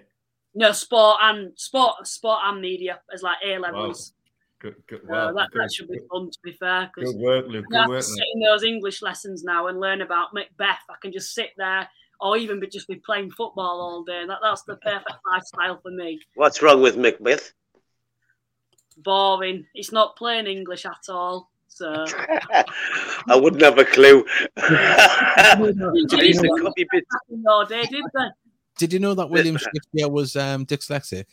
No, 0.54 0.72
sport 0.74 1.18
and 1.22 1.52
sport, 1.56 2.06
sport 2.08 2.40
and 2.44 2.62
media 2.62 3.00
as 3.12 3.24
like 3.24 3.38
A 3.44 3.58
levels. 3.58 4.14
Good, 4.60 4.76
good, 4.88 5.02
Uh, 5.02 5.08
well, 5.10 5.34
that, 5.34 5.50
good, 5.52 5.62
that 5.64 5.74
should 5.74 5.88
be 5.90 6.00
fun 6.12 6.30
to 6.30 6.38
be 6.44 6.52
fair. 6.54 6.92
Because 6.96 7.12
good 7.14 7.20
work, 7.22 7.46
Luke. 7.48 7.66
I 7.74 7.78
have 7.80 7.86
Good 7.88 7.92
work. 7.94 8.02
to 8.02 8.08
sit 8.08 8.24
in 8.36 8.40
those 8.42 8.64
English 8.64 9.02
lessons 9.02 9.44
now 9.44 9.68
and 9.68 9.80
learn 9.80 10.02
about 10.02 10.34
Macbeth. 10.34 10.84
I 10.90 10.94
can 11.02 11.12
just 11.12 11.34
sit 11.34 11.50
there, 11.58 11.90
or 12.22 12.38
even 12.38 12.60
be, 12.60 12.68
just 12.68 12.88
be 12.88 12.98
playing 12.98 13.32
football 13.32 13.82
all 13.82 14.04
day. 14.04 14.24
That 14.28 14.38
that's 14.44 14.62
the 14.64 14.76
perfect 14.78 15.16
lifestyle 15.32 15.80
for 15.82 15.90
me. 15.92 16.20
What's 16.36 16.62
wrong 16.62 16.82
with 16.82 16.96
Macbeth? 16.96 17.52
Boring. 18.98 19.66
It's 19.74 19.92
not 19.92 20.16
plain 20.16 20.46
English 20.46 20.86
at 20.86 21.10
all. 21.10 21.50
So 21.68 22.06
I 23.28 23.36
wouldn't 23.36 23.64
have 23.64 23.80
a 23.80 23.86
clue. 23.86 24.24
I 24.58 25.56
Did 26.08 26.12
used 26.22 26.42
to 26.42 26.48
you- 26.48 26.62
copy 26.62 26.86
bits. 26.92 27.08
no, 27.30 27.66
they 27.66 27.84
did 27.88 28.04
they? 28.14 28.28
Did 28.78 28.94
you 28.94 29.00
know 29.00 29.14
that 29.14 29.30
William 29.30 29.58
Shakespeare 29.58 30.10
was 30.10 30.36
um, 30.36 30.66
dyslexic, 30.66 31.26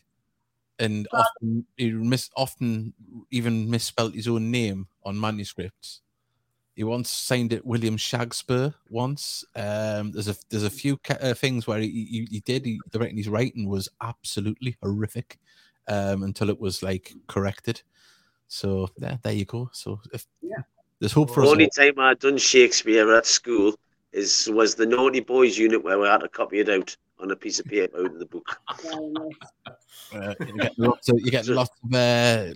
and 0.78 1.08
often 1.12 1.66
he 1.76 1.90
mis- 1.90 2.30
often 2.36 2.92
even 3.30 3.70
misspelt 3.70 4.14
his 4.14 4.28
own 4.28 4.50
name 4.50 4.88
on 5.04 5.18
manuscripts. 5.18 6.02
He 6.76 6.84
once 6.84 7.10
signed 7.10 7.52
it 7.52 7.66
William 7.66 7.96
Shakespeare. 7.96 8.74
Once 8.88 9.44
um, 9.56 10.12
there's 10.12 10.28
a 10.28 10.36
there's 10.48 10.64
a 10.64 10.70
few 10.70 10.96
ca- 10.98 11.18
uh, 11.20 11.34
things 11.34 11.66
where 11.66 11.80
he, 11.80 11.88
he, 11.88 12.28
he 12.30 12.40
did. 12.40 12.64
He, 12.64 12.80
the 12.90 12.98
writing 12.98 13.16
his 13.16 13.28
writing 13.28 13.68
was 13.68 13.88
absolutely 14.00 14.76
horrific 14.82 15.38
um, 15.88 16.22
until 16.22 16.48
it 16.50 16.60
was 16.60 16.82
like 16.82 17.12
corrected. 17.26 17.82
So 18.48 18.88
yeah, 18.98 19.16
there 19.22 19.32
you 19.32 19.44
go. 19.44 19.70
So 19.72 20.00
if 20.12 20.26
Yeah. 20.42 20.62
there's 21.00 21.12
hope 21.12 21.30
for 21.30 21.40
The 21.40 21.46
us. 21.46 21.52
only 21.52 21.64
all. 21.64 21.70
time 21.70 21.98
I 21.98 22.14
done 22.14 22.38
Shakespeare 22.38 23.14
at 23.14 23.26
school 23.26 23.74
is 24.12 24.48
was 24.52 24.74
the 24.74 24.86
naughty 24.86 25.20
boys 25.20 25.58
unit 25.58 25.82
where 25.84 25.98
we 25.98 26.06
had 26.06 26.18
to 26.18 26.28
copy 26.28 26.60
it 26.60 26.68
out 26.68 26.96
on 27.22 27.30
a 27.30 27.36
piece 27.36 27.58
of 27.60 27.66
paper 27.66 27.98
out 28.00 28.06
of 28.06 28.18
the 28.18 28.26
book. 28.26 28.60
Uh, 30.12 30.34
you 30.44 30.52
get 30.58 30.76
lots 30.76 31.08
of, 31.08 31.20
you 31.20 31.30
get 31.30 31.46
lots 31.46 31.70
of 31.84 31.94
uh, 31.94 32.52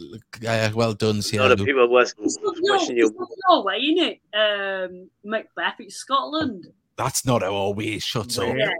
uh, 0.49 0.71
well 0.75 0.93
done 0.93 1.19
A 1.19 1.23
here. 1.23 1.41
lot 1.41 1.53
of 1.53 1.59
people 1.65 1.87
was 1.89 2.13
It's 2.21 2.37
not, 2.43 2.57
no, 2.59 2.75
question 2.77 2.99
it's 2.99 3.11
you. 3.13 3.27
Norway, 3.49 3.79
isn't 3.79 4.19
it? 4.35 4.91
Um, 4.91 5.09
Macbeth. 5.23 5.75
It's 5.79 5.95
Scotland. 5.95 6.67
That's 6.97 7.25
not 7.25 7.43
how 7.43 7.71
we 7.71 8.01
shut 8.01 8.37
up. 8.39 8.57
Yeah. 8.57 8.71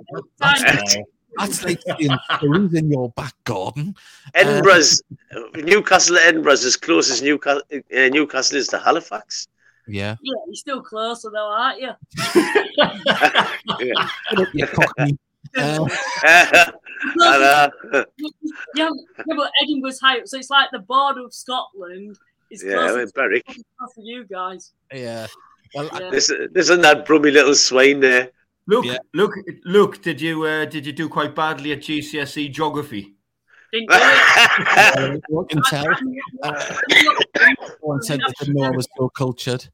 That's, 0.41 0.97
that's 1.37 1.65
like 1.65 1.81
saying 1.83 2.19
Surrey's 2.41 2.75
in 2.75 2.91
your 2.91 3.11
back 3.11 3.35
garden. 3.45 3.95
Edinburgh's 4.35 5.03
Newcastle. 5.55 6.17
Edinburgh's 6.19 6.65
as 6.65 6.77
close 6.77 7.11
as 7.13 7.23
Newcastle. 7.23 7.63
Uh, 7.73 8.09
Newcastle 8.09 8.59
is 8.59 8.67
to 8.69 8.79
Halifax. 8.81 9.47
Yeah. 9.87 10.17
Yeah, 10.23 10.33
you're 10.47 10.55
still 10.55 10.83
closer 10.83 11.31
though, 11.31 11.49
aren't 11.49 11.81
you? 11.81 11.91
Yeah. 13.81 14.09
Put 14.35 15.19
up 15.57 15.79
your 15.79 15.89
cockney. 15.89 16.79
Uh, 17.21 17.31
and, 17.35 17.43
uh, 17.43 18.05
Yeah, 18.75 18.89
yeah, 19.19 19.35
but 19.37 19.51
Edinburgh's 19.63 20.01
high 20.01 20.19
up, 20.19 20.27
so 20.27 20.39
it's 20.39 20.51
like 20.51 20.71
the 20.73 20.79
border 20.79 21.25
of 21.25 21.35
Scotland 21.35 22.17
is 22.51 22.63
yeah, 22.65 22.75
closer 22.75 23.01
in 23.03 23.11
Berwick. 23.15 23.47
to 23.47 23.63
for 23.95 24.01
you 24.03 24.25
guys. 24.25 24.73
yeah. 24.93 25.27
Well, 25.75 25.89
Yeah. 26.01 26.11
This, 26.11 26.29
this 26.29 26.71
isn't 26.71 26.83
that 26.83 27.05
brummy 27.05 27.31
little 27.31 27.55
swain 27.55 28.01
there. 28.01 28.31
Look, 28.67 28.85
Yeah. 28.87 28.97
Luke, 29.13 29.35
Luke, 29.65 30.01
did 30.03 30.21
you 30.21 30.45
uh, 30.45 30.65
did 30.65 30.87
you 30.87 30.93
do 30.93 31.09
quite 31.09 31.35
badly 31.35 31.73
at 31.73 31.81
GCSE 31.81 32.51
geography? 32.53 33.15
Didn't 33.73 33.89
do 33.91 33.97
it. 33.97 35.23
I 35.29 35.45
can 35.51 35.63
tell. 35.65 35.87
Uh, 36.43 36.77
someone 37.81 38.03
said 38.03 38.21
they 38.21 38.33
didn't 38.39 38.55
know 38.55 38.65
I 38.65 38.71
was 38.71 38.87
so 38.97 39.09
cultured. 39.11 39.67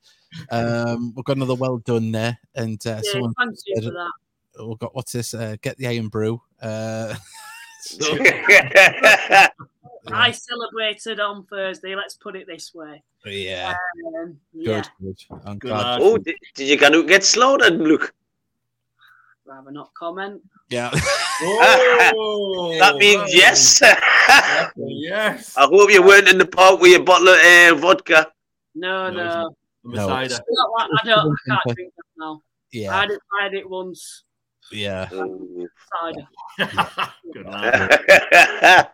Um, 0.51 1.13
we've 1.15 1.25
got 1.25 1.37
another 1.37 1.55
well 1.55 1.79
done 1.79 2.11
there, 2.13 2.39
and 2.55 2.85
uh, 2.87 3.01
Yeah, 3.05 3.13
someone 3.13 3.35
thank 3.39 3.51
you 3.67 3.83
said, 3.83 3.93
for 4.61 4.65
that. 4.65 4.69
we've 4.69 4.79
got 4.79 4.95
what's 4.95 5.13
this? 5.13 5.35
Uh, 5.35 5.57
get 5.63 5.77
the 5.79 5.87
A 5.87 5.97
and 5.99 6.11
brew. 6.11 6.41
Uh, 6.61 7.15
so, 7.83 8.17
I 10.13 10.31
celebrated 10.31 11.21
on 11.21 11.45
Thursday. 11.47 11.95
Let's 11.95 12.15
put 12.15 12.37
it 12.37 12.47
this 12.47 12.73
way. 12.75 13.03
yeah, 13.27 13.75
Um, 14.23 14.39
yeah, 14.53 14.83
good, 15.01 15.17
good. 15.31 15.59
Good 15.61 15.73
oh, 15.75 16.19
did, 16.19 16.37
did 16.55 16.69
you 16.69 16.77
get, 16.77 17.07
get 17.07 17.25
slaughtered, 17.25 17.75
Luke? 17.75 18.15
rather 19.51 19.71
not 19.73 19.93
comment. 19.95 20.41
Yeah. 20.69 20.91
Oh, 21.43 22.77
That 22.79 22.97
means 22.97 23.23
right. 23.23 23.31
yes. 24.87 25.57
I 25.57 25.65
hope 25.65 25.91
you 25.91 26.03
weren't 26.03 26.29
in 26.29 26.37
the 26.37 26.45
park 26.45 26.83
with 26.83 26.91
your 26.91 27.03
bottle 27.03 27.29
of 27.29 27.39
uh, 27.39 27.75
vodka. 27.77 28.31
No, 28.75 29.11
No, 29.11 29.25
no. 29.25 29.57
No, 29.85 30.07
Cider. 30.07 30.39
Not 30.51 30.71
like- 30.79 30.91
I 31.03 31.07
don't. 31.07 31.33
I 31.33 31.57
can't 31.65 31.77
drink 31.77 31.93
that 31.97 32.05
now. 32.19 32.35
I 32.35 32.39
yeah, 32.73 33.01
had 33.01 33.11
it, 33.11 33.21
I 33.41 33.45
had 33.45 33.55
it 33.55 33.69
once. 33.69 34.25
Yeah. 34.73 35.09
Good 37.33 37.47
lad. 37.47 38.89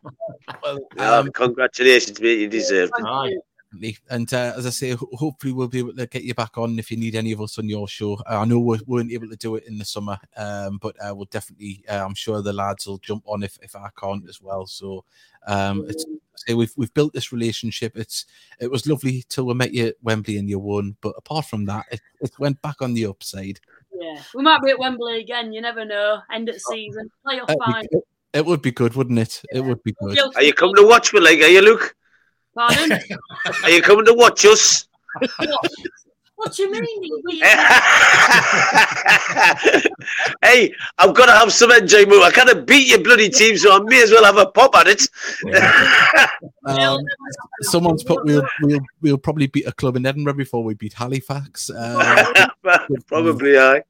Well, 0.63 0.79
Oh, 0.99 1.21
um, 1.21 1.33
congratulations, 1.33 2.21
mate. 2.21 2.39
You 2.41 2.49
deserve 2.49 2.89
it. 2.89 2.93
Thank 2.97 3.09
Aye. 3.09 3.29
you. 3.29 3.43
Definitely. 3.73 3.99
And 4.11 4.33
uh, 4.33 4.55
as 4.57 4.67
I 4.67 4.71
say, 4.71 4.91
hopefully 4.93 5.53
we'll 5.53 5.69
be 5.69 5.81
able 5.81 5.95
to 5.95 6.07
get 6.07 6.23
you 6.23 6.35
back 6.35 6.57
on 6.57 6.79
if 6.79 6.91
you 6.91 6.97
need 6.97 7.15
any 7.15 7.33
of 7.33 7.41
us 7.41 7.59
on 7.59 7.69
your 7.69 7.87
show. 7.89 8.15
Uh, 8.31 8.41
I 8.41 8.45
know 8.45 8.59
we 8.61 8.79
weren't 8.87 9.13
able 9.13 9.29
to 9.29 9.37
do 9.37 9.57
it 9.57 9.65
in 9.67 9.77
the 9.77 9.85
summer, 9.85 10.19
um, 10.37 10.79
but 10.81 10.97
uh, 11.05 11.15
we'll 11.15 11.27
definitely. 11.27 11.85
Uh, 11.89 12.05
I'm 12.05 12.15
sure 12.15 12.41
the 12.41 12.53
lads 12.53 12.87
will 12.87 12.99
jump 12.99 13.25
on 13.27 13.43
if, 13.43 13.59
if 13.63 13.75
I 13.77 13.89
can't 14.01 14.27
as 14.29 14.41
well. 14.41 14.67
So 14.67 15.05
um, 15.47 15.85
it's 15.89 16.07
say 16.37 16.55
we've 16.55 16.73
we've 16.77 16.95
built 16.95 17.13
this 17.13 17.33
relationship. 17.33 17.97
It's 17.97 18.27
it 18.61 18.71
was 18.71 18.87
lovely 18.87 19.25
till 19.29 19.47
we 19.47 19.55
met 19.55 19.75
you 19.75 19.89
at 19.89 19.97
Wembley 20.03 20.39
and 20.39 20.49
you 20.49 20.59
won, 20.59 20.97
but 21.01 21.15
apart 21.19 21.47
from 21.47 21.65
that, 21.67 21.87
it, 21.91 22.01
it 22.21 22.39
went 22.39 22.61
back 22.63 22.81
on 22.81 22.95
the 22.95 23.07
upside. 23.07 23.61
Yeah, 23.99 24.23
we 24.35 24.43
might 24.43 24.63
be 24.63 24.71
at 24.71 24.79
Wembley 24.79 25.21
again. 25.21 25.53
You 25.53 25.61
never 25.61 25.85
know. 25.85 26.21
End 26.33 26.49
of 26.49 26.57
oh. 26.57 26.73
season, 26.73 27.11
playoff 27.27 27.45
It'd 27.45 27.59
be 27.59 27.65
final. 27.65 27.89
good. 27.93 28.03
It 28.33 28.45
would 28.45 28.61
be 28.61 28.71
good, 28.71 28.95
wouldn't 28.95 29.19
it? 29.19 29.43
It 29.53 29.61
would 29.61 29.83
be 29.83 29.95
good. 30.01 30.19
Are 30.35 30.43
you 30.43 30.53
coming 30.53 30.75
to 30.77 30.87
watch 30.87 31.13
me, 31.15 31.21
like, 31.21 31.39
are 31.41 31.47
you, 31.47 31.63
Luke? 31.63 31.95
Pardon? 32.55 32.99
Are 33.63 33.71
you 33.71 33.83
coming 33.83 34.07
to 34.07 34.15
watch 34.15 34.45
us? 34.47 34.89
What, 36.37 36.49
what 36.49 36.55
do 36.57 36.63
you 36.63 36.71
mean? 36.71 37.43
Hey, 40.43 40.73
I've 40.99 41.15
got 41.15 41.27
to 41.27 41.33
have 41.33 41.53
some 41.53 41.71
enjoyment. 41.73 42.23
I 42.23 42.31
can't 42.31 42.67
beat 42.67 42.89
your 42.89 43.03
bloody 43.03 43.29
team, 43.29 43.57
so 43.57 43.73
I 43.75 43.81
may 43.83 44.03
as 44.03 44.11
well 44.11 44.25
have 44.25 44.37
a 44.37 44.47
pop 44.47 44.75
at 44.77 44.87
it. 44.89 45.09
Um, 46.67 46.99
someone's 47.61 48.03
put 48.03 48.25
we'll, 48.25 48.43
we'll 48.61 48.81
we'll 49.01 49.19
probably 49.19 49.47
beat 49.47 49.69
a 49.69 49.73
club 49.73 49.95
in 49.95 50.05
Edinburgh 50.05 50.35
before 50.35 50.65
we 50.65 50.75
beat 50.75 50.95
Halifax. 50.95 51.71
Uh, 51.71 52.49
Probably, 53.07 53.57
I. 53.57 53.83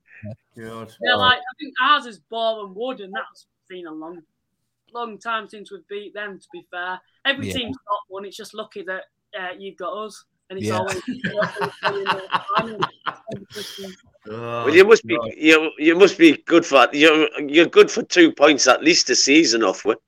God. 0.58 0.94
Yeah, 1.00 1.14
like 1.14 1.38
I 1.38 1.54
think 1.58 1.72
ours 1.80 2.04
is 2.04 2.20
Borehamwood, 2.30 3.02
and 3.02 3.14
that's 3.14 3.46
been 3.70 3.86
a 3.86 3.92
long, 3.92 4.20
long 4.92 5.16
time 5.16 5.48
since 5.48 5.72
we've 5.72 5.88
beat 5.88 6.12
them. 6.12 6.38
To 6.38 6.46
be 6.52 6.66
fair, 6.70 7.00
every 7.24 7.46
Yeah. 7.48 7.54
team's 7.54 7.78
got 7.88 8.00
one. 8.08 8.26
It's 8.26 8.36
just 8.36 8.52
lucky 8.52 8.82
that 8.82 9.04
uh, 9.38 9.52
you've 9.58 9.78
got 9.78 9.94
us, 9.94 10.26
and 10.50 10.58
it's 10.58 10.68
Yeah. 10.68 10.78
always. 10.78 11.02
Well, 14.28 14.74
you 14.74 14.84
must 14.84 15.06
be 15.06 15.16
you, 15.36 15.70
you 15.78 15.94
must 15.94 16.18
be 16.18 16.36
good 16.46 16.66
for 16.66 16.88
you're 16.92 17.28
you're 17.40 17.66
good 17.66 17.90
for 17.90 18.02
two 18.02 18.32
points 18.32 18.66
at 18.66 18.82
least 18.82 19.08
a 19.10 19.14
season 19.14 19.62
off 19.62 19.84
with. 19.84 19.98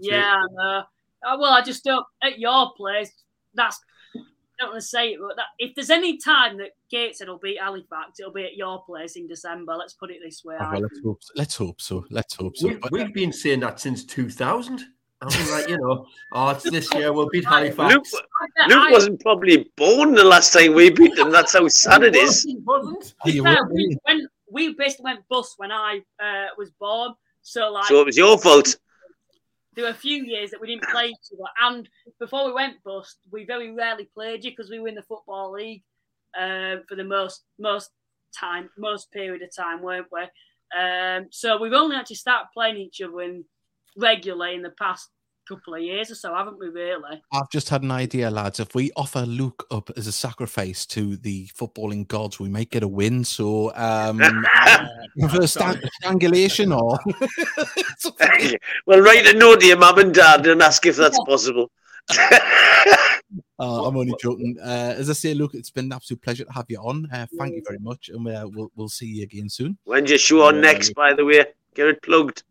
yeah, 0.00 0.36
Uh, 0.58 0.82
well, 1.22 1.52
I 1.52 1.62
just 1.62 1.84
don't 1.84 2.06
at 2.22 2.38
your 2.38 2.72
place. 2.74 3.12
That's 3.54 3.78
I 4.16 4.20
don't 4.58 4.70
want 4.70 4.80
to 4.82 4.86
say 4.86 5.12
it, 5.12 5.18
but 5.20 5.36
that, 5.36 5.46
if 5.58 5.74
there's 5.74 5.90
any 5.90 6.18
time 6.18 6.58
that 6.58 6.70
Gateshead 6.90 7.28
will 7.28 7.38
beat 7.38 7.58
Halifax, 7.60 8.20
it'll 8.20 8.32
be 8.32 8.44
at 8.44 8.56
your 8.56 8.82
place 8.84 9.16
in 9.16 9.26
December. 9.26 9.74
Let's 9.74 9.94
put 9.94 10.10
it 10.10 10.18
this 10.22 10.42
way. 10.44 10.56
oh, 10.60 10.70
well, 10.70 10.80
let's 10.82 11.00
hope. 11.02 11.18
So. 11.22 11.32
Let's 11.36 11.56
hope 11.56 11.80
so. 11.80 12.04
Let's 12.10 12.34
hope 12.34 12.56
so. 12.56 12.68
We, 12.68 12.74
But, 12.74 12.92
we've 12.92 13.14
been 13.14 13.32
saying 13.32 13.60
that 13.60 13.80
since 13.80 14.04
2000. 14.04 14.84
I 15.22 15.38
mean, 15.38 15.50
like, 15.52 15.68
you 15.68 15.78
know, 15.78 16.06
oh, 16.32 16.50
it's 16.50 16.70
this 16.70 16.92
year 16.94 17.12
we'll 17.12 17.28
beat 17.28 17.44
Halifax. 17.48 17.94
Luke, 17.94 18.06
Luke 18.68 18.90
wasn't 18.90 19.20
probably 19.20 19.70
born 19.76 20.14
the 20.14 20.24
last 20.24 20.52
time 20.52 20.74
we 20.74 20.88
beat 20.90 21.14
them. 21.14 21.30
That's 21.30 21.52
how 21.52 21.68
sad 21.68 22.02
it 22.04 22.16
is. 22.16 22.42
He 22.42 22.56
wasn't. 22.64 23.14
You 23.26 23.44
Yeah, 23.44 23.56
won't, 23.56 23.72
we, 23.72 23.98
when 24.04 24.28
we 24.50 24.74
basically 24.74 25.04
went 25.04 25.28
bust 25.28 25.54
when 25.58 25.72
I 25.72 26.00
uh, 26.22 26.46
was 26.56 26.70
born. 26.80 27.12
So 27.42 27.70
like 27.70 27.84
So 27.86 28.00
it 28.00 28.06
was 28.06 28.16
your 28.16 28.38
fault. 28.38 28.76
there 29.74 29.84
were 29.84 29.90
a 29.90 29.94
few 29.94 30.24
years 30.24 30.50
that 30.50 30.60
we 30.60 30.66
didn't 30.68 30.88
play 30.90 31.08
each 31.08 31.32
other, 31.34 31.50
and 31.74 31.88
before 32.18 32.46
we 32.46 32.52
went 32.52 32.82
bust, 32.82 33.18
we 33.30 33.44
very 33.44 33.72
rarely 33.72 34.08
played 34.14 34.44
you 34.44 34.50
because 34.52 34.70
we 34.70 34.78
were 34.78 34.88
in 34.88 34.94
the 34.94 35.02
football 35.02 35.52
league 35.52 35.82
um, 36.38 36.82
for 36.88 36.94
the 36.96 37.04
most 37.04 37.42
most 37.58 37.90
time, 38.38 38.70
most 38.78 39.10
period 39.12 39.42
of 39.42 39.54
time, 39.54 39.82
weren't 39.82 40.06
we? 40.12 40.22
Um, 40.78 41.26
so 41.30 41.60
we've 41.60 41.72
only 41.72 41.96
actually 41.96 42.16
started 42.16 42.48
playing 42.54 42.76
each 42.76 43.00
other 43.02 43.20
in 43.22 43.44
regularly 43.96 44.54
in 44.54 44.62
the 44.62 44.70
past 44.70 45.10
couple 45.50 45.74
of 45.74 45.82
years 45.82 46.10
or 46.10 46.14
so, 46.14 46.34
haven't 46.34 46.58
we? 46.58 46.68
Really? 46.68 47.20
I've 47.32 47.50
just 47.50 47.68
had 47.68 47.82
an 47.82 47.90
idea, 47.90 48.30
lads. 48.30 48.60
If 48.60 48.74
we 48.74 48.92
offer 48.96 49.22
Luke 49.22 49.66
up 49.70 49.90
as 49.96 50.06
a 50.06 50.12
sacrifice 50.12 50.86
to 50.86 51.16
the 51.16 51.48
footballing 51.48 52.06
gods, 52.06 52.38
we 52.38 52.48
might 52.48 52.70
get 52.70 52.84
a 52.84 52.88
win. 52.88 53.24
So, 53.24 53.74
um, 53.74 54.20
for 55.30 55.46
stang- 55.46 55.80
strangulation 55.94 56.72
or 56.72 56.98
well, 58.86 59.00
write 59.00 59.26
a 59.26 59.36
note 59.36 59.60
to 59.60 59.66
your 59.66 59.78
mum 59.78 59.98
and 59.98 60.14
dad 60.14 60.46
and 60.46 60.62
ask 60.62 60.86
if 60.86 60.96
that's 60.96 61.18
possible. 61.26 61.70
Uh, 62.10 62.38
I'm 63.58 63.96
only 63.96 64.14
joking. 64.20 64.56
Uh, 64.60 64.94
as 64.96 65.10
I 65.10 65.14
say, 65.14 65.34
look, 65.34 65.54
it's 65.54 65.70
been 65.70 65.86
an 65.86 65.92
absolute 65.92 66.22
pleasure 66.22 66.44
to 66.44 66.52
have 66.52 66.66
you 66.68 66.78
on. 66.78 67.08
Uh, 67.12 67.26
thank 67.38 67.54
you 67.54 67.62
very 67.66 67.78
much, 67.80 68.08
and 68.08 68.26
uh, 68.28 68.48
we'll 68.52 68.70
we'll 68.76 68.88
see 68.88 69.06
you 69.06 69.22
again 69.24 69.48
soon. 69.48 69.78
When's 69.84 70.10
your 70.10 70.18
show 70.18 70.42
on 70.42 70.56
Yeah, 70.56 70.60
next, 70.60 70.94
by 70.94 71.12
the 71.12 71.24
way? 71.24 71.44
Get 71.74 71.86
it 71.86 72.02
plugged. 72.02 72.44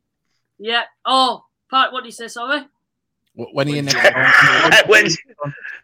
Yeah. 0.60 0.84
Oh, 1.06 1.46
Pat, 1.72 1.92
what 1.92 2.04
did 2.04 2.10
you 2.10 2.12
say? 2.12 2.28
Sorry. 2.28 2.62
When 3.34 3.68
are 3.68 3.72
you 3.72 3.82
next? 3.84 4.88
when, 4.88 5.06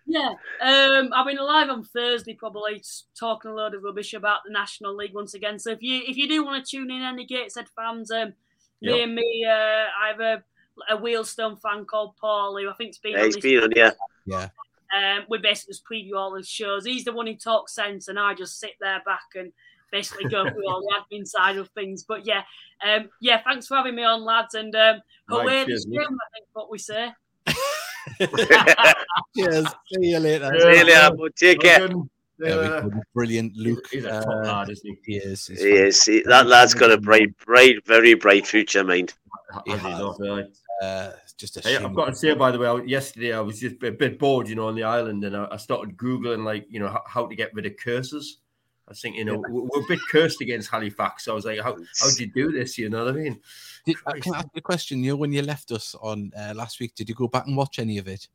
Yeah, 0.05 0.33
um, 0.61 1.11
I've 1.13 1.25
been 1.25 1.37
live 1.37 1.69
on 1.69 1.83
Thursday, 1.83 2.33
probably 2.33 2.83
talking 3.17 3.51
a 3.51 3.53
load 3.53 3.73
of 3.73 3.83
rubbish 3.83 4.13
about 4.13 4.39
the 4.45 4.51
National 4.51 4.95
League 4.95 5.13
once 5.13 5.33
again. 5.33 5.57
So 5.57 5.71
if 5.71 5.81
you 5.81 6.01
if 6.05 6.17
you 6.17 6.27
do 6.27 6.43
want 6.43 6.65
to 6.65 6.69
tune 6.69 6.91
in, 6.91 7.01
any 7.01 7.25
Gateshead 7.25 7.69
fans, 7.75 8.11
um, 8.11 8.33
me 8.81 8.91
Yep. 8.91 9.03
and 9.03 9.15
me, 9.15 9.45
uh, 9.47 9.51
I 9.51 10.07
have 10.09 10.19
a, 10.19 10.43
a 10.89 10.97
Wealdstone 10.97 11.59
fan 11.61 11.85
called 11.85 12.17
Paul, 12.17 12.57
who 12.57 12.69
I 12.69 12.73
think's 12.73 12.97
been 12.97 13.13
yeah, 13.13 13.19
on 13.19 13.25
he's 13.25 13.35
this 13.35 13.43
been 13.43 13.63
on, 13.63 13.71
yeah. 13.75 13.91
yeah. 14.25 14.49
um, 14.95 15.25
we 15.29 15.37
basically 15.37 15.73
just 15.73 15.85
preview 15.85 16.17
all 16.17 16.35
his 16.35 16.49
shows. 16.49 16.85
He's 16.85 17.05
the 17.05 17.13
one 17.13 17.27
who 17.27 17.35
talks 17.35 17.73
sense, 17.73 18.09
and 18.09 18.19
I 18.19 18.33
just 18.33 18.59
sit 18.59 18.73
there 18.81 19.01
back 19.05 19.21
and 19.35 19.53
basically 19.95 20.29
go 20.29 20.43
through 20.49 20.67
all 20.69 20.81
the 20.81 20.93
admin 20.99 21.25
side 21.25 21.57
of 21.57 21.69
things. 21.69 22.03
But 22.07 22.25
yeah, 22.25 22.43
um, 22.85 23.09
yeah, 23.21 23.41
thanks 23.43 23.67
for 23.67 23.77
having 23.77 23.95
me 23.95 24.03
on, 24.03 24.23
lads, 24.25 24.53
and 24.55 24.75
um, 24.75 25.01
Right, 25.29 25.39
hilarious 25.41 25.65
cheers, 25.65 25.85
game. 25.85 26.01
I 26.01 26.27
think 26.33 26.47
what 26.53 26.69
we 26.69 26.77
say. 26.77 27.13
Cheers. 29.35 29.67
See 29.93 30.09
you 30.11 30.19
later. 30.19 30.51
Yeah. 30.57 30.65
Really, 30.65 30.91
Abbo, 30.93 31.33
take 31.35 31.59
care. 31.59 31.87
Well 31.87 32.09
There 32.37 32.61
we 32.61 32.67
done. 32.67 32.89
go. 32.89 33.01
Brilliant, 33.13 33.55
Luke. 33.55 33.85
He's 33.91 34.05
a 34.05 34.09
top 34.21 34.27
Uh, 34.27 34.39
lad, 34.41 34.69
isn't 34.69 34.97
he? 35.05 35.13
he 35.13 35.17
is. 35.17 35.47
He 35.47 35.55
is. 35.55 36.05
That 36.25 36.47
lad's 36.47 36.73
got 36.73 36.91
a 36.91 36.97
bright, 36.99 37.35
bright, 37.45 37.85
very 37.85 38.13
bright 38.13 38.45
future, 38.45 38.83
mind. 38.83 39.13
Has 39.53 39.61
He 39.65 39.71
he 39.71 39.77
has. 39.91 40.15
really? 40.19 40.45
Uh, 40.81 41.11
just 41.37 41.57
a 41.57 41.61
hey, 41.61 41.77
I've 41.77 41.95
got 41.95 42.07
to 42.07 42.15
say, 42.15 42.33
by 42.33 42.51
the 42.51 42.59
way, 42.59 42.67
I, 42.67 42.75
yesterday 42.83 43.33
I 43.33 43.39
was 43.39 43.59
just 43.59 43.81
a 43.83 43.91
bit 43.91 44.19
bored, 44.19 44.47
you 44.49 44.55
know, 44.55 44.67
on 44.67 44.75
the 44.75 44.83
island, 44.83 45.23
and 45.23 45.35
I, 45.35 45.47
I 45.51 45.57
started 45.57 45.95
googling 45.97 46.43
like, 46.43 46.65
you 46.69 46.79
know, 46.81 46.89
how, 46.89 47.01
how 47.07 47.25
to 47.27 47.35
get 47.35 47.53
rid 47.53 47.65
of 47.65 47.77
curses. 47.77 48.39
I 48.87 48.91
was 48.91 49.01
thinking, 49.01 49.19
you 49.19 49.25
know, 49.25 49.43
we're, 49.49 49.81
a 49.81 49.87
bit 49.87 49.99
cursed 50.11 50.41
against 50.41 50.69
Halifax. 50.69 51.25
So 51.25 51.31
I 51.31 51.35
was 51.35 51.45
like, 51.45 51.59
how 51.59 51.75
how 51.99 52.09
do 52.15 52.23
you 52.23 52.31
do 52.31 52.51
this? 52.51 52.77
You 52.77 52.89
know 52.89 53.05
what 53.05 53.15
I 53.15 53.17
mean? 53.17 53.39
Did, 53.85 53.95
uh, 54.05 54.13
can 54.21 54.35
I 54.35 54.37
ask 54.39 54.47
you 54.53 54.59
a 54.59 54.61
question? 54.61 55.03
You 55.03 55.11
know, 55.11 55.15
when 55.15 55.33
you 55.33 55.41
left 55.41 55.71
us 55.71 55.95
on 56.01 56.31
uh, 56.37 56.53
last 56.55 56.79
week, 56.79 56.93
did 56.93 57.09
you 57.09 57.15
go 57.15 57.27
back 57.27 57.47
and 57.47 57.57
watch 57.57 57.79
any 57.79 57.97
of 57.97 58.07
it? 58.07 58.27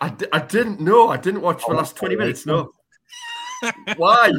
I, 0.00 0.14
I 0.32 0.40
didn't 0.40 0.80
know. 0.80 1.08
I 1.08 1.16
didn't 1.16 1.40
watch 1.40 1.64
the 1.66 1.72
Oh, 1.72 1.76
last 1.76 1.96
twenty 1.96 2.16
minutes. 2.16 2.44
No. 2.44 2.72
why? 3.96 4.30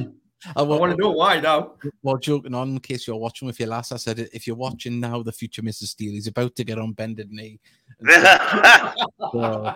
I, 0.55 0.59
I 0.59 0.63
want 0.63 0.91
to 0.91 0.97
know 0.97 1.11
why 1.11 1.39
now. 1.39 1.73
Well, 2.01 2.17
joking 2.17 2.53
on, 2.53 2.69
in 2.69 2.79
case 2.79 3.07
you're 3.07 3.15
watching 3.15 3.45
with 3.45 3.59
your 3.59 3.69
lass, 3.69 3.91
I 3.91 3.97
said 3.97 4.19
if 4.33 4.45
you're 4.47 4.55
watching 4.55 4.99
now, 4.99 5.23
the 5.23 5.31
future 5.31 5.61
Mrs. 5.61 5.87
Steele, 5.87 6.15
is 6.15 6.27
about 6.27 6.55
to 6.55 6.63
get 6.63 6.77
on 6.79 6.93
bended 6.93 7.31
knee. 7.31 7.59
So, 8.05 8.13
so, 9.31 9.75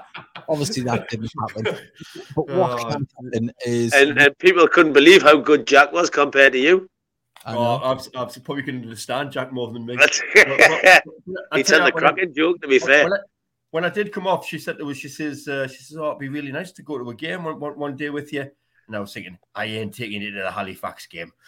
obviously, 0.49 0.83
that 0.83 1.09
didn't 1.09 1.31
happen. 1.39 1.77
But 2.35 2.47
what 2.49 2.71
Oh. 2.71 2.89
can 2.89 3.07
happen 3.23 3.51
is, 3.65 3.93
and, 3.93 4.17
and 4.19 4.37
people 4.39 4.67
couldn't 4.67 4.93
believe 4.93 5.21
how 5.21 5.37
good 5.37 5.65
Jack 5.67 5.91
was 5.93 6.09
compared 6.09 6.53
to 6.53 6.59
you. 6.59 6.89
I 7.45 7.55
Oh, 7.55 7.55
know, 7.55 7.83
I've, 7.83 8.07
I've 8.15 8.43
probably 8.43 8.63
can 8.63 8.81
understand 8.81 9.31
Jack 9.31 9.53
more 9.53 9.71
than 9.71 9.85
me. 9.85 9.95
That's, 9.95 10.21
Well, 10.35 10.57
well, 10.59 10.81
I 11.51 11.57
he 11.57 11.63
tell 11.63 11.79
the 11.79 11.85
what, 11.85 12.03
I- 12.03 12.11
cracking 12.11 12.33
joke, 12.35 12.61
to 12.61 12.67
be 12.67 12.79
fair. 12.79 13.03
When 13.05 13.13
I, 13.13 13.17
when 13.71 13.85
I 13.85 13.89
did 13.89 14.11
come 14.11 14.27
off, 14.27 14.45
she 14.47 14.59
said 14.59 14.77
there 14.77 14.85
was. 14.85 14.97
She 14.97 15.09
says, 15.09 15.47
uh, 15.47 15.67
"She 15.67 15.83
says, 15.83 15.97
oh, 15.97 16.07
it'd 16.07 16.19
be 16.19 16.29
really 16.29 16.51
nice 16.51 16.71
to 16.73 16.81
go 16.83 16.97
to 16.97 17.09
a 17.09 17.13
game 17.13 17.43
one, 17.43 17.59
one, 17.59 17.77
one 17.77 17.95
day 17.95 18.09
with 18.09 18.31
you." 18.33 18.49
And 18.87 18.95
I 18.95 18.99
was 18.99 19.13
thinking, 19.13 19.37
I 19.53 19.65
ain't 19.65 19.93
taking 19.93 20.21
it 20.21 20.31
to 20.31 20.41
the 20.41 20.51
Halifax 20.51 21.07
game. 21.07 21.31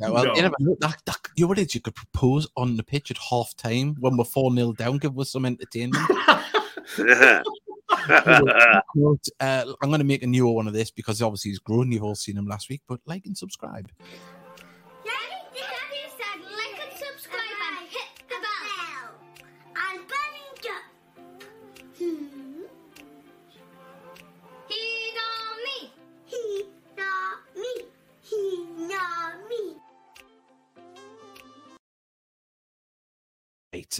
Yeah, 0.00 0.08
well, 0.08 0.24
No. 0.24 0.34
you 0.34 0.42
know. 0.42 0.76
That, 0.80 0.96
that, 1.04 1.18
you 1.36 1.44
know 1.44 1.48
what 1.48 1.58
it 1.58 1.68
is? 1.68 1.74
You 1.74 1.80
could 1.80 1.94
propose 1.94 2.48
on 2.56 2.76
the 2.76 2.82
pitch 2.82 3.10
at 3.10 3.18
half 3.18 3.54
time 3.56 3.96
when 4.00 4.16
we're 4.16 4.24
4 4.24 4.52
0 4.54 4.72
down, 4.72 4.98
give 4.98 5.18
us 5.18 5.30
some 5.30 5.44
entertainment. 5.46 6.02
Uh, 9.40 9.64
I'm 9.82 9.88
going 9.88 9.98
to 9.98 10.04
make 10.04 10.22
a 10.22 10.26
newer 10.26 10.52
one 10.52 10.66
of 10.66 10.72
this 10.72 10.90
because 10.90 11.22
obviously 11.22 11.50
he's 11.50 11.58
grown. 11.58 11.90
You've 11.92 12.02
all 12.02 12.14
seen 12.14 12.36
him 12.36 12.46
last 12.46 12.68
week, 12.68 12.82
but 12.88 13.00
like 13.06 13.26
and 13.26 13.36
subscribe. 13.36 13.90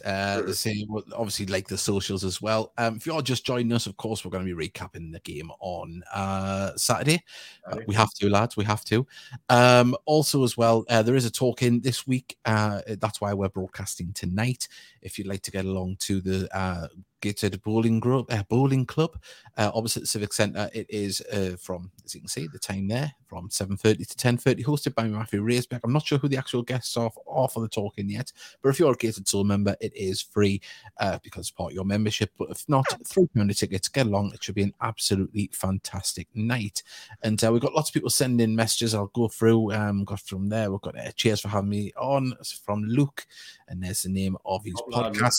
Uh, 0.05 0.53
say 0.53 0.85
well, 0.89 1.03
obviously 1.15 1.47
like 1.47 1.67
the 1.67 1.79
socials 1.79 2.25
as 2.25 2.43
well. 2.43 2.73
Um, 2.77 2.97
if 2.97 3.07
you're 3.07 3.23
just 3.23 3.47
joining 3.47 3.73
us, 3.73 3.87
of 3.87 3.97
course, 3.97 4.25
we're 4.25 4.31
going 4.31 4.47
to 4.47 4.55
be 4.55 4.69
recapping 4.69 5.13
the 5.13 5.21
game 5.21 5.51
on 5.61 6.03
uh, 6.13 6.73
Saturday. 6.77 7.23
Uh, 7.67 7.79
we 7.87 7.95
have 7.95 8.13
to, 8.15 8.29
lads. 8.29 8.57
We 8.57 8.65
have 8.65 8.85
to. 8.87 9.07
Um, 9.49 9.97
also, 10.05 10.45
as 10.45 10.57
well, 10.57 10.85
uh, 10.91 11.03
there 11.03 11.17
is 11.17 11.25
a 11.25 11.31
talk 11.31 11.63
in 11.63 11.81
this 11.81 12.07
week. 12.07 12.37
Uh, 12.45 12.83
that's 13.01 13.21
why 13.21 13.33
we're 13.33 13.49
broadcasting 13.49 14.13
tonight. 14.13 14.69
If 15.01 15.19
you'd 15.19 15.27
like 15.27 15.43
to 15.43 15.51
get 15.51 15.65
along 15.65 15.97
to 16.01 16.21
the 16.21 16.49
uh, 16.57 16.89
Gated 17.25 17.63
Bowling 17.63 18.01
Group, 18.01 18.31
uh, 18.31 18.43
Bowling 18.51 18.85
Club, 18.85 19.19
uh, 19.57 19.71
opposite 19.75 20.01
the 20.01 20.07
Civic 20.07 20.35
Centre, 20.35 20.69
it 20.75 20.85
is 20.91 21.23
uh, 21.33 21.57
from, 21.59 21.91
as 22.05 22.15
you 22.15 22.21
can 22.21 22.29
see, 22.29 22.47
the 22.53 22.59
time 22.59 22.87
there 22.87 23.15
from 23.27 23.49
7:30 23.49 24.07
to 24.07 24.15
10:30, 24.15 24.63
hosted 24.63 24.95
by 24.95 25.09
Matthew 25.09 25.43
Raisbeck. 25.43 25.81
I'm 25.83 25.93
not 25.95 26.05
sure 26.05 26.19
who 26.19 26.29
the 26.29 26.37
actual 26.37 26.63
guests 26.63 26.99
are, 26.99 27.11
are 27.27 27.49
for 27.49 27.61
the 27.61 27.69
talking 27.69 28.11
yet, 28.11 28.31
but 28.61 28.69
if 28.69 28.79
you're 28.79 28.93
a 28.93 28.97
Gated 28.97 29.27
Soul 29.27 29.45
member, 29.45 29.75
it 29.81 29.97
is 29.97 30.21
free 30.21 30.61
uh, 30.99 31.19
because 31.23 31.47
it's 31.47 31.51
part 31.51 31.73
of 31.73 31.75
your 31.75 31.87
membership. 31.87 32.31
But 32.39 32.51
if 32.51 32.69
not, 32.69 32.85
three 33.07 33.27
pound 33.35 33.51
a 33.51 33.55
ticket. 33.55 33.89
Get 33.91 34.05
along. 34.05 34.33
It 34.35 34.45
should 34.45 34.55
be 34.55 34.63
an 34.63 34.75
absolutely 34.83 35.49
fantastic 35.55 36.29
night. 36.35 36.83
And 37.23 37.43
uh, 37.43 37.51
we've 37.51 37.63
got 37.63 37.75
lots 37.75 37.89
of 37.89 37.95
people 37.95 38.11
sending 38.11 38.51
in 38.51 38.55
messages. 38.55 38.95
I'll 38.95 39.07
go 39.07 39.29
through. 39.29 39.73
Um, 39.73 40.05
got 40.05 40.21
from 40.21 40.51
there. 40.51 40.71
We've 40.71 40.83
got 40.83 40.99
uh, 40.99 41.11
cheers 41.13 41.41
for 41.41 41.49
having 41.49 41.71
me 41.71 41.91
on 41.97 42.35
It's 42.39 42.53
from 42.53 42.85
Luke, 42.85 43.27
and 43.67 43.83
there's 43.83 44.03
the 44.03 44.11
name 44.11 44.37
of 44.45 44.63
his 44.63 44.75
Top 44.75 44.93
lad, 44.93 45.17
Luke. 45.17 45.33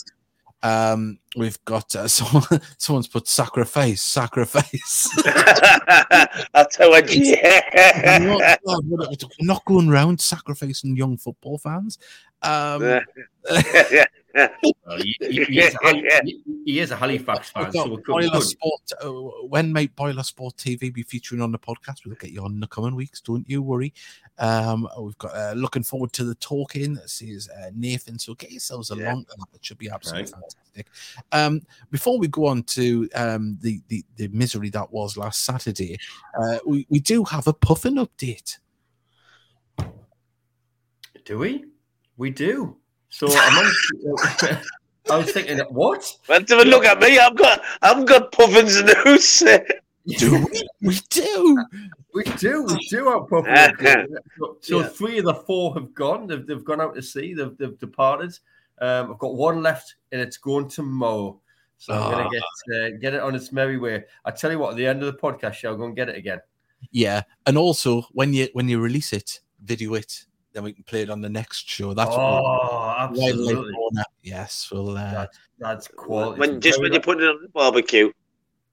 Um, 0.66 1.20
we've 1.36 1.64
got 1.66 1.96
uh, 1.96 2.08
someone, 2.18 2.60
someone's 2.80 3.08
put 3.08 3.28
sacrifice, 3.28 4.02
sacrifice. 4.02 5.10
That's 5.24 6.76
how 6.78 6.92
I 6.92 7.02
I'm 8.06 8.26
not, 8.26 8.40
yeah. 8.40 8.56
Not- 8.64 9.24
not 9.42 9.66
going 9.66 9.90
around 9.90 10.20
sacrificing 10.20 10.98
young 10.98 11.18
football 11.18 11.60
fans. 11.60 12.00
Um, 12.42 12.82
Well, 14.88 14.98
he, 14.98 15.16
he- 15.20 15.44
he 15.46 15.60
is 15.62 15.74
a, 15.74 15.78
Hali- 15.82 16.04
he- 16.26 16.42
he 16.66 16.80
is 16.80 16.92
a 16.92 16.96
Halifax 16.96 17.50
fan, 17.50 17.72
so 17.72 17.80
got 17.80 17.90
we 17.90 17.96
could, 17.98 18.06
Boiler 18.06 18.30
could. 18.32 18.44
Sport. 18.44 18.82
Uh, 19.02 19.12
when 19.48 19.72
might 19.74 19.96
Boiler 19.96 20.22
Sport 20.24 20.58
TV 20.58 20.94
be 20.94 21.02
featuring 21.04 21.42
on 21.42 21.52
the 21.52 21.58
podcast? 21.58 22.06
We'll 22.06 22.16
get 22.16 22.32
you 22.32 22.42
on 22.44 22.52
in 22.54 22.60
the 22.60 22.68
coming 22.68 22.96
weeks. 22.96 23.20
Don't 23.22 23.50
you 23.50 23.62
worry. 23.64 23.94
Um, 24.38 24.88
we've 25.00 25.18
got 25.18 25.36
uh, 25.36 25.54
looking 25.56 25.82
forward 25.84 26.12
to 26.14 26.24
the 26.24 26.36
talking. 26.36 26.94
This 26.96 27.22
is 27.22 27.50
uh, 27.50 27.72
Nathan. 27.74 28.20
So 28.20 28.36
get 28.36 28.52
yourselves 28.52 28.92
along. 28.92 29.26
to 29.26 29.36
that. 29.38 29.48
It 29.56 29.66
should 29.66 29.78
be 29.80 29.90
absolutely 29.90 30.24
Right. 30.34 30.42
fantastic. 30.76 30.88
Um, 31.32 31.62
before 31.90 32.20
we 32.20 32.28
go 32.28 32.46
on 32.48 32.62
to 32.64 33.10
um, 33.16 33.58
the, 33.62 33.82
the 33.88 34.04
the 34.18 34.28
misery 34.28 34.70
that 34.72 34.92
was 34.92 35.18
last 35.18 35.46
Saturday, 35.46 35.98
uh, 36.40 36.60
we 36.68 36.86
we 36.90 37.00
do 37.00 37.24
have 37.24 37.48
a 37.48 37.54
puffin 37.54 37.96
update. 37.96 38.58
Do 41.24 41.40
we? 41.40 41.66
We 42.18 42.30
do. 42.30 42.78
So 43.16 43.28
I'm 43.32 43.58
on, 43.66 43.74
I 45.10 45.18
was 45.18 45.32
thinking, 45.32 45.60
what? 45.70 46.06
Well, 46.28 46.42
have 46.50 46.60
a 46.60 46.66
look 46.66 46.84
at 46.84 47.00
me. 47.00 47.18
I've 47.18 47.38
got, 47.38 47.62
I've 47.82 48.06
got 48.06 48.34
puffins 48.34 48.76
in 48.76 48.88
the 48.88 48.96
house. 49.06 49.40
Do 50.20 50.46
we? 50.52 50.68
We 50.82 51.00
do. 51.10 51.66
We 52.14 52.24
do, 52.38 52.64
we 52.64 52.76
do 52.90 53.06
have 53.10 53.28
proper 53.30 53.48
update. 53.50 54.08
So, 54.38 54.58
so 54.60 54.80
Yeah. 54.82 54.88
three 54.90 55.20
of 55.20 55.26
the 55.26 55.34
four 55.34 55.74
have 55.76 55.94
gone. 55.94 56.28
They've, 56.28 56.46
they've 56.46 56.64
gone 56.66 56.82
out 56.82 56.94
to 56.96 57.02
sea. 57.02 57.34
They've, 57.34 57.56
they've 57.58 57.80
departed. 57.80 58.38
Um, 58.82 59.14
I've 59.14 59.20
got 59.20 59.36
one 59.36 59.64
left, 59.64 59.96
and 60.12 60.20
it's 60.20 60.38
going 60.38 60.68
to 60.68 60.76
tomorrow. 60.76 61.40
So 61.78 61.94
I'm 61.94 62.02
Ah. 62.04 62.12
gonna 62.12 62.30
get 62.30 62.44
uh, 62.76 62.98
get 63.00 63.14
it 63.14 63.22
on 63.22 63.34
its 63.36 63.54
merry 63.54 63.78
way. 63.78 64.04
I 64.26 64.32
tell 64.32 64.52
you 64.52 64.60
what, 64.60 64.72
at 64.72 64.76
the 64.76 64.88
end 64.88 65.04
of 65.04 65.14
the 65.14 65.18
podcast 65.20 65.54
show, 65.54 65.70
I'll 65.70 65.78
go 65.78 65.86
and 65.86 65.96
get 65.96 66.10
it 66.10 66.18
again. 66.18 66.40
Yeah, 66.92 67.24
and 67.46 67.58
also 67.58 68.02
when 68.12 68.34
you 68.34 68.50
when 68.52 68.68
you 68.68 68.80
release 68.82 69.14
it, 69.14 69.40
video 69.64 69.94
it, 69.96 70.26
then 70.56 70.64
we 70.64 70.72
can 70.72 70.86
play 70.86 71.02
it 71.02 71.10
on 71.10 71.20
the 71.20 71.30
next 71.30 71.70
show. 71.70 71.94
That's 71.94 72.12
what 72.12 72.20
oh, 72.20 72.96
absolutely. 72.98 73.72
Yes, 74.24 74.70
we'll. 74.72 74.92
Uh, 74.98 75.12
That's, 75.12 75.40
that's 75.60 75.88
quality. 75.90 76.40
when 76.40 76.62
just 76.62 76.80
when 76.80 76.94
you 76.94 77.02
put 77.02 77.22
it 77.22 77.28
on 77.28 77.42
the 77.42 77.50
barbecue. 77.50 78.12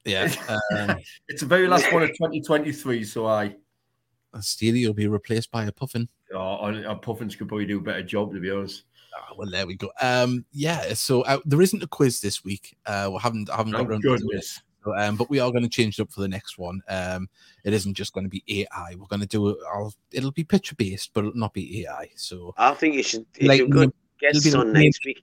yeah, 0.04 0.32
um, 0.78 0.96
it's 1.28 1.40
the 1.40 1.46
very 1.46 1.66
last 1.66 1.92
one 1.92 2.04
of 2.04 2.08
2023. 2.16 3.02
So 3.02 3.26
I, 3.26 3.56
Steely 4.40 4.86
will 4.86 4.94
be 4.94 5.08
replaced 5.08 5.50
by 5.50 5.64
a 5.64 5.72
puffin. 5.72 6.08
oh, 6.32 6.38
I, 6.38 6.92
I 6.92 6.94
Puffins 6.94 7.34
could 7.34 7.48
probably 7.48 7.66
do 7.66 7.78
a 7.78 7.82
better 7.82 8.02
job, 8.02 8.32
to 8.32 8.40
be 8.40 8.50
honest. 8.50 8.84
Ah, 9.14 9.34
well, 9.36 9.50
there 9.50 9.66
we 9.66 9.74
go. 9.74 9.90
Um, 10.00 10.44
yeah, 10.52 10.94
so 10.94 11.22
uh, 11.22 11.38
there 11.44 11.60
isn't 11.60 11.82
a 11.82 11.88
quiz 11.88 12.20
this 12.20 12.44
week. 12.44 12.76
Uh, 12.86 13.10
we 13.12 13.18
haven't 13.18 13.50
I 13.50 13.56
haven't 13.56 13.72
got 13.72 13.78
Thank 13.78 13.90
around 13.90 14.02
to 14.02 14.14
it, 14.14 14.20
goodness. 14.20 14.62
So, 14.84 14.96
um, 14.96 15.16
but 15.16 15.30
we 15.30 15.38
are 15.40 15.50
going 15.50 15.62
to 15.62 15.68
change 15.68 15.98
it 15.98 16.02
up 16.02 16.12
for 16.12 16.20
the 16.20 16.28
next 16.28 16.58
one. 16.58 16.80
Um, 16.88 17.28
it 17.64 17.72
isn't 17.72 17.94
just 17.94 18.12
going 18.12 18.24
to 18.24 18.30
be 18.30 18.42
AI. 18.48 18.94
We're 18.98 19.06
going 19.06 19.20
to 19.20 19.26
do 19.26 19.48
it. 19.50 19.56
I'll, 19.72 19.94
it'll 20.12 20.32
be 20.32 20.44
picture 20.44 20.74
based, 20.74 21.10
but 21.14 21.24
it'll 21.24 21.38
not 21.38 21.52
be 21.52 21.82
AI. 21.84 22.10
So 22.16 22.54
I 22.56 22.74
think 22.74 22.94
you 22.94 23.02
should. 23.02 23.26
If 23.36 23.48
Like, 23.48 23.58
you've 23.58 23.70
got 23.70 23.82
it'll 23.82 23.94
guests 24.20 24.44
be 24.44 24.56
like 24.56 24.66
next 24.68 25.04
week, 25.04 25.22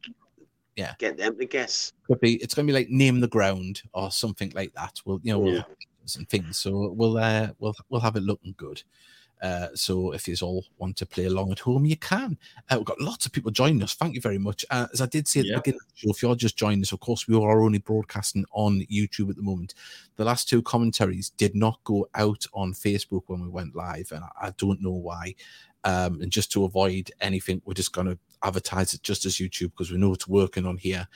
Yeah. 0.76 0.94
get 0.98 1.18
them 1.18 1.38
to 1.38 1.46
guess. 1.46 1.92
could 2.08 2.20
be 2.20 2.36
it's 2.36 2.54
going 2.54 2.68
to 2.68 2.72
be 2.72 2.78
like 2.78 2.90
name 2.90 3.20
the 3.20 3.28
ground 3.28 3.82
or 3.94 4.12
something 4.12 4.52
like 4.56 4.74
that. 4.74 5.00
We'll 5.06 5.20
you 5.24 5.34
know 5.34 5.40
we'll 5.40 5.54
Yeah. 5.56 5.64
some 6.06 6.26
things. 6.26 6.58
So 6.58 6.92
we'll 6.96 7.18
uh, 7.18 7.50
we'll 7.60 7.76
we'll 7.90 8.02
have 8.02 8.16
it 8.16 8.24
looking 8.24 8.56
good. 8.58 8.82
Uh, 9.42 9.68
so 9.74 10.12
if 10.12 10.28
you 10.28 10.36
all 10.42 10.66
want 10.78 10.98
to 10.98 11.06
play 11.06 11.26
along 11.26 11.52
at 11.52 11.60
home, 11.60 11.86
you 11.86 11.98
can. 11.98 12.38
Uh, 12.70 12.76
we've 12.78 12.86
got 12.86 13.00
lots 13.00 13.26
of 13.26 13.32
people 13.32 13.52
joining 13.52 13.82
us. 13.84 13.94
Thank 13.94 14.16
you 14.16 14.22
very 14.22 14.38
much. 14.38 14.66
Uh, 14.70 14.88
as 14.94 15.02
I 15.02 15.06
did 15.06 15.28
say 15.28 15.42
at 15.42 15.46
yeah. 15.46 15.56
the 15.56 15.62
beginning 15.62 15.80
of 15.82 15.88
the 15.88 15.98
show, 15.98 16.10
if 16.12 16.22
you're 16.22 16.36
just 16.36 16.58
joining 16.58 16.82
us, 16.82 16.92
of 16.92 17.00
course, 17.00 17.28
we 17.28 17.36
are 17.36 17.62
only 17.62 17.80
broadcasting 17.80 18.46
on 18.52 18.86
YouTube 18.92 19.30
at 19.30 19.36
the 19.36 19.42
moment. 19.42 19.74
The 20.18 20.26
last 20.26 20.50
two 20.50 20.62
commentaries 20.62 21.30
did 21.32 21.56
not 21.56 21.80
go 21.84 22.08
out 22.16 22.46
on 22.54 22.74
Facebook 22.74 23.24
when 23.28 23.42
we 23.42 23.50
went 23.50 23.76
live, 23.76 24.12
and 24.12 24.24
I, 24.24 24.48
I 24.48 24.54
don't 24.58 24.82
know 24.82 24.92
why. 24.92 25.36
Um, 25.86 26.22
and 26.22 26.32
just 26.32 26.52
to 26.54 26.66
avoid 26.66 27.12
anything, 27.22 27.62
we're 27.66 27.74
just 27.74 27.94
going 27.94 28.08
to 28.08 28.20
advertise 28.44 28.94
it 28.94 29.04
just 29.04 29.26
as 29.26 29.36
YouTube 29.36 29.72
because 29.72 29.92
we 29.92 29.98
know 29.98 30.14
it's 30.14 30.28
working 30.28 30.66
on 30.66 30.78
here. 30.78 31.08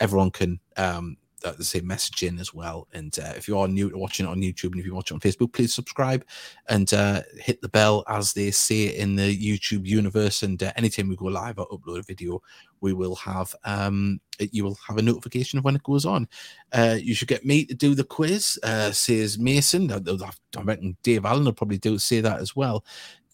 Everyone 0.00 0.30
can 0.30 0.60
um, 0.76 1.18
uh, 1.44 1.52
the 1.52 1.64
same 1.64 1.84
messaging 1.84 2.40
as 2.40 2.54
well. 2.54 2.88
And 2.92 3.16
uh, 3.18 3.32
if 3.36 3.48
you 3.48 3.58
are 3.58 3.68
new 3.68 3.90
to 3.90 3.98
watching 3.98 4.26
it 4.26 4.30
on 4.30 4.40
YouTube 4.40 4.72
and 4.72 4.80
if 4.80 4.86
you 4.86 4.94
watch 4.94 5.10
it 5.10 5.14
on 5.14 5.20
Facebook, 5.20 5.52
please 5.52 5.74
subscribe 5.74 6.24
and 6.68 6.92
uh, 6.94 7.22
hit 7.38 7.60
the 7.60 7.68
bell 7.68 8.04
as 8.08 8.32
they 8.32 8.50
say 8.50 8.96
in 8.96 9.16
the 9.16 9.36
YouTube 9.36 9.86
universe. 9.86 10.42
And 10.42 10.62
uh, 10.62 10.72
anytime 10.76 11.08
we 11.08 11.16
go 11.16 11.26
live 11.26 11.58
or 11.58 11.68
upload 11.68 12.00
a 12.00 12.02
video, 12.02 12.42
we 12.80 12.92
will 12.92 13.16
have 13.16 13.54
um, 13.64 14.20
you 14.38 14.64
will 14.64 14.78
have 14.86 14.98
a 14.98 15.02
notification 15.02 15.58
of 15.58 15.64
when 15.64 15.76
it 15.76 15.82
goes 15.82 16.04
on. 16.04 16.28
Uh, 16.72 16.96
you 17.00 17.14
should 17.14 17.28
get 17.28 17.44
me 17.44 17.64
to 17.64 17.74
do 17.74 17.94
the 17.94 18.04
quiz, 18.04 18.58
uh, 18.62 18.92
says 18.92 19.38
Mason. 19.38 19.90
I, 19.90 19.96
I 19.96 20.62
reckon 20.62 20.96
Dave 21.02 21.24
Allen 21.24 21.44
will 21.44 21.52
probably 21.52 21.78
do 21.78 21.98
say 21.98 22.20
that 22.20 22.40
as 22.40 22.54
well. 22.54 22.84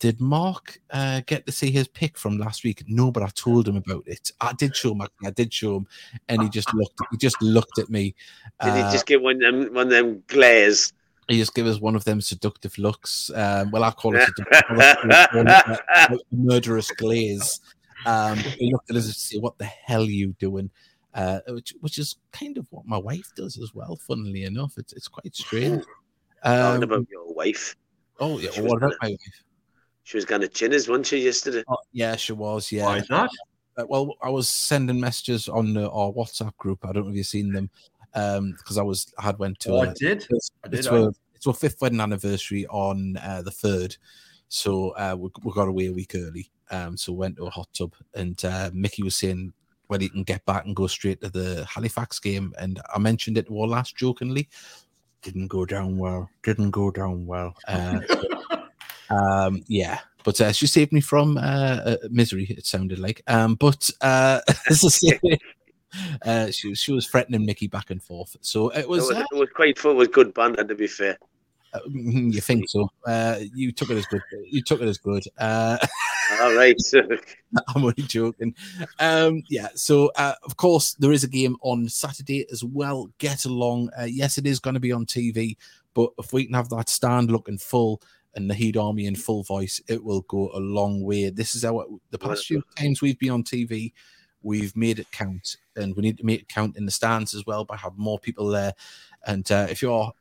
Did 0.02 0.20
Mark 0.20 0.80
uh, 0.90 1.20
get 1.26 1.46
to 1.46 1.52
see 1.52 1.70
his 1.70 1.86
pick 1.86 2.18
from 2.18 2.36
last 2.36 2.64
week? 2.64 2.82
No, 2.88 3.12
but 3.12 3.22
I 3.22 3.28
told 3.36 3.68
him 3.68 3.76
about 3.76 4.02
it. 4.08 4.32
I 4.40 4.52
did 4.52 4.74
show 4.74 4.90
him. 4.90 5.02
I 5.24 5.30
did 5.30 5.54
show 5.54 5.76
him, 5.76 5.86
and 6.28 6.42
he 6.42 6.48
just 6.48 6.74
looked. 6.74 6.98
He 7.12 7.16
just 7.16 7.40
looked 7.40 7.78
at 7.78 7.88
me. 7.88 8.16
Did 8.60 8.70
uh, 8.70 8.74
he 8.74 8.92
just 8.92 9.06
give 9.06 9.22
one 9.22 9.36
of 9.36 9.42
them 9.42 9.72
one 9.72 9.86
of 9.86 9.90
them 9.90 10.24
glares? 10.26 10.92
He 11.28 11.38
just 11.38 11.54
gave 11.54 11.68
us 11.68 11.80
one 11.80 11.94
of 11.94 12.02
them 12.02 12.20
seductive 12.20 12.76
looks. 12.78 13.30
Um, 13.32 13.70
well, 13.70 13.84
I 13.84 13.92
call 13.92 14.16
it 14.16 14.28
a 14.50 16.18
murderous 16.32 16.90
glaze. 16.90 17.60
Um, 18.04 18.38
he 18.38 18.72
looked 18.72 18.90
at 18.90 18.96
us 18.96 19.04
and 19.04 19.14
said, 19.14 19.40
"What 19.40 19.56
the 19.58 19.66
hell 19.66 20.02
are 20.02 20.06
you 20.06 20.34
doing?" 20.40 20.68
Uh, 21.14 21.38
which, 21.46 21.74
which 21.80 21.98
is 21.98 22.16
kind 22.32 22.58
of 22.58 22.66
what 22.70 22.86
my 22.86 22.98
wife 22.98 23.30
does 23.36 23.56
as 23.56 23.72
well. 23.72 23.94
Funnily 23.94 24.42
enough, 24.42 24.78
it's 24.78 24.94
it's 24.94 25.06
quite 25.06 25.32
strange. 25.36 25.84
Um, 26.42 26.74
what 26.74 26.82
about 26.82 27.06
your 27.08 27.32
wife? 27.34 27.76
Oh 28.18 28.40
yeah, 28.40 28.50
what 28.60 28.78
about 28.78 28.94
my 29.00 29.10
wife? 29.10 29.44
She 30.04 30.16
was 30.16 30.24
going 30.24 30.40
to 30.40 30.48
chin 30.48 30.74
us, 30.74 30.88
wasn't 30.88 31.06
she, 31.06 31.18
yesterday? 31.18 31.62
Oh, 31.68 31.76
yeah, 31.92 32.16
she 32.16 32.32
was. 32.32 32.72
Yeah. 32.72 32.86
Why 32.86 32.98
is 32.98 33.08
that? 33.08 33.30
Uh, 33.76 33.84
well, 33.88 34.16
I 34.22 34.28
was 34.28 34.48
sending 34.48 35.00
messages 35.00 35.48
on 35.48 35.76
uh, 35.76 35.88
our 35.88 36.12
WhatsApp 36.12 36.56
group. 36.58 36.84
I 36.84 36.92
don't 36.92 37.04
know 37.04 37.10
if 37.10 37.16
you've 37.16 37.26
seen 37.26 37.52
them 37.52 37.70
because 38.12 38.76
um, 38.76 38.78
I 38.78 38.82
was 38.82 39.12
I 39.18 39.22
had 39.22 39.38
went 39.38 39.60
to. 39.60 39.72
Oh, 39.72 39.82
a, 39.82 39.90
I 39.90 39.94
did. 39.94 40.26
I 40.64 40.68
did. 40.68 40.78
It's, 40.80 40.88
I... 40.88 40.96
A, 40.98 41.08
it's 41.34 41.46
our 41.46 41.54
fifth 41.54 41.80
wedding 41.80 42.00
anniversary 42.00 42.66
on 42.66 43.16
uh, 43.16 43.42
the 43.42 43.50
third, 43.50 43.96
so 44.48 44.90
uh, 44.90 45.16
we, 45.18 45.30
we 45.42 45.52
got 45.52 45.68
away 45.68 45.86
a 45.86 45.92
week 45.92 46.12
early. 46.14 46.50
Um, 46.70 46.96
so 46.96 47.12
went 47.12 47.36
to 47.36 47.46
a 47.46 47.50
hot 47.50 47.68
tub, 47.72 47.94
and 48.14 48.42
uh, 48.44 48.70
Mickey 48.72 49.02
was 49.02 49.16
saying 49.16 49.52
when 49.86 50.00
he 50.00 50.08
can 50.08 50.22
get 50.22 50.44
back 50.46 50.64
and 50.64 50.76
go 50.76 50.86
straight 50.86 51.20
to 51.22 51.30
the 51.30 51.66
Halifax 51.68 52.18
game, 52.18 52.52
and 52.58 52.80
I 52.94 52.98
mentioned 52.98 53.38
it 53.38 53.46
to 53.46 53.60
our 53.60 53.66
last 53.66 53.96
jokingly. 53.96 54.48
Didn't 55.22 55.48
go 55.48 55.64
down 55.64 55.98
well. 55.98 56.28
Didn't 56.42 56.72
go 56.72 56.90
down 56.90 57.26
well. 57.26 57.54
Um, 59.12 59.62
yeah, 59.66 60.00
but 60.24 60.40
uh, 60.40 60.52
she 60.52 60.66
saved 60.66 60.92
me 60.92 61.00
from 61.00 61.36
uh, 61.36 61.40
uh, 61.40 61.96
misery. 62.10 62.46
It 62.48 62.66
sounded 62.66 62.98
like. 62.98 63.22
Um, 63.26 63.54
but 63.54 63.90
uh, 64.00 64.40
uh, 66.24 66.50
she 66.50 66.74
she 66.74 66.92
was 66.92 67.06
threatening 67.06 67.44
Mickey 67.44 67.66
back 67.66 67.90
and 67.90 68.02
forth. 68.02 68.36
So 68.40 68.70
it 68.70 68.88
was. 68.88 69.10
It 69.10 69.14
was, 69.14 69.16
uh, 69.16 69.24
it 69.32 69.38
was 69.38 69.48
quite 69.54 69.78
fun. 69.78 69.92
It 69.92 69.98
was 69.98 70.08
good 70.08 70.34
banter, 70.34 70.64
to 70.64 70.74
be 70.74 70.86
fair. 70.86 71.18
Uh, 71.74 71.80
you 71.88 72.40
think 72.40 72.68
so? 72.68 72.90
Uh, 73.06 73.38
you 73.54 73.72
took 73.72 73.90
it 73.90 73.96
as 73.96 74.06
good. 74.06 74.20
You 74.44 74.62
took 74.62 74.82
it 74.82 74.88
as 74.88 74.98
good. 74.98 75.24
Uh, 75.38 75.78
All 76.40 76.54
right. 76.54 76.76
I'm 77.74 77.84
only 77.84 78.02
joking. 78.02 78.54
Um, 78.98 79.42
yeah. 79.48 79.68
So, 79.74 80.10
uh, 80.16 80.34
of 80.44 80.56
course, 80.56 80.94
there 80.94 81.12
is 81.12 81.24
a 81.24 81.28
game 81.28 81.56
on 81.62 81.88
Saturday 81.88 82.46
as 82.52 82.62
well. 82.62 83.10
Get 83.18 83.46
along. 83.46 83.90
Uh, 83.98 84.04
yes, 84.04 84.38
it 84.38 84.46
is 84.46 84.60
going 84.60 84.74
to 84.74 84.80
be 84.80 84.92
on 84.92 85.06
TV, 85.06 85.56
but 85.94 86.10
if 86.18 86.32
we 86.32 86.44
can 86.44 86.54
have 86.54 86.68
that 86.70 86.88
stand 86.88 87.30
looking 87.30 87.58
full 87.58 88.02
and 88.34 88.48
the 88.48 88.54
Heed 88.54 88.76
Army 88.76 89.06
in 89.06 89.14
full 89.14 89.42
voice, 89.42 89.80
it 89.88 90.02
will 90.02 90.22
go 90.22 90.50
a 90.54 90.58
long 90.58 91.02
way. 91.02 91.30
This 91.30 91.54
is 91.54 91.64
our 91.64 91.86
the 92.10 92.18
past 92.18 92.46
few 92.46 92.62
times 92.76 93.02
we've 93.02 93.18
been 93.18 93.30
on 93.30 93.44
TV, 93.44 93.92
we've 94.42 94.76
made 94.76 94.98
it 94.98 95.10
count, 95.12 95.56
and 95.76 95.94
we 95.96 96.02
need 96.02 96.18
to 96.18 96.26
make 96.26 96.42
it 96.42 96.48
count 96.48 96.76
in 96.76 96.84
the 96.84 96.90
stands 96.90 97.34
as 97.34 97.46
well 97.46 97.64
by 97.64 97.76
having 97.76 97.98
more 97.98 98.18
people 98.18 98.48
there. 98.48 98.74
And 99.26 99.50
uh, 99.52 99.66
if 99.70 99.82
you're 99.82 100.12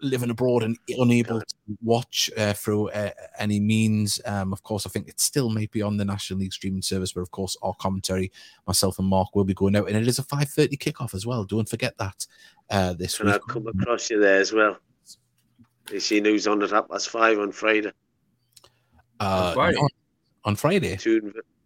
living 0.00 0.30
abroad 0.30 0.62
and 0.62 0.76
unable 0.88 1.40
to 1.40 1.54
watch 1.82 2.30
uh, 2.36 2.52
through 2.52 2.90
uh, 2.90 3.10
any 3.38 3.58
means, 3.58 4.20
um, 4.26 4.52
of 4.52 4.62
course, 4.62 4.86
I 4.86 4.90
think 4.90 5.08
it 5.08 5.18
still 5.18 5.48
may 5.48 5.66
be 5.66 5.82
on 5.82 5.96
the 5.96 6.04
National 6.04 6.40
League 6.40 6.52
streaming 6.52 6.82
service, 6.82 7.12
but 7.12 7.22
of 7.22 7.30
course, 7.30 7.56
our 7.62 7.74
commentary, 7.74 8.30
myself 8.66 8.98
and 8.98 9.08
Mark, 9.08 9.34
will 9.34 9.44
be 9.44 9.54
going 9.54 9.76
out, 9.76 9.88
and 9.88 9.96
it 9.96 10.06
is 10.06 10.18
a 10.18 10.24
five 10.24 10.48
thirty 10.48 10.76
kickoff 10.76 11.14
as 11.14 11.26
well. 11.26 11.44
Don't 11.44 11.68
forget 11.68 11.96
that. 11.98 12.26
Uh, 12.70 12.94
this 12.94 13.20
and 13.20 13.28
week. 13.28 13.34
I'll 13.34 13.54
come 13.54 13.66
across 13.66 14.10
you 14.10 14.20
there 14.20 14.40
as 14.40 14.52
well. 14.52 14.78
You 15.90 16.00
seen 16.00 16.24
who's 16.24 16.46
on 16.46 16.58
the 16.58 16.68
half 16.68 16.88
past 16.88 17.10
five 17.10 17.38
on 17.38 17.52
Friday? 17.52 17.92
Uh, 19.20 19.46
on 19.48 19.54
Friday. 19.54 19.78
On 20.44 20.56
Friday. 20.56 20.98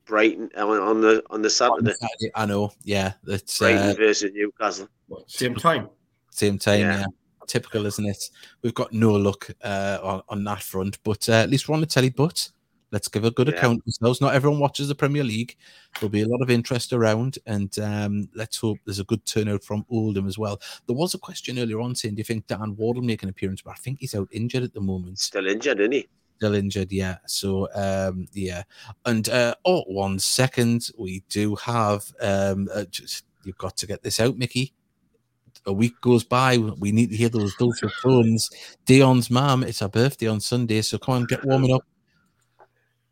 Brighton 0.04 0.50
on 0.56 1.00
the 1.02 1.22
on 1.30 1.42
the 1.42 1.50
Saturday. 1.50 1.92
Saturday. 1.92 2.32
I 2.34 2.46
know. 2.46 2.72
Yeah, 2.82 3.12
that's 3.22 3.58
Brighton 3.58 3.90
uh, 3.90 3.94
versus 3.94 4.32
Newcastle. 4.34 4.88
What, 5.06 5.30
same 5.30 5.54
time. 5.54 5.88
Same 6.30 6.58
time. 6.58 6.80
Yeah. 6.80 7.00
yeah. 7.00 7.06
Typical, 7.46 7.86
isn't 7.86 8.06
it? 8.06 8.30
We've 8.62 8.74
got 8.74 8.92
no 8.92 9.12
luck 9.12 9.50
uh, 9.62 9.98
on, 10.02 10.22
on 10.28 10.44
that 10.44 10.62
front, 10.62 10.98
but 11.02 11.28
uh, 11.28 11.32
at 11.32 11.50
least 11.50 11.68
we're 11.68 11.74
on 11.74 11.80
the 11.80 11.86
telly. 11.86 12.10
But 12.10 12.50
Let's 12.90 13.08
give 13.08 13.24
a 13.24 13.30
good 13.30 13.48
yeah. 13.48 13.54
account 13.54 13.80
of 13.80 13.86
ourselves. 13.86 14.20
Not 14.20 14.34
everyone 14.34 14.60
watches 14.60 14.88
the 14.88 14.94
Premier 14.94 15.24
League. 15.24 15.56
There'll 15.94 16.08
be 16.08 16.22
a 16.22 16.28
lot 16.28 16.40
of 16.40 16.50
interest 16.50 16.92
around, 16.92 17.38
and 17.46 17.76
um, 17.78 18.28
let's 18.34 18.56
hope 18.56 18.78
there's 18.84 18.98
a 18.98 19.04
good 19.04 19.24
turnout 19.26 19.62
from 19.62 19.84
Oldham 19.90 20.26
as 20.26 20.38
well. 20.38 20.60
There 20.86 20.96
was 20.96 21.14
a 21.14 21.18
question 21.18 21.58
earlier 21.58 21.80
on 21.80 21.94
saying, 21.94 22.14
"Do 22.14 22.20
you 22.20 22.24
think 22.24 22.46
Dan 22.46 22.76
Ward 22.76 22.96
will 22.96 23.04
make 23.04 23.22
an 23.22 23.28
appearance?" 23.28 23.62
But 23.62 23.72
I 23.72 23.76
think 23.76 24.00
he's 24.00 24.14
out 24.14 24.28
injured 24.30 24.62
at 24.62 24.72
the 24.72 24.80
moment. 24.80 25.18
Still 25.18 25.46
injured, 25.46 25.80
isn't 25.80 25.92
he? 25.92 26.08
Still 26.36 26.54
injured, 26.54 26.92
yeah. 26.92 27.16
So, 27.26 27.68
um, 27.74 28.26
yeah. 28.32 28.62
And 29.04 29.28
uh, 29.28 29.54
oh, 29.64 29.82
one 29.88 30.18
second, 30.18 30.88
we 30.96 31.24
do 31.28 31.56
have. 31.56 32.10
Um, 32.20 32.68
uh, 32.72 32.84
just, 32.84 33.24
you've 33.44 33.58
got 33.58 33.76
to 33.78 33.86
get 33.86 34.02
this 34.02 34.20
out, 34.20 34.38
Mickey 34.38 34.72
a 35.66 35.72
week 35.72 36.00
goes 36.00 36.24
by, 36.24 36.56
we 36.56 36.92
need 36.92 37.10
to 37.10 37.16
hear 37.16 37.28
those 37.28 37.54
dulcet 37.56 37.90
tones. 38.02 38.48
Dion's 38.86 39.30
mom, 39.30 39.62
it's 39.62 39.80
her 39.80 39.88
birthday 39.88 40.26
on 40.26 40.40
Sunday, 40.40 40.80
so 40.82 40.98
come 40.98 41.16
on, 41.16 41.24
get 41.24 41.44
warming 41.44 41.74
up. 41.74 41.84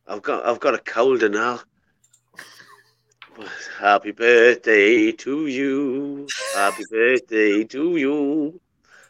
I've 0.09 0.23
got 0.23 0.47
I've 0.47 0.61
got 0.61 0.75
a 0.75 0.79
cold 0.79 1.29
now. 1.31 1.61
Happy 3.79 4.13
birthday 4.13 5.13
to 5.13 5.47
you. 5.47 6.27
Happy 6.55 6.85
birthday 6.91 7.65
to 7.65 7.97
you. 7.97 8.61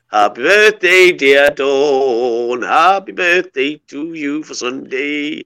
Happy 0.09 0.43
birthday, 0.43 1.13
dear 1.13 1.51
Dawn. 1.51 2.63
Happy 2.63 3.13
birthday 3.13 3.77
to 3.89 4.15
you 4.15 4.43
for 4.43 4.55
Sunday. 4.55 5.45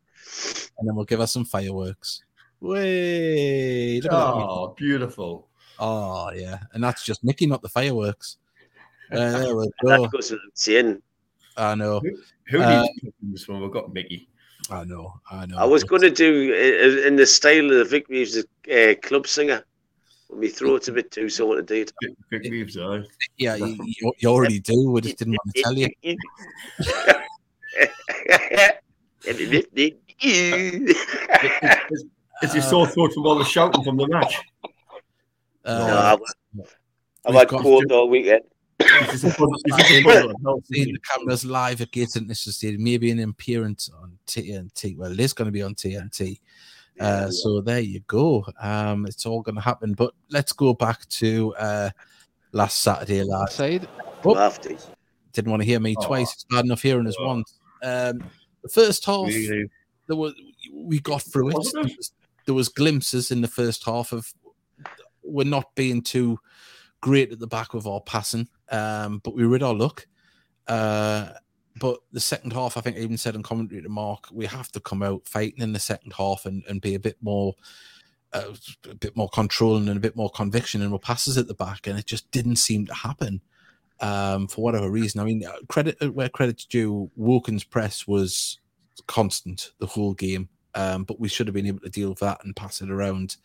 And 0.78 0.88
then 0.88 0.94
we'll 0.94 1.04
give 1.04 1.20
us 1.20 1.32
some 1.32 1.44
fireworks. 1.44 2.22
Wait. 2.60 4.02
Oh, 4.10 4.74
beautiful. 4.76 5.48
Oh, 5.78 6.30
yeah. 6.30 6.58
And 6.72 6.84
that's 6.84 7.04
just 7.04 7.24
Mickey, 7.24 7.46
not 7.46 7.62
the 7.62 7.68
fireworks. 7.68 8.36
Uh, 9.10 9.38
there 9.38 9.56
we 9.56 9.66
go. 9.82 10.02
That 10.02 10.10
goes 10.12 10.68
in. 10.68 11.02
I 11.56 11.74
know. 11.74 12.00
Who, 12.00 12.16
who 12.48 12.62
uh, 12.62 12.82
needs 13.02 13.14
this 13.22 13.48
one? 13.48 13.60
We've 13.60 13.72
got 13.72 13.92
Mickey. 13.92 14.28
I 14.70 14.84
know, 14.84 15.20
I 15.30 15.46
know. 15.46 15.58
I 15.58 15.64
was 15.64 15.82
going 15.84 16.02
to 16.02 16.10
do 16.10 16.52
in 17.06 17.16
the 17.16 17.26
style 17.26 17.70
of 17.70 17.78
the 17.78 17.84
Vic 17.84 18.08
Reeves 18.08 18.36
uh, 18.38 18.94
club 19.02 19.26
singer. 19.26 19.64
My 20.32 20.46
throat's 20.46 20.86
a 20.86 20.92
bit 20.92 21.10
too 21.10 21.28
sort 21.28 21.58
of 21.58 21.66
did. 21.66 21.92
Vic 22.30 22.42
Reeves, 22.44 22.74
though. 22.74 23.02
Yeah, 23.36 23.56
you, 23.56 24.12
you, 24.18 24.28
already 24.28 24.60
do. 24.60 24.90
We 24.90 25.00
just 25.00 25.18
didn't 25.18 25.34
want 25.34 25.54
to 25.54 25.62
tell 25.62 25.76
you. 25.76 25.88
Is 32.42 32.54
your 32.54 32.62
sore 32.62 32.86
throat 32.86 33.12
from 33.12 33.26
all 33.26 33.38
the 33.38 33.44
shouting 33.44 33.82
from 33.82 33.96
the 33.96 34.06
match? 34.06 34.40
Uh, 35.64 35.78
no, 35.78 35.98
I've, 35.98 36.20
I've 37.26 37.34
had 37.34 37.48
cold 37.48 37.90
all 37.90 38.08
weekend 38.08 38.42
seeing 40.64 40.92
the 40.92 41.00
cameras 41.10 41.44
live 41.44 41.80
at 41.80 41.90
Gator 41.90 42.20
National 42.20 42.52
Stadium, 42.52 42.82
maybe 42.82 43.10
an 43.10 43.20
appearance 43.20 43.90
on 44.00 44.18
TNT. 44.26 44.96
Well, 44.96 45.12
it 45.12 45.20
is 45.20 45.32
going 45.32 45.46
to 45.46 45.52
be 45.52 45.62
on 45.62 45.74
TNT. 45.74 46.40
Uh, 46.98 47.30
so 47.30 47.60
there 47.60 47.80
you 47.80 48.00
go. 48.06 48.44
Um, 48.60 49.06
it's 49.06 49.24
all 49.24 49.40
going 49.40 49.54
to 49.54 49.60
happen. 49.60 49.94
But 49.94 50.12
let's 50.30 50.52
go 50.52 50.74
back 50.74 51.08
to 51.08 51.54
uh, 51.58 51.90
last 52.52 52.82
Saturday, 52.82 53.22
last 53.22 53.56
side. 53.56 53.88
Oh, 54.24 54.54
didn't 55.32 55.50
want 55.50 55.62
to 55.62 55.66
hear 55.66 55.80
me 55.80 55.94
oh. 55.98 56.06
twice. 56.06 56.32
It's 56.34 56.44
bad 56.44 56.64
enough 56.64 56.82
hearing 56.82 57.06
us 57.06 57.16
oh. 57.18 57.26
once. 57.26 57.58
Um, 57.82 58.22
the 58.62 58.68
first 58.68 59.04
half, 59.06 59.28
really? 59.28 59.70
there 60.06 60.16
was 60.16 60.34
we 60.74 61.00
got 61.00 61.22
through 61.22 61.50
it. 61.50 61.56
There 61.72 61.82
was, 61.82 62.12
there 62.46 62.54
was 62.54 62.68
glimpses 62.68 63.30
in 63.30 63.40
the 63.40 63.48
first 63.48 63.84
half 63.84 64.12
of 64.12 64.32
we're 65.22 65.44
not 65.44 65.74
being 65.74 66.02
too 66.02 66.38
great 67.00 67.32
at 67.32 67.38
the 67.38 67.46
back 67.46 67.74
of 67.74 67.86
our 67.86 68.00
passing, 68.00 68.48
um, 68.70 69.20
but 69.24 69.34
we 69.34 69.44
rid 69.44 69.62
our 69.62 69.74
luck. 69.74 70.06
Uh, 70.66 71.30
but 71.78 71.98
the 72.12 72.20
second 72.20 72.52
half, 72.52 72.76
I 72.76 72.80
think 72.80 72.96
I 72.96 73.00
even 73.00 73.16
said 73.16 73.34
in 73.34 73.42
commentary 73.42 73.82
to 73.82 73.88
Mark, 73.88 74.26
we 74.32 74.46
have 74.46 74.70
to 74.72 74.80
come 74.80 75.02
out 75.02 75.26
fighting 75.26 75.62
in 75.62 75.72
the 75.72 75.78
second 75.78 76.12
half 76.12 76.46
and, 76.46 76.62
and 76.68 76.80
be 76.80 76.94
a 76.94 77.00
bit 77.00 77.16
more 77.20 77.54
uh, 78.32 78.54
a 78.88 78.94
bit 78.94 79.16
more 79.16 79.28
controlling 79.28 79.88
and 79.88 79.96
a 79.96 80.00
bit 80.00 80.14
more 80.14 80.30
conviction 80.30 80.82
and 80.82 80.90
we'll 80.90 81.00
passes 81.00 81.36
at 81.36 81.48
the 81.48 81.54
back, 81.54 81.86
and 81.86 81.98
it 81.98 82.06
just 82.06 82.30
didn't 82.30 82.56
seem 82.56 82.86
to 82.86 82.94
happen 82.94 83.40
um, 84.00 84.46
for 84.46 84.62
whatever 84.62 84.90
reason. 84.90 85.20
I 85.20 85.24
mean, 85.24 85.44
uh, 85.44 85.52
credit 85.68 85.96
uh, 86.00 86.12
where 86.12 86.28
credit's 86.28 86.64
due. 86.64 87.10
Woking's 87.18 87.64
press 87.64 88.06
was 88.06 88.58
constant 89.06 89.72
the 89.78 89.86
whole 89.86 90.14
game, 90.14 90.48
um, 90.74 91.04
but 91.04 91.18
we 91.18 91.28
should 91.28 91.46
have 91.46 91.54
been 91.54 91.66
able 91.66 91.80
to 91.80 91.88
deal 91.88 92.10
with 92.10 92.20
that 92.20 92.44
and 92.44 92.54
pass 92.54 92.82
it 92.82 92.90
around. 92.90 93.36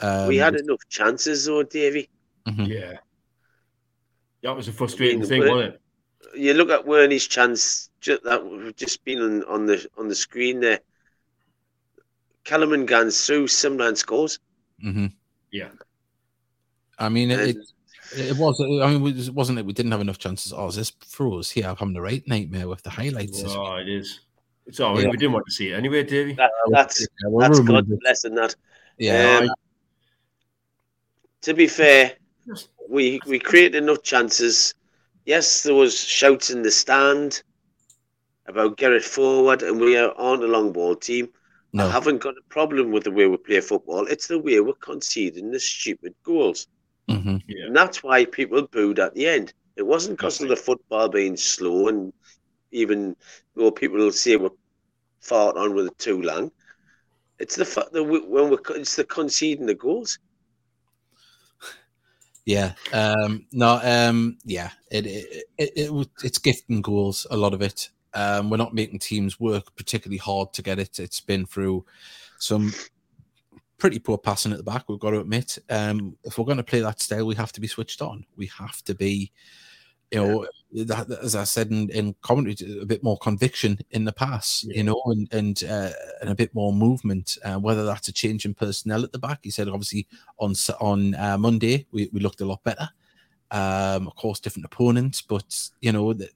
Um, 0.00 0.28
we 0.28 0.36
had 0.36 0.54
enough 0.54 0.80
chances, 0.88 1.44
though, 1.44 1.62
Davy. 1.62 2.08
Mm-hmm. 2.48 2.64
Yeah, 2.64 2.92
that 4.42 4.56
was 4.56 4.68
a 4.68 4.72
frustrating 4.72 5.18
I 5.18 5.20
mean, 5.20 5.28
thing, 5.28 5.40
wasn't 5.40 5.74
it? 5.74 5.80
You 6.34 6.54
look 6.54 6.70
at 6.70 6.86
Wernie's 6.86 7.26
chance 7.26 7.90
just, 8.00 8.22
that 8.24 8.74
just 8.76 9.04
been 9.04 9.20
on, 9.20 9.44
on 9.44 9.66
the 9.66 9.86
on 9.98 10.08
the 10.08 10.14
screen 10.14 10.60
there. 10.60 10.80
Kellerman 12.44 12.86
guns 12.86 13.26
through, 13.26 13.46
Simran 13.46 13.96
scores. 13.96 14.38
Mm-hmm. 14.84 15.06
Yeah. 15.52 15.68
I 16.98 17.08
mean, 17.08 17.30
it, 17.30 17.40
it, 17.40 17.56
it, 18.16 18.36
was. 18.36 18.60
I 18.60 18.96
mean, 18.96 19.06
it 19.18 19.34
wasn't 19.34 19.58
it? 19.58 19.66
We 19.66 19.72
didn't 19.72 19.92
have 19.92 20.00
enough 20.00 20.18
chances. 20.18 20.52
Oh, 20.52 20.68
is 20.68 20.76
this 20.76 20.92
for 21.06 21.38
us 21.38 21.50
here? 21.50 21.64
having 21.64 21.94
the 21.94 22.00
right 22.00 22.22
nightmare 22.26 22.68
with 22.68 22.82
the 22.82 22.90
highlights. 22.90 23.42
Oh, 23.46 23.76
it 23.76 23.88
is. 23.88 24.20
It's 24.66 24.80
all 24.80 24.94
right. 24.94 25.04
Yeah. 25.04 25.10
We 25.10 25.16
didn't 25.16 25.32
want 25.32 25.46
to 25.46 25.52
see 25.52 25.70
it 25.70 25.74
anyway, 25.76 26.04
Davey. 26.04 26.34
That, 26.34 26.50
that's 26.70 27.00
yeah, 27.00 27.30
that's 27.38 27.60
God's 27.60 27.88
blessing 28.02 28.34
that. 28.34 28.54
Yeah. 28.98 29.40
Um, 29.42 29.50
to 31.42 31.54
be 31.54 31.66
fair, 31.66 32.12
we 32.88 33.20
we 33.26 33.38
created 33.38 33.74
enough 33.74 34.02
chances. 34.02 34.74
Yes, 35.24 35.62
there 35.62 35.74
was 35.74 35.98
shouts 35.98 36.50
in 36.50 36.62
the 36.62 36.70
stand 36.70 37.42
about 38.46 38.76
get 38.76 38.92
it 38.92 39.04
forward, 39.04 39.62
and 39.62 39.80
we 39.80 39.96
aren't 39.96 40.44
a 40.44 40.46
long 40.46 40.72
ball 40.72 40.96
team. 40.96 41.28
No. 41.72 41.86
I 41.86 41.90
haven't 41.90 42.18
got 42.18 42.34
a 42.36 42.48
problem 42.48 42.90
with 42.90 43.04
the 43.04 43.12
way 43.12 43.26
we 43.26 43.36
play 43.36 43.60
football. 43.60 44.06
It's 44.06 44.26
the 44.26 44.38
way 44.38 44.58
we're 44.60 44.72
conceding 44.74 45.50
the 45.50 45.60
stupid 45.60 46.14
goals. 46.24 46.66
Mm-hmm. 47.08 47.36
Yeah. 47.46 47.66
And 47.66 47.76
that's 47.76 48.02
why 48.02 48.24
people 48.24 48.66
booed 48.66 48.98
at 48.98 49.14
the 49.14 49.28
end. 49.28 49.52
It 49.76 49.86
wasn't 49.86 50.18
because 50.18 50.40
of 50.40 50.48
the 50.48 50.56
football 50.56 51.08
being 51.08 51.36
slow 51.36 51.88
and 51.88 52.12
even 52.72 53.16
though 53.54 53.70
people 53.70 53.98
will 53.98 54.12
say 54.12 54.36
we're 54.36 54.50
fought 55.20 55.56
on 55.56 55.74
with 55.74 55.86
it 55.86 55.98
too 55.98 56.20
long. 56.22 56.50
It's 57.38 57.56
the 57.56 57.64
fact 57.64 57.92
that 57.92 58.04
we, 58.04 58.20
when 58.20 58.50
we're 58.50 58.76
it's 58.76 58.96
the 58.96 59.04
conceding 59.04 59.66
the 59.66 59.74
goals. 59.74 60.18
Yeah. 62.44 62.72
Um, 62.92 63.46
no. 63.52 63.80
Um, 63.82 64.38
yeah. 64.44 64.70
It, 64.90 65.06
it, 65.06 65.44
it, 65.58 65.72
it 65.76 66.08
it's 66.24 66.38
gifting 66.38 66.82
goals. 66.82 67.26
A 67.30 67.36
lot 67.36 67.54
of 67.54 67.62
it. 67.62 67.90
Um, 68.12 68.50
we're 68.50 68.56
not 68.56 68.74
making 68.74 68.98
teams 68.98 69.38
work 69.38 69.76
particularly 69.76 70.18
hard 70.18 70.52
to 70.54 70.62
get 70.62 70.78
it. 70.78 70.98
It's 70.98 71.20
been 71.20 71.46
through 71.46 71.84
some 72.38 72.72
pretty 73.78 73.98
poor 73.98 74.18
passing 74.18 74.52
at 74.52 74.58
the 74.58 74.64
back. 74.64 74.88
We've 74.88 74.98
got 74.98 75.10
to 75.10 75.20
admit. 75.20 75.58
Um, 75.68 76.16
if 76.24 76.38
we're 76.38 76.44
going 76.44 76.56
to 76.56 76.62
play 76.62 76.80
that 76.80 77.00
style, 77.00 77.26
we 77.26 77.34
have 77.36 77.52
to 77.52 77.60
be 77.60 77.66
switched 77.66 78.02
on. 78.02 78.26
We 78.36 78.46
have 78.58 78.82
to 78.84 78.94
be, 78.94 79.32
you 80.10 80.20
know, 80.20 80.46
as 81.22 81.34
I 81.34 81.44
said 81.44 81.70
in, 81.70 81.90
in 81.90 82.14
commentary, 82.22 82.80
a 82.80 82.86
bit 82.86 83.02
more 83.02 83.18
conviction 83.18 83.78
in 83.90 84.04
the 84.04 84.12
pass, 84.12 84.64
yeah. 84.66 84.76
you 84.76 84.84
know, 84.84 85.02
and 85.06 85.32
and 85.32 85.64
uh, 85.64 85.90
and 86.20 86.30
a 86.30 86.34
bit 86.34 86.54
more 86.54 86.72
movement. 86.72 87.38
Uh, 87.44 87.58
whether 87.58 87.84
that's 87.84 88.08
a 88.08 88.12
change 88.12 88.44
in 88.44 88.54
personnel 88.54 89.04
at 89.04 89.12
the 89.12 89.18
back, 89.18 89.40
he 89.42 89.50
said 89.50 89.68
obviously 89.68 90.06
on 90.38 90.54
on 90.80 91.14
uh, 91.14 91.36
Monday 91.38 91.86
we, 91.92 92.08
we 92.12 92.20
looked 92.20 92.40
a 92.40 92.46
lot 92.46 92.62
better. 92.64 92.88
Um, 93.52 94.06
of 94.06 94.14
course, 94.14 94.38
different 94.38 94.66
opponents, 94.66 95.22
but 95.22 95.70
you 95.80 95.90
know, 95.90 96.12
the, 96.12 96.28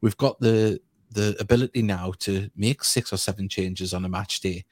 we've 0.00 0.16
got 0.16 0.40
the 0.40 0.80
the 1.10 1.36
ability 1.38 1.82
now 1.82 2.12
to 2.18 2.50
make 2.56 2.82
six 2.84 3.12
or 3.12 3.16
seven 3.16 3.48
changes 3.48 3.94
on 3.94 4.04
a 4.04 4.08
match 4.08 4.40
day 4.40 4.64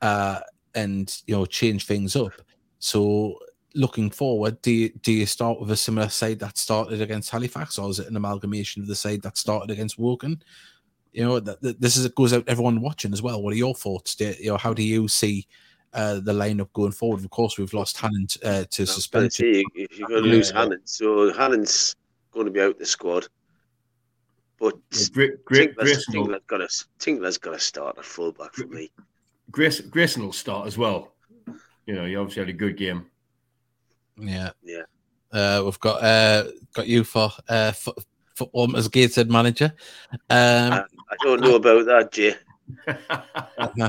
uh, 0.00 0.40
and 0.74 1.22
you 1.26 1.34
know 1.34 1.46
change 1.46 1.86
things 1.86 2.16
up. 2.16 2.32
So 2.78 3.38
looking 3.74 4.10
forward, 4.10 4.60
do 4.62 4.70
you, 4.70 4.88
do 5.02 5.12
you 5.12 5.26
start 5.26 5.60
with 5.60 5.70
a 5.70 5.76
similar 5.76 6.08
side 6.08 6.38
that 6.40 6.58
started 6.58 7.00
against 7.00 7.30
Halifax, 7.30 7.78
or 7.78 7.90
is 7.90 7.98
it 7.98 8.08
an 8.08 8.16
amalgamation 8.16 8.82
of 8.82 8.88
the 8.88 8.94
side 8.94 9.22
that 9.22 9.36
started 9.36 9.70
against 9.70 9.98
Woking? 9.98 10.40
You 11.12 11.24
know, 11.24 11.40
that, 11.40 11.60
that 11.62 11.80
this 11.80 11.96
is 11.96 12.04
it 12.04 12.14
goes 12.14 12.32
out 12.32 12.48
everyone 12.48 12.80
watching 12.80 13.12
as 13.12 13.22
well. 13.22 13.42
What 13.42 13.52
are 13.52 13.56
your 13.56 13.74
thoughts? 13.74 14.14
Do, 14.14 14.34
you 14.38 14.50
know, 14.50 14.56
how 14.56 14.72
do 14.72 14.82
you 14.82 15.08
see 15.08 15.46
uh, 15.92 16.20
the 16.20 16.32
lineup 16.32 16.72
going 16.72 16.92
forward? 16.92 17.24
Of 17.24 17.30
course, 17.30 17.58
we've 17.58 17.74
lost 17.74 17.98
Hannon 17.98 18.26
uh, 18.44 18.64
to 18.70 18.86
suspension. 18.86 19.64
You're 19.74 20.08
going 20.08 20.22
to 20.22 20.28
lose 20.28 20.50
yeah. 20.50 20.60
Hannon, 20.60 20.80
so 20.84 21.32
Hannon's 21.32 21.96
going 22.32 22.46
to 22.46 22.52
be 22.52 22.60
out 22.60 22.78
the 22.78 22.86
squad. 22.86 23.26
But 24.60 24.74
great, 25.12 25.44
great, 25.44 25.76
Tinkler's, 25.76 26.06
Tinkler's 26.06 26.42
got 26.46 26.58
to 26.58 26.68
Tinkler's 26.98 27.38
got 27.38 27.52
to 27.52 27.58
start 27.58 27.98
a 27.98 28.02
fullback 28.02 28.54
for 28.54 28.66
me. 28.66 28.90
Grace, 29.50 29.80
Grayson 29.80 30.22
will 30.22 30.32
start 30.32 30.66
as 30.66 30.78
well. 30.78 31.14
You 31.86 31.94
know, 31.94 32.04
he 32.04 32.14
obviously 32.14 32.42
had 32.42 32.50
a 32.50 32.52
good 32.52 32.76
game. 32.76 33.06
Yeah, 34.20 34.50
yeah. 34.62 34.82
Uh, 35.32 35.62
we've 35.64 35.80
got 35.80 36.02
uh, 36.02 36.44
got 36.74 36.86
you 36.86 37.04
for 37.04 37.30
uh, 37.48 37.72
football 38.34 38.76
as 38.76 38.88
Gateshead 38.88 39.30
manager. 39.30 39.72
Um, 40.28 40.72
I, 40.72 40.84
I, 41.10 41.16
don't 41.22 41.40
know 41.40 41.56
about 41.56 41.86
that, 41.86 42.12
Jay. 42.12 42.34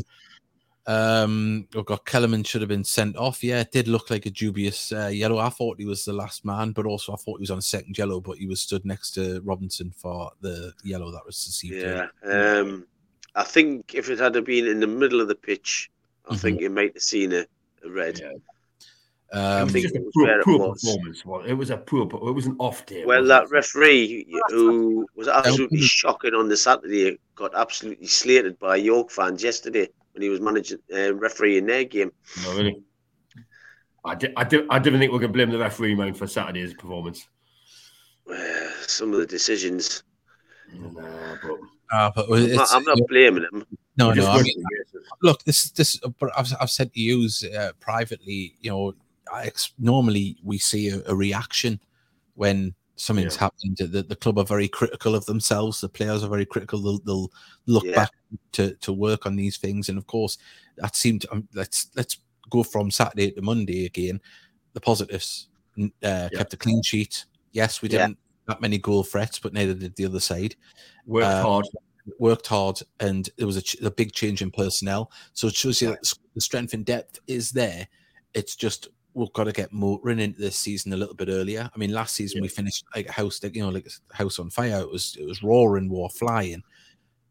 Um, 0.87 1.67
we've 1.73 1.85
got 1.85 2.05
Kellerman 2.05 2.43
should 2.43 2.61
have 2.61 2.67
been 2.67 2.83
sent 2.83 3.15
off. 3.15 3.43
Yeah, 3.43 3.61
it 3.61 3.71
did 3.71 3.87
look 3.87 4.09
like 4.09 4.25
a 4.25 4.31
dubious 4.31 4.91
uh, 4.91 5.07
yellow. 5.07 5.37
I 5.37 5.49
thought 5.49 5.79
he 5.79 5.85
was 5.85 6.03
the 6.03 6.13
last 6.13 6.43
man, 6.43 6.71
but 6.71 6.85
also 6.85 7.13
I 7.13 7.17
thought 7.17 7.37
he 7.37 7.43
was 7.43 7.51
on 7.51 7.59
a 7.59 7.61
second 7.61 7.97
yellow, 7.97 8.19
but 8.19 8.37
he 8.37 8.47
was 8.47 8.61
stood 8.61 8.83
next 8.85 9.11
to 9.11 9.41
Robinson 9.41 9.93
for 9.95 10.31
the 10.41 10.73
yellow 10.83 11.11
that 11.11 11.25
was 11.25 11.45
received. 11.47 11.75
Yeah. 11.75 12.07
Um, 12.25 12.87
I 13.35 13.43
think 13.43 13.93
if 13.93 14.09
it 14.09 14.19
had 14.19 14.33
been 14.43 14.67
in 14.67 14.79
the 14.79 14.87
middle 14.87 15.21
of 15.21 15.27
the 15.27 15.35
pitch, 15.35 15.91
I 16.25 16.29
mm-hmm. 16.29 16.37
think 16.37 16.61
you 16.61 16.69
might 16.69 16.93
have 16.93 17.03
seen 17.03 17.31
a, 17.31 17.45
a 17.85 17.89
red. 17.89 18.19
Yeah. 18.19 18.33
Um, 19.33 19.69
it 19.69 19.73
was 19.73 19.83
just 19.83 19.95
a 19.95 20.01
poor, 20.13 20.43
poor 20.43 20.73
performance. 20.73 21.25
Well, 21.25 21.41
it 21.41 21.53
was 21.53 21.69
a 21.69 21.77
poor, 21.77 22.03
it 22.03 22.33
was 22.33 22.47
an 22.47 22.57
off 22.59 22.85
day. 22.85 23.05
Well, 23.05 23.25
that 23.25 23.49
referee 23.49 24.27
who 24.49 25.07
was 25.15 25.29
absolutely 25.29 25.81
shocking 25.81 26.33
on 26.33 26.49
the 26.49 26.57
Saturday 26.57 27.17
got 27.35 27.55
absolutely 27.55 28.07
slated 28.07 28.59
by 28.59 28.75
York 28.75 29.09
fans 29.09 29.41
yesterday 29.41 29.87
when 30.11 30.21
he 30.21 30.29
was 30.29 30.41
managing 30.41 30.79
uh, 30.93 31.13
referee 31.15 31.57
in 31.57 31.65
their 31.65 31.85
game. 31.85 32.11
No, 32.43 32.55
really. 32.55 32.83
I, 34.03 34.15
di- 34.15 34.33
I, 34.35 34.43
di- 34.43 34.67
I 34.69 34.79
didn't 34.79 34.99
think 34.99 35.13
we 35.13 35.19
could 35.19 35.31
blame 35.31 35.49
the 35.49 35.59
referee 35.59 35.95
man 35.95 36.13
for 36.13 36.27
Saturday's 36.27 36.73
performance. 36.73 37.27
Some 38.87 39.13
of 39.13 39.19
the 39.19 39.25
decisions. 39.25 40.03
Nah, 40.73 41.35
but, 41.41 41.57
uh, 41.93 42.11
but 42.15 42.25
I'm, 42.31 42.53
not, 42.53 42.67
I'm 42.71 42.83
not 42.83 42.97
blaming 43.07 43.43
him. 43.43 43.65
No, 43.97 44.11
no. 44.13 44.27
I 44.27 44.41
mean, 44.41 44.63
look, 45.21 45.43
this 45.43 45.69
this. 45.71 45.99
But 46.19 46.31
I've, 46.37 46.51
I've 46.59 46.69
said 46.69 46.93
to 46.93 46.99
you 46.99 47.29
uh, 47.57 47.71
privately. 47.79 48.55
You 48.61 48.71
know, 48.71 48.93
I, 49.31 49.51
normally 49.79 50.37
we 50.43 50.57
see 50.57 50.89
a, 50.89 51.01
a 51.07 51.15
reaction 51.15 51.79
when 52.35 52.73
something's 52.95 53.35
yeah. 53.35 53.41
happened. 53.41 53.77
The, 53.77 54.03
the 54.03 54.15
club 54.15 54.37
are 54.37 54.45
very 54.45 54.67
critical 54.67 55.15
of 55.15 55.25
themselves. 55.25 55.81
The 55.81 55.89
players 55.89 56.23
are 56.23 56.29
very 56.29 56.45
critical. 56.45 56.79
They'll, 56.79 56.99
they'll 56.99 57.31
look 57.65 57.85
yeah. 57.85 57.95
back 57.95 58.11
to, 58.53 58.75
to 58.75 58.93
work 58.93 59.25
on 59.25 59.35
these 59.35 59.57
things. 59.57 59.89
And 59.89 59.97
of 59.97 60.07
course, 60.07 60.37
that 60.77 60.95
seemed. 60.95 61.25
Um, 61.31 61.47
let's 61.53 61.89
let's 61.95 62.17
go 62.49 62.63
from 62.63 62.91
Saturday 62.91 63.31
to 63.31 63.41
Monday 63.41 63.85
again. 63.85 64.21
The 64.73 64.81
positives 64.81 65.47
uh, 65.79 65.87
yeah. 66.03 66.29
kept 66.29 66.53
a 66.53 66.57
clean 66.57 66.81
sheet. 66.83 67.25
Yes, 67.51 67.81
we 67.81 67.89
didn't 67.89 68.17
that 68.47 68.61
many 68.61 68.77
goal 68.77 69.03
threats, 69.03 69.39
but 69.39 69.53
neither 69.53 69.73
did 69.73 69.95
the 69.95 70.05
other 70.05 70.19
side. 70.19 70.55
Worked 71.05 71.27
uh, 71.27 71.41
hard. 71.41 71.67
Worked 72.17 72.47
hard, 72.47 72.79
and 72.99 73.29
there 73.37 73.47
was 73.47 73.57
a, 73.57 73.61
ch- 73.61 73.79
a, 73.81 73.91
big 73.91 74.11
change 74.11 74.41
in 74.41 74.49
personnel. 74.49 75.11
So 75.33 75.47
it 75.47 75.55
shows 75.55 75.81
you 75.81 75.89
that 75.89 76.13
the 76.33 76.41
strength 76.41 76.73
and 76.73 76.83
depth 76.83 77.19
is 77.27 77.51
there. 77.51 77.87
It's 78.33 78.55
just 78.55 78.89
we've 79.13 79.33
got 79.33 79.45
to 79.45 79.51
get 79.51 79.73
motoring 79.73 80.19
into 80.19 80.39
this 80.39 80.55
season 80.55 80.93
a 80.93 80.97
little 80.97 81.15
bit 81.15 81.29
earlier. 81.29 81.69
I 81.73 81.77
mean, 81.77 81.91
last 81.91 82.15
season 82.15 82.37
yeah. 82.37 82.43
we 82.43 82.47
finished 82.47 82.85
like 82.95 83.09
a 83.09 83.11
house, 83.11 83.39
you 83.43 83.61
know, 83.61 83.69
like 83.69 83.87
house 84.11 84.39
on 84.39 84.49
fire. 84.49 84.79
It 84.79 84.89
was 84.89 85.17
it 85.19 85.25
was 85.25 85.43
roaring, 85.43 85.89
war 85.89 86.09
flying. 86.09 86.63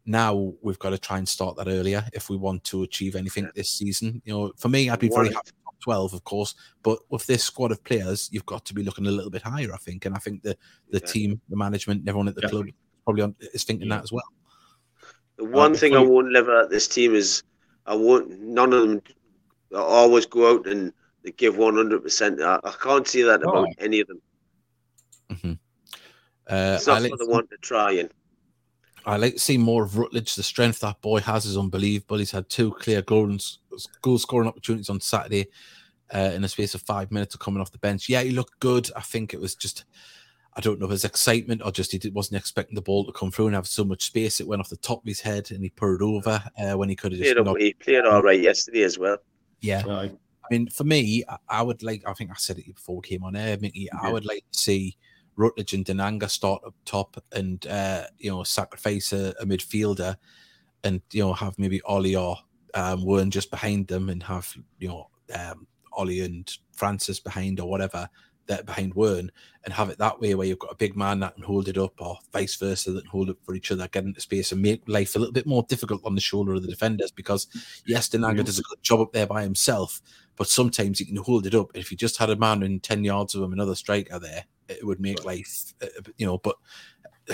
Now 0.07 0.55
we've 0.63 0.79
got 0.79 0.91
to 0.91 0.99
try 0.99 1.19
and 1.19 1.29
start 1.29 1.57
that 1.57 1.69
earlier 1.69 2.05
if 2.13 2.31
we 2.31 2.37
want 2.37 2.65
to 2.65 2.83
achieve 2.83 3.17
anything 3.17 3.45
yeah. 3.45 3.51
this 3.55 3.71
season. 3.71 4.21
You 4.25 4.33
know, 4.33 4.53
for 4.57 4.69
me, 4.69 4.91
I'd 4.91 4.99
be 4.99 5.09
very 5.09 5.33
happy 5.33 5.51
top 5.65 5.81
twelve, 5.81 6.13
of 6.13 6.25
course, 6.25 6.55
but 6.83 6.99
with 7.11 7.27
this 7.27 7.45
squad 7.45 7.73
of 7.73 7.83
players, 7.85 8.29
you've 8.33 8.47
got 8.47 8.65
to 8.67 8.75
be 8.75 8.83
looking 8.83 9.07
a 9.07 9.11
little 9.11 9.31
bit 9.31 9.43
higher, 9.43 9.73
I 9.73 9.79
think. 9.79 10.07
And 10.07 10.15
I 10.15 10.19
think 10.19 10.43
the 10.43 10.57
the 10.91 11.01
yeah. 11.01 11.13
team, 11.13 11.41
the 11.49 11.57
management, 11.57 12.09
everyone 12.09 12.29
at 12.29 12.35
the 12.35 12.49
club 12.49 12.67
probably 13.05 13.23
on, 13.23 13.35
is 13.55 13.65
thinking 13.65 13.89
that 13.89 14.03
as 14.03 14.13
well. 14.13 14.25
The 15.37 15.45
one 15.45 15.73
uh, 15.73 15.77
thing 15.77 15.97
I 15.97 16.01
won't 16.01 16.33
live 16.33 16.49
at 16.49 16.71
this 16.71 16.87
team 16.89 17.15
is 17.15 17.43
I 17.87 17.95
won't. 17.95 18.41
None 18.41 18.73
of 18.73 18.81
them 18.89 19.03
always 19.75 20.27
go 20.27 20.55
out 20.55 20.67
and 20.67 20.93
they 21.23 21.33
give 21.33 21.55
100%. 21.55 22.43
I, 22.43 22.61
I 22.63 22.75
can't 22.83 23.07
see 23.07 23.23
that 23.23 23.43
about 23.43 23.69
oh. 23.69 23.73
any 23.79 24.01
of 24.01 24.09
them. 24.09 24.23
Mm-hmm. 25.31 25.53
Uh, 26.49 26.75
it's 26.77 26.87
not 26.87 27.03
like 27.03 27.11
what 27.11 27.21
they 27.21 27.27
want 27.27 27.51
to 27.51 27.57
try 27.59 27.93
and. 27.93 28.11
I 29.07 29.17
like 29.17 29.35
to 29.35 29.39
see 29.39 29.57
more 29.57 29.85
of 29.85 29.97
Rutledge. 29.97 30.35
The 30.35 30.43
strength 30.43 30.81
that 30.81 31.01
boy 31.01 31.21
has 31.21 31.47
is 31.47 31.57
unbelievable. 31.57 32.19
He's 32.19 32.31
had 32.31 32.49
two 32.49 32.73
clear 32.73 33.01
goal, 33.03 33.35
goal 34.03 34.19
scoring 34.19 34.49
opportunities 34.49 34.91
on 34.91 35.01
Saturday 35.01 35.47
uh, 36.15 36.33
in 36.35 36.43
the 36.43 36.49
space 36.49 36.75
of 36.75 36.83
five 36.83 37.11
minutes 37.11 37.35
of 37.35 37.41
coming 37.41 37.61
off 37.61 37.73
the 37.73 37.79
bench. 37.79 38.09
Yeah, 38.09 38.23
he 38.23 38.31
looked 38.31 38.59
good. 38.61 38.91
I 38.95 39.01
think 39.01 39.33
it 39.33 39.41
was 39.41 39.55
just, 39.55 39.85
I 40.55 40.61
don't 40.61 40.79
know 40.79 40.87
if 40.87 40.93
it's 40.93 41.05
excitement 41.05 41.63
or 41.65 41.73
just 41.73 41.93
he 41.93 42.11
wasn't 42.11 42.39
expecting 42.41 42.75
the 42.75 42.83
ball 42.83 43.07
to 43.07 43.13
come 43.13 43.31
through 43.31 43.47
and 43.47 43.55
have 43.55 43.67
so 43.67 43.85
much 43.85 44.05
space. 44.05 44.39
It 44.41 44.47
went 44.47 44.61
off 44.61 44.69
the 44.69 44.77
top 44.77 44.99
of 44.99 45.09
his 45.09 45.21
head 45.21 45.51
and 45.51 45.63
he 45.63 45.71
put 45.71 45.95
it 45.95 46.03
over 46.03 46.43
uh, 46.59 46.77
when 46.77 46.91
he 46.91 46.97
could 46.97 47.13
have 47.13 47.21
just. 47.21 47.35
Played 47.35 47.47
not... 47.47 47.61
He 47.61 47.73
played 47.73 48.05
all 48.05 48.23
right 48.23 48.41
yesterday 48.41 48.83
as 48.83 48.99
well. 48.99 49.17
Yeah. 49.61 49.83
Right. 49.87 50.19
I 50.51 50.55
mean, 50.55 50.69
for 50.69 50.85
me, 50.85 51.23
I 51.49 51.63
would 51.63 51.83
like, 51.83 52.03
I 52.07 52.13
think 52.13 52.31
I 52.31 52.35
said 52.37 52.59
it 52.59 52.75
before 52.75 52.97
we 52.97 53.03
came 53.03 53.23
on 53.23 53.37
air, 53.37 53.57
Mickey, 53.61 53.89
yeah. 53.93 54.01
I 54.03 54.13
would 54.13 54.25
like 54.25 54.45
to 54.53 54.59
see 54.59 54.97
Rutledge 55.37 55.75
and 55.75 55.85
Denanga 55.85 56.29
start 56.29 56.63
up 56.67 56.75
top 56.85 57.23
and, 57.33 57.65
uh, 57.69 58.05
you 58.19 58.31
know, 58.31 58.43
sacrifice 58.43 59.13
a, 59.13 59.33
a 59.41 59.47
midfielder 59.47 60.17
and, 60.83 61.01
you 61.13 61.23
know, 61.23 61.33
have 61.33 61.57
maybe 61.59 61.81
Ollie 61.83 62.17
or 62.17 62.37
um, 62.75 63.05
Wearne 63.05 63.31
just 63.31 63.51
behind 63.51 63.87
them 63.87 64.09
and 64.09 64.23
have, 64.25 64.53
you 64.81 64.89
know, 64.89 65.09
um, 65.35 65.69
Ollie 65.93 66.21
and 66.21 66.51
Francis 66.73 67.21
behind 67.21 67.61
or 67.61 67.69
whatever 67.69 68.09
that 68.51 68.67
behind 68.67 68.95
Wearne 68.95 69.31
and 69.65 69.73
have 69.75 69.89
it 69.89 69.99
that 69.99 70.21
way 70.21 70.35
where 70.35 70.47
you've 70.47 70.59
got 70.59 70.73
a 70.73 70.77
big 70.77 70.97
man 70.97 71.21
that 71.21 71.35
can 71.35 71.45
hold 71.45 71.69
it 71.69 71.79
up 71.79 72.01
or 72.01 72.19
vice 72.33 72.57
versa 72.57 72.93
that 72.93 73.03
can 73.03 73.11
hold 73.11 73.31
it 73.31 73.39
for 73.43 73.55
each 73.55 73.71
other, 73.71 73.89
get 73.89 74.05
into 74.05 74.21
space 74.21 74.53
and 74.53 74.61
make 74.61 74.83
life 74.87 75.15
a 75.15 75.19
little 75.19 75.33
bit 75.33 75.47
more 75.47 75.65
difficult 75.69 76.03
on 76.05 76.15
the 76.15 76.21
shoulder 76.21 76.55
of 76.55 76.63
the 76.63 76.69
defenders 76.69 77.11
because 77.11 77.47
yes, 77.87 78.09
Denanga 78.09 78.37
mm-hmm. 78.37 78.43
does 78.45 78.59
a 78.59 78.63
good 78.63 78.83
job 78.83 79.01
up 79.01 79.13
there 79.13 79.27
by 79.27 79.43
himself, 79.43 80.01
but 80.37 80.49
sometimes 80.49 80.99
he 80.99 81.05
can 81.05 81.17
hold 81.17 81.47
it 81.47 81.55
up. 81.55 81.71
If 81.75 81.91
you 81.91 81.97
just 81.97 82.19
had 82.19 82.31
a 82.31 82.37
man 82.37 82.63
in 82.63 82.81
10 82.81 83.05
yards 83.05 83.35
of 83.35 83.43
him, 83.43 83.53
another 83.53 83.75
striker 83.75 84.19
there, 84.19 84.45
it 84.69 84.87
would 84.87 85.01
make 85.01 85.25
life, 85.25 85.75
uh, 85.83 85.87
you 86.17 86.27
know, 86.27 86.39
but 86.39 86.57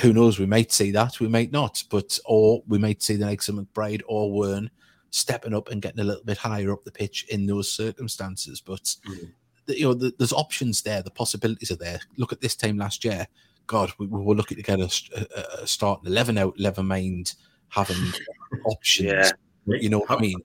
who 0.02 0.12
knows? 0.12 0.38
We 0.38 0.46
might 0.46 0.72
see 0.72 0.90
that, 0.92 1.20
we 1.20 1.28
might 1.28 1.52
not, 1.52 1.82
but 1.90 2.18
or 2.24 2.62
we 2.66 2.78
might 2.78 3.02
see 3.02 3.16
the 3.16 3.26
likes 3.26 3.48
of 3.48 3.56
McBride 3.56 4.02
or 4.06 4.32
Wearne 4.32 4.70
stepping 5.10 5.54
up 5.54 5.70
and 5.70 5.80
getting 5.80 6.00
a 6.00 6.04
little 6.04 6.24
bit 6.24 6.38
higher 6.38 6.72
up 6.72 6.84
the 6.84 6.90
pitch 6.90 7.26
in 7.30 7.46
those 7.46 7.70
circumstances. 7.72 8.60
But 8.60 8.82
mm 9.08 9.30
you 9.68 9.84
know, 9.84 9.94
the, 9.94 10.12
there's 10.18 10.32
options 10.32 10.82
there. 10.82 11.02
The 11.02 11.10
possibilities 11.10 11.70
are 11.70 11.76
there. 11.76 12.00
Look 12.16 12.32
at 12.32 12.40
this 12.40 12.56
team 12.56 12.78
last 12.78 13.04
year. 13.04 13.26
God, 13.66 13.92
we, 13.98 14.06
we 14.06 14.22
were 14.22 14.34
looking 14.34 14.56
to 14.56 14.62
get 14.62 14.80
a, 14.80 14.90
a, 15.16 15.62
a 15.62 15.66
starting 15.66 16.06
eleven 16.06 16.38
out, 16.38 16.58
never 16.58 16.82
mind 16.82 17.34
having 17.68 18.12
options. 18.64 19.08
Yeah. 19.08 19.30
You 19.66 19.88
know 19.88 20.00
what 20.00 20.18
I 20.18 20.20
mean? 20.20 20.40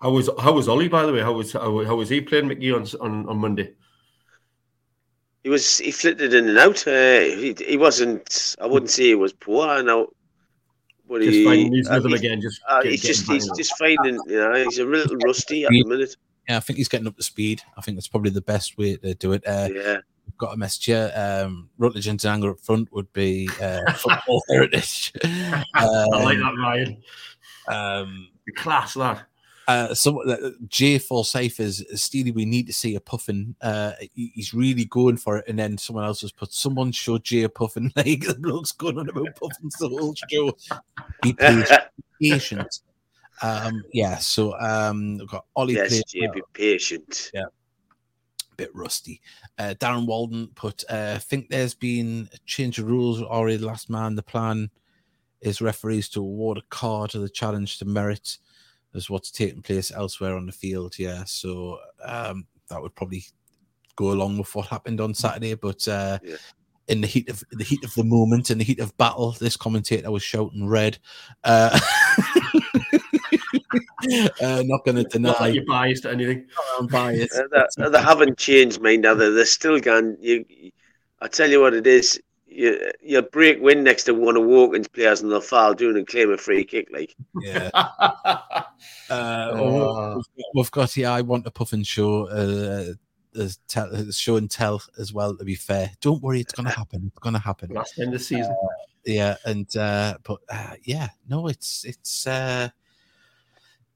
How 0.00 0.10
was 0.10 0.28
how 0.40 0.52
was 0.52 0.68
Ollie 0.68 0.88
by 0.88 1.06
the 1.06 1.12
way? 1.12 1.20
How 1.20 1.32
was 1.32 1.52
how, 1.52 1.84
how 1.84 1.94
was 1.94 2.08
he 2.08 2.20
playing 2.20 2.48
McGee 2.48 2.74
on, 2.74 3.00
on 3.00 3.28
on 3.28 3.38
Monday? 3.38 3.74
He 5.44 5.48
was 5.48 5.78
he 5.78 5.92
flitted 5.92 6.34
in 6.34 6.48
and 6.48 6.58
out. 6.58 6.86
Uh, 6.86 7.20
he 7.20 7.54
he 7.66 7.76
wasn't. 7.76 8.56
I 8.60 8.66
wouldn't 8.66 8.90
say 8.90 9.04
he 9.04 9.14
was 9.14 9.32
poor. 9.32 9.68
I 9.68 9.82
know. 9.82 10.08
But 11.08 11.20
just 11.20 11.32
he, 11.32 11.44
finding 11.44 11.74
his 11.74 11.88
rhythm 11.90 12.14
again. 12.14 12.40
Just 12.40 12.60
uh, 12.68 12.82
he's 12.82 13.02
just 13.02 13.30
he's 13.30 13.48
just 13.56 13.76
finding. 13.76 14.18
You 14.26 14.38
know, 14.38 14.54
he's 14.54 14.78
a 14.78 14.84
little 14.84 15.16
rusty 15.24 15.64
at 15.64 15.70
the 15.70 15.84
minute. 15.84 16.16
Yeah, 16.48 16.56
I 16.56 16.60
think 16.60 16.76
he's 16.76 16.88
getting 16.88 17.06
up 17.06 17.16
to 17.16 17.22
speed. 17.22 17.62
I 17.76 17.80
think 17.80 17.96
that's 17.96 18.08
probably 18.08 18.30
the 18.30 18.40
best 18.40 18.76
way 18.76 18.96
to 18.96 19.14
do 19.14 19.32
it. 19.32 19.46
Uh, 19.46 19.68
yeah. 19.72 19.98
We've 20.26 20.38
got 20.38 20.54
a 20.54 20.56
message 20.56 20.86
here. 20.86 21.12
Um, 21.14 21.68
Rutledge 21.78 22.06
and 22.06 22.18
Denanga 22.18 22.50
up 22.52 22.60
front 22.60 22.92
would 22.92 23.12
be 23.12 23.48
uh, 23.60 23.92
football 23.92 24.42
heritage. 24.48 25.12
Um, 25.24 25.64
I 25.74 26.06
like 26.06 26.38
that, 26.38 26.54
Ryan. 26.58 27.02
Um, 27.68 28.28
class, 28.56 28.96
lad. 28.96 29.22
Uh, 29.68 29.94
so 29.94 30.22
uh, 30.28 30.50
Jay 30.68 30.98
Forsyth 30.98 31.60
is 31.60 31.84
Steely. 31.94 32.32
We 32.32 32.44
need 32.44 32.66
to 32.66 32.72
see 32.72 32.96
a 32.96 33.00
puffin. 33.00 33.54
Uh, 33.60 33.92
he, 34.14 34.32
he's 34.34 34.52
really 34.52 34.84
going 34.86 35.16
for 35.16 35.38
it, 35.38 35.48
and 35.48 35.58
then 35.58 35.78
someone 35.78 36.04
else 36.04 36.22
has 36.22 36.32
put 36.32 36.52
someone 36.52 36.92
showed 36.92 37.24
Jay 37.24 37.42
a 37.42 37.48
puffin 37.48 37.92
leg. 37.96 38.24
the 38.24 38.34
bloke's 38.34 38.72
going 38.72 38.98
on 38.98 39.08
about 39.08 39.36
puffins 39.36 39.76
the 39.78 39.88
whole 39.88 40.14
show. 40.28 40.56
Be 41.22 41.34
patient. 42.20 42.80
Um, 43.42 43.82
yeah, 43.92 44.18
so 44.18 44.58
um, 44.58 45.18
we've 45.18 45.28
got 45.28 45.46
Ollie. 45.56 45.74
Yes, 45.74 46.02
be 46.12 46.42
patient. 46.52 47.30
Yeah, 47.34 47.44
a 47.44 48.54
bit 48.56 48.70
rusty. 48.74 49.20
Uh, 49.58 49.74
Darren 49.78 50.06
Walden 50.06 50.48
put, 50.54 50.84
uh, 50.88 51.18
think 51.18 51.48
there's 51.48 51.74
been 51.74 52.28
a 52.32 52.38
change 52.46 52.78
of 52.78 52.86
rules 52.86 53.20
already. 53.20 53.58
Last 53.58 53.90
man, 53.90 54.14
the 54.14 54.22
plan 54.22 54.70
is 55.40 55.60
referees 55.60 56.08
to 56.10 56.20
award 56.20 56.58
a 56.58 56.62
card 56.70 57.10
to 57.10 57.18
the 57.18 57.28
challenge 57.28 57.78
to 57.78 57.84
merit 57.84 58.38
as 58.94 59.10
what's 59.10 59.30
taking 59.30 59.62
place 59.62 59.90
elsewhere 59.90 60.36
on 60.36 60.46
the 60.46 60.52
field. 60.52 60.98
Yeah, 60.98 61.24
so 61.24 61.78
um, 62.04 62.46
that 62.68 62.80
would 62.80 62.94
probably 62.94 63.24
go 63.96 64.12
along 64.12 64.38
with 64.38 64.54
what 64.54 64.68
happened 64.68 65.00
on 65.00 65.14
Saturday, 65.14 65.54
but. 65.54 65.86
Uh, 65.86 66.18
yeah 66.22 66.36
in 66.88 67.00
the 67.00 67.06
heat 67.06 67.28
of 67.28 67.44
the 67.52 67.62
heat 67.62 67.82
of 67.84 67.94
the 67.94 68.02
moment, 68.02 68.50
in 68.50 68.58
the 68.58 68.64
heat 68.64 68.80
of 68.80 68.96
battle, 68.98 69.30
this 69.38 69.56
commentator 69.56 70.10
was 70.10 70.22
shouting 70.22 70.66
red. 70.66 70.98
Uh, 71.44 71.78
uh, 74.40 74.62
not 74.66 74.84
going 74.84 74.96
to 74.96 75.04
deny. 75.04 75.30
Not 75.30 75.38
that 75.40 75.54
you're 75.54 75.64
biased 75.66 76.04
or 76.04 76.10
anything. 76.10 76.46
I'm 76.78 76.86
biased. 76.86 77.34
Uh, 77.34 77.88
they, 77.88 78.00
haven't 78.00 78.38
changed, 78.38 78.80
mind. 78.80 79.06
Are 79.06 79.14
they? 79.14 79.30
They're 79.30 79.44
still 79.44 79.80
gone. 79.80 80.16
You, 80.20 80.44
I 81.20 81.28
tell 81.28 81.50
you 81.50 81.60
what 81.60 81.74
it 81.74 81.86
is. 81.86 82.20
You, 82.46 82.90
you 83.00 83.22
break 83.22 83.62
wind 83.62 83.84
next 83.84 84.04
to 84.04 84.14
one 84.14 84.36
of 84.36 84.42
Woking's 84.42 84.88
players 84.88 85.22
and 85.22 85.32
they'll 85.32 85.40
foul 85.40 85.72
doing 85.72 85.96
and 85.96 86.06
claim 86.06 86.30
a 86.30 86.36
free 86.36 86.64
kick. 86.64 86.88
Like, 86.92 87.14
yeah. 87.40 87.70
uh, 87.74 88.62
oh. 89.10 90.16
we've, 90.16 90.44
we've, 90.54 90.70
got 90.70 90.94
yeah. 90.96 91.12
I 91.12 91.22
want 91.22 91.46
a 91.46 91.50
puff 91.50 91.72
and 91.72 91.86
show. 91.86 92.28
Uh, 92.28 92.94
as 93.34 93.58
tell, 93.68 94.10
show 94.10 94.36
and 94.36 94.50
tell 94.50 94.82
as 94.98 95.12
well. 95.12 95.36
To 95.36 95.44
be 95.44 95.54
fair, 95.54 95.90
don't 96.00 96.22
worry, 96.22 96.40
it's 96.40 96.52
going 96.52 96.68
to 96.68 96.76
happen. 96.76 97.04
It's 97.06 97.18
going 97.18 97.32
to 97.32 97.38
happen. 97.38 97.70
Last 97.70 97.98
end 97.98 98.08
of 98.08 98.20
the 98.20 98.24
season. 98.24 98.52
Uh, 98.52 98.68
yeah, 99.04 99.36
and 99.44 99.74
uh, 99.76 100.18
but 100.22 100.38
uh, 100.48 100.74
yeah, 100.82 101.08
no, 101.28 101.48
it's 101.48 101.84
it's 101.84 102.26
uh, 102.26 102.68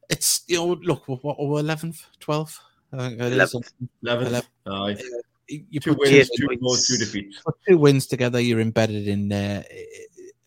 it's 0.08 0.42
you 0.46 0.56
know 0.56 0.78
look 0.82 1.08
what 1.08 1.22
we're 1.38 1.60
eleventh, 1.60 2.04
twelfth, 2.20 2.60
eleventh, 2.92 4.46
eleventh. 4.66 5.02
You 5.48 5.80
two 5.80 5.94
put 5.94 6.10
wins, 6.10 6.30
two, 6.30 6.48
goals, 6.60 6.86
two 6.86 6.96
defeats. 6.96 7.40
Put 7.44 7.54
two 7.68 7.78
wins 7.78 8.06
together, 8.06 8.40
you're 8.40 8.60
embedded 8.60 9.06
in 9.06 9.28
there. 9.28 9.64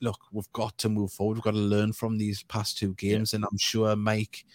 Look, 0.02 0.20
we've 0.32 0.52
got 0.52 0.78
to 0.80 0.90
move 0.90 1.12
forward. 1.12 1.36
We've 1.36 1.44
got 1.44 1.52
to 1.52 1.58
learn 1.58 1.94
from 1.94 2.18
these 2.18 2.44
past 2.44 2.78
two 2.78 2.94
games, 2.96 3.32
yeah. 3.32 3.38
and 3.38 3.46
I'm 3.46 3.58
sure 3.58 3.96
Mike, 3.96 4.46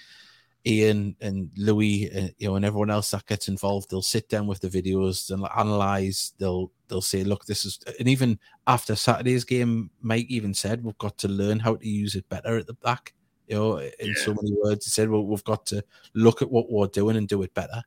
Ian, 0.67 1.17
and 1.21 1.51
Louis, 1.57 2.11
uh, 2.11 2.29
you 2.39 2.49
know, 2.49 2.57
and 2.57 2.65
everyone 2.65 2.91
else 2.91 3.11
that 3.13 3.27
gets 3.27 3.49
involved, 3.49 3.91
they'll 3.91 4.03
sit 4.03 4.29
down 4.29 4.47
with 4.47 4.61
the 4.61 4.69
videos 4.69 5.31
and 5.31 5.47
analyze. 5.57 6.33
They'll 6.39 6.71
they'll 6.89 7.01
say, 7.01 7.25
look, 7.25 7.47
this 7.47 7.65
is, 7.65 7.79
and 7.99 8.09
even 8.09 8.39
after 8.67 8.97
Saturday's 8.97 9.45
game, 9.45 9.91
Mike 10.03 10.27
even 10.29 10.53
said 10.53 10.85
we've 10.85 10.99
got 10.99 11.17
to 11.19 11.29
learn 11.29 11.59
how 11.61 11.77
to 11.77 11.89
use 11.89 12.15
it 12.15 12.29
better 12.29 12.59
at 12.59 12.67
the 12.67 12.75
back 12.75 13.15
you 13.47 13.57
know, 13.57 13.79
in 13.79 13.93
yeah. 14.01 14.13
so 14.17 14.35
many 14.35 14.57
words. 14.63 14.87
He 14.87 14.91
said, 14.91 15.09
well, 15.09 15.25
we've 15.25 15.45
got 15.45 15.67
to 15.67 15.85
look 16.15 16.43
at 16.43 16.51
what 16.51 16.71
we're 16.71 16.87
doing 16.87 17.17
and 17.17 17.29
do 17.29 17.43
it 17.43 17.55
better. 17.55 17.83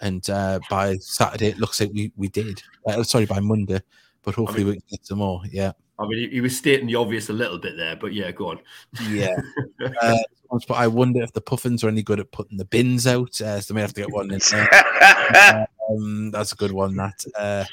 And 0.00 0.28
uh, 0.28 0.60
by 0.68 0.96
Saturday, 0.98 1.48
it 1.48 1.58
looks 1.58 1.80
like 1.80 1.90
we, 1.92 2.12
we 2.16 2.28
did. 2.28 2.62
Uh, 2.86 3.02
sorry, 3.02 3.26
by 3.26 3.40
Monday, 3.40 3.80
but 4.22 4.34
hopefully 4.34 4.62
I 4.62 4.64
mean, 4.64 4.74
we 4.74 4.80
can 4.80 4.88
get 4.90 5.06
some 5.06 5.18
more. 5.18 5.42
Yeah. 5.50 5.72
I 5.98 6.06
mean, 6.06 6.30
he 6.30 6.40
was 6.42 6.56
stating 6.56 6.86
the 6.86 6.96
obvious 6.96 7.30
a 7.30 7.32
little 7.32 7.58
bit 7.58 7.76
there, 7.76 7.96
but 7.96 8.12
yeah, 8.12 8.30
go 8.30 8.50
on. 8.50 8.60
Yeah. 9.08 9.36
uh, 10.02 10.16
but 10.68 10.74
I 10.74 10.86
wonder 10.86 11.22
if 11.22 11.32
the 11.32 11.40
puffins 11.40 11.82
are 11.82 11.88
any 11.88 12.02
good 12.02 12.20
at 12.20 12.30
putting 12.32 12.58
the 12.58 12.66
bins 12.66 13.06
out. 13.06 13.40
Uh, 13.40 13.60
so 13.60 13.72
they 13.72 13.76
may 13.76 13.80
have 13.80 13.94
to 13.94 14.02
get 14.02 14.12
one 14.12 14.30
in 14.30 14.40
there. 14.50 15.66
um, 15.90 16.30
that's 16.30 16.52
a 16.52 16.56
good 16.56 16.72
one, 16.72 16.94
that. 16.96 17.24
Uh, 17.36 17.64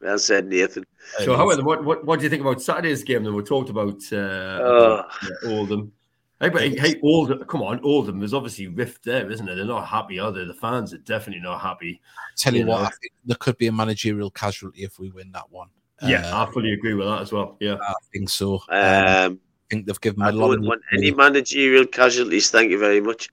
well 0.00 0.18
said, 0.18 0.46
Nathan. 0.46 0.84
So, 1.18 1.36
however, 1.36 1.64
what, 1.64 1.84
what, 1.84 2.04
what 2.04 2.20
do 2.20 2.24
you 2.24 2.30
think 2.30 2.42
about 2.42 2.62
Saturday's 2.62 3.02
game? 3.02 3.24
Then 3.24 3.34
we 3.34 3.42
talked 3.42 3.70
about, 3.70 4.00
uh, 4.12 4.58
oh. 4.62 4.94
about 4.94 5.10
Oldham. 5.46 5.92
Hey, 6.40 6.50
but 6.50 6.62
hey, 6.62 7.00
Oldham, 7.02 7.44
come 7.44 7.62
on, 7.62 7.80
Oldham. 7.82 8.20
There's 8.20 8.34
obviously 8.34 8.68
rift 8.68 9.04
there, 9.04 9.28
isn't 9.28 9.48
it? 9.48 9.56
They're 9.56 9.64
not 9.64 9.88
happy, 9.88 10.20
are 10.20 10.30
they? 10.30 10.44
The 10.44 10.54
fans 10.54 10.94
are 10.94 10.98
definitely 10.98 11.42
not 11.42 11.60
happy. 11.60 12.00
Tell 12.36 12.54
you, 12.54 12.60
you 12.60 12.66
what, 12.66 12.82
I 12.82 12.90
think 12.90 13.12
there 13.24 13.36
could 13.40 13.58
be 13.58 13.66
a 13.66 13.72
managerial 13.72 14.30
casualty 14.30 14.84
if 14.84 15.00
we 15.00 15.10
win 15.10 15.32
that 15.32 15.50
one. 15.50 15.68
Yeah, 16.00 16.30
uh, 16.30 16.46
I 16.46 16.52
fully 16.52 16.72
agree 16.72 16.94
with 16.94 17.08
that 17.08 17.22
as 17.22 17.32
well. 17.32 17.56
Yeah, 17.58 17.76
I 17.82 17.94
think 18.12 18.30
so. 18.30 18.62
Um, 18.68 18.78
um 18.78 19.40
I 19.68 19.74
think 19.74 19.86
they've 19.86 20.00
given. 20.00 20.22
I 20.22 20.30
don't 20.30 20.64
want 20.64 20.80
any 20.92 21.10
managerial 21.10 21.86
casualties. 21.86 22.50
Thank 22.50 22.70
you 22.70 22.78
very 22.78 23.00
much. 23.00 23.30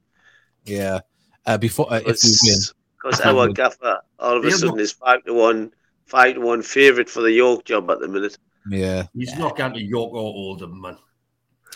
Yeah, 0.66 1.01
uh, 1.45 1.60
before 1.60 1.93
uh, 1.93 2.01
if 2.06 2.24
we 2.24 2.32
win, 2.43 2.60
because 2.97 3.22
our 3.22 3.49
gaffer 3.49 4.01
all 4.18 4.38
of 4.38 4.43
a 4.43 4.51
sudden 4.51 4.80
is 4.80 4.93
five 4.93 5.24
to 5.26 5.34
one, 5.34 5.72
five 6.08 6.34
to 6.34 6.41
one 6.41 6.64
favourite 6.64 7.10
for 7.10 7.22
the 7.22 7.32
York 7.32 7.66
job 7.66 7.89
at 7.91 7.99
the 7.99 8.08
minute. 8.08 8.38
Yeah, 8.68 9.06
he's 9.14 9.32
yeah. 9.32 9.38
not 9.38 9.56
going 9.56 9.74
to 9.74 9.82
York 9.82 10.12
or 10.12 10.18
Oldham, 10.18 10.82
man. 10.82 10.97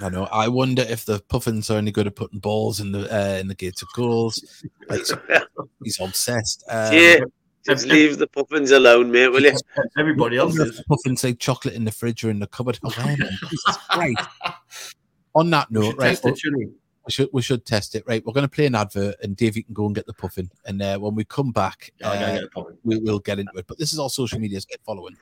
I 0.01 0.09
know. 0.09 0.25
I 0.25 0.47
wonder 0.47 0.83
if 0.83 1.05
the 1.05 1.19
Puffins 1.29 1.69
are 1.69 1.77
any 1.77 1.91
good 1.91 2.07
at 2.07 2.15
putting 2.15 2.39
balls 2.39 2.79
in 2.79 2.91
the 2.91 3.13
uh, 3.13 3.37
in 3.37 3.47
the 3.47 3.55
gates 3.55 3.81
of 3.81 3.89
goals. 3.93 4.63
He's, 4.89 5.13
he's 5.83 5.99
obsessed. 5.99 6.63
Um, 6.69 6.93
yeah, 6.93 7.19
just 7.65 7.85
leave 7.85 8.17
the 8.17 8.27
Puffins 8.27 8.71
alone, 8.71 9.11
mate. 9.11 9.27
Will 9.29 9.43
you? 9.43 9.55
Everybody 9.97 10.37
else 10.37 10.57
is. 10.57 10.81
Puffins 10.87 11.21
say 11.21 11.33
chocolate 11.33 11.73
in 11.73 11.83
the 11.83 11.91
fridge 11.91 12.23
or 12.23 12.29
in 12.29 12.39
the 12.39 12.47
cupboard. 12.47 12.79
Oh, 12.83 13.15
right. 13.95 14.15
On 15.35 15.49
that 15.49 15.69
note, 15.69 15.95
right? 15.97 16.19
It, 16.23 16.39
we? 16.55 16.69
we 17.05 17.11
should 17.11 17.29
we 17.33 17.41
should 17.41 17.65
test 17.65 17.95
it. 17.95 18.03
Right, 18.07 18.25
we're 18.25 18.33
going 18.33 18.45
to 18.45 18.49
play 18.49 18.65
an 18.65 18.75
advert, 18.75 19.15
and 19.21 19.35
Dave, 19.35 19.57
you 19.57 19.63
can 19.63 19.73
go 19.73 19.85
and 19.85 19.95
get 19.95 20.05
the 20.05 20.13
puffin, 20.13 20.49
and 20.65 20.81
uh, 20.81 20.97
when 20.97 21.15
we 21.15 21.23
come 21.25 21.51
back, 21.51 21.91
uh, 22.03 22.39
we, 22.83 22.97
will 22.99 23.19
get 23.19 23.39
into 23.39 23.57
it. 23.57 23.65
But 23.67 23.77
this 23.77 23.93
is 23.93 23.99
all 23.99 24.09
social 24.09 24.39
media's 24.39 24.65
get 24.65 24.79
following. 24.85 25.17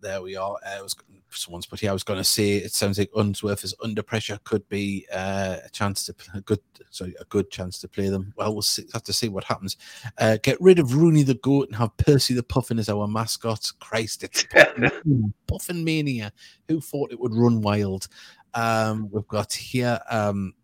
There 0.00 0.20
we 0.22 0.36
are. 0.36 0.56
Uh, 0.64 0.78
was 0.82 0.94
someone's 1.30 1.66
put 1.66 1.80
here. 1.80 1.90
I 1.90 1.92
was 1.92 2.04
going 2.04 2.18
to 2.18 2.24
say 2.24 2.56
it 2.56 2.72
sounds 2.72 2.98
like 2.98 3.10
Unsworth 3.16 3.64
is 3.64 3.74
under 3.82 4.02
pressure. 4.02 4.38
Could 4.44 4.68
be 4.68 5.06
uh, 5.12 5.56
a 5.64 5.68
chance 5.70 6.04
to 6.06 6.14
a 6.34 6.40
good, 6.40 6.60
sorry, 6.90 7.14
a 7.20 7.24
good 7.24 7.50
chance 7.50 7.78
to 7.80 7.88
play 7.88 8.08
them. 8.08 8.32
Well, 8.36 8.52
we'll 8.52 8.62
see, 8.62 8.84
have 8.92 9.02
to 9.04 9.12
see 9.12 9.28
what 9.28 9.44
happens. 9.44 9.76
Uh, 10.18 10.38
get 10.42 10.60
rid 10.60 10.78
of 10.78 10.94
Rooney 10.94 11.22
the 11.22 11.34
goat 11.34 11.68
and 11.68 11.76
have 11.76 11.96
Percy 11.96 12.34
the 12.34 12.42
Puffin 12.42 12.78
as 12.78 12.88
our 12.88 13.06
mascot. 13.06 13.70
Christ, 13.80 14.24
it's 14.24 14.44
Puffin, 14.44 15.34
Puffin 15.46 15.84
mania. 15.84 16.32
Who 16.68 16.80
thought 16.80 17.12
it 17.12 17.20
would 17.20 17.34
run 17.34 17.62
wild? 17.62 18.08
Um, 18.54 19.08
we've 19.10 19.28
got 19.28 19.52
here. 19.52 19.98
Um, 20.10 20.54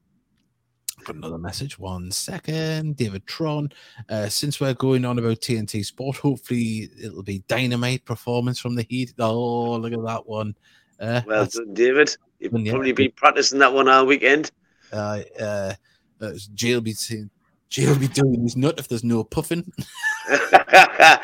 got 1.05 1.17
another 1.17 1.39
message. 1.39 1.79
One 1.79 2.11
second, 2.11 2.97
David 2.97 3.27
Tron. 3.27 3.71
Uh, 4.09 4.29
since 4.29 4.61
we're 4.61 4.75
going 4.75 5.05
on 5.05 5.19
about 5.19 5.41
TNT 5.41 5.85
Sport, 5.85 6.17
hopefully 6.17 6.89
it'll 7.03 7.23
be 7.23 7.45
dynamite 7.47 8.05
performance 8.05 8.59
from 8.59 8.75
the 8.75 8.87
Heed. 8.89 9.13
Oh, 9.19 9.77
look 9.77 9.93
at 9.93 10.05
that 10.05 10.27
one. 10.27 10.57
Uh, 10.99 11.21
well 11.27 11.47
done, 11.47 11.75
David. 11.75 12.17
You've 12.41 12.53
probably 12.53 12.93
been 12.93 13.13
practicing 13.13 13.59
that 13.61 13.73
one 13.73 13.89
all 13.89 14.07
weekend. 14.07 14.51
Uh, 14.93 15.21
uh, 15.41 15.75
uh 16.21 16.33
Jay 16.55 16.75
will 16.75 16.81
be 16.81 16.93
saying, 16.93 17.31
Jay 17.69 17.87
will 17.87 17.99
be 17.99 18.09
doing 18.09 18.43
his 18.43 18.57
nut 18.57 18.79
if 18.79 18.89
there's 18.89 19.05
no 19.05 19.25
puffing. 19.25 19.71
I 20.29 21.21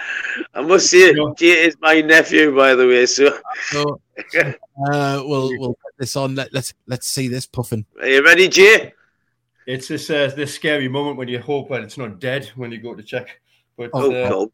must 0.62 0.90
say, 0.90 1.12
Jay 1.36 1.66
is 1.66 1.76
my 1.80 2.00
nephew, 2.00 2.54
by 2.54 2.74
the 2.74 2.86
way. 2.86 3.06
So, 3.06 3.38
so 3.68 4.00
uh, 4.38 5.22
we'll 5.24 5.58
we'll 5.58 5.74
put 5.74 5.94
this 5.98 6.16
on. 6.16 6.34
Let, 6.34 6.52
let's 6.52 6.74
let's 6.86 7.06
see 7.06 7.28
this 7.28 7.46
puffing. 7.46 7.86
Are 8.00 8.08
you 8.08 8.24
ready, 8.24 8.48
Jay? 8.48 8.92
It's 9.70 9.86
this 9.86 10.10
uh, 10.10 10.32
this 10.34 10.52
scary 10.52 10.88
moment 10.88 11.16
when 11.16 11.28
you 11.28 11.40
hope 11.40 11.68
that 11.68 11.82
it's 11.82 11.96
not 11.96 12.18
dead 12.18 12.50
when 12.56 12.72
you 12.72 12.78
go 12.78 12.92
to 12.92 13.02
check. 13.04 13.40
But 13.76 13.90
oh, 13.94 14.12
uh, 14.12 14.28
God. 14.28 14.50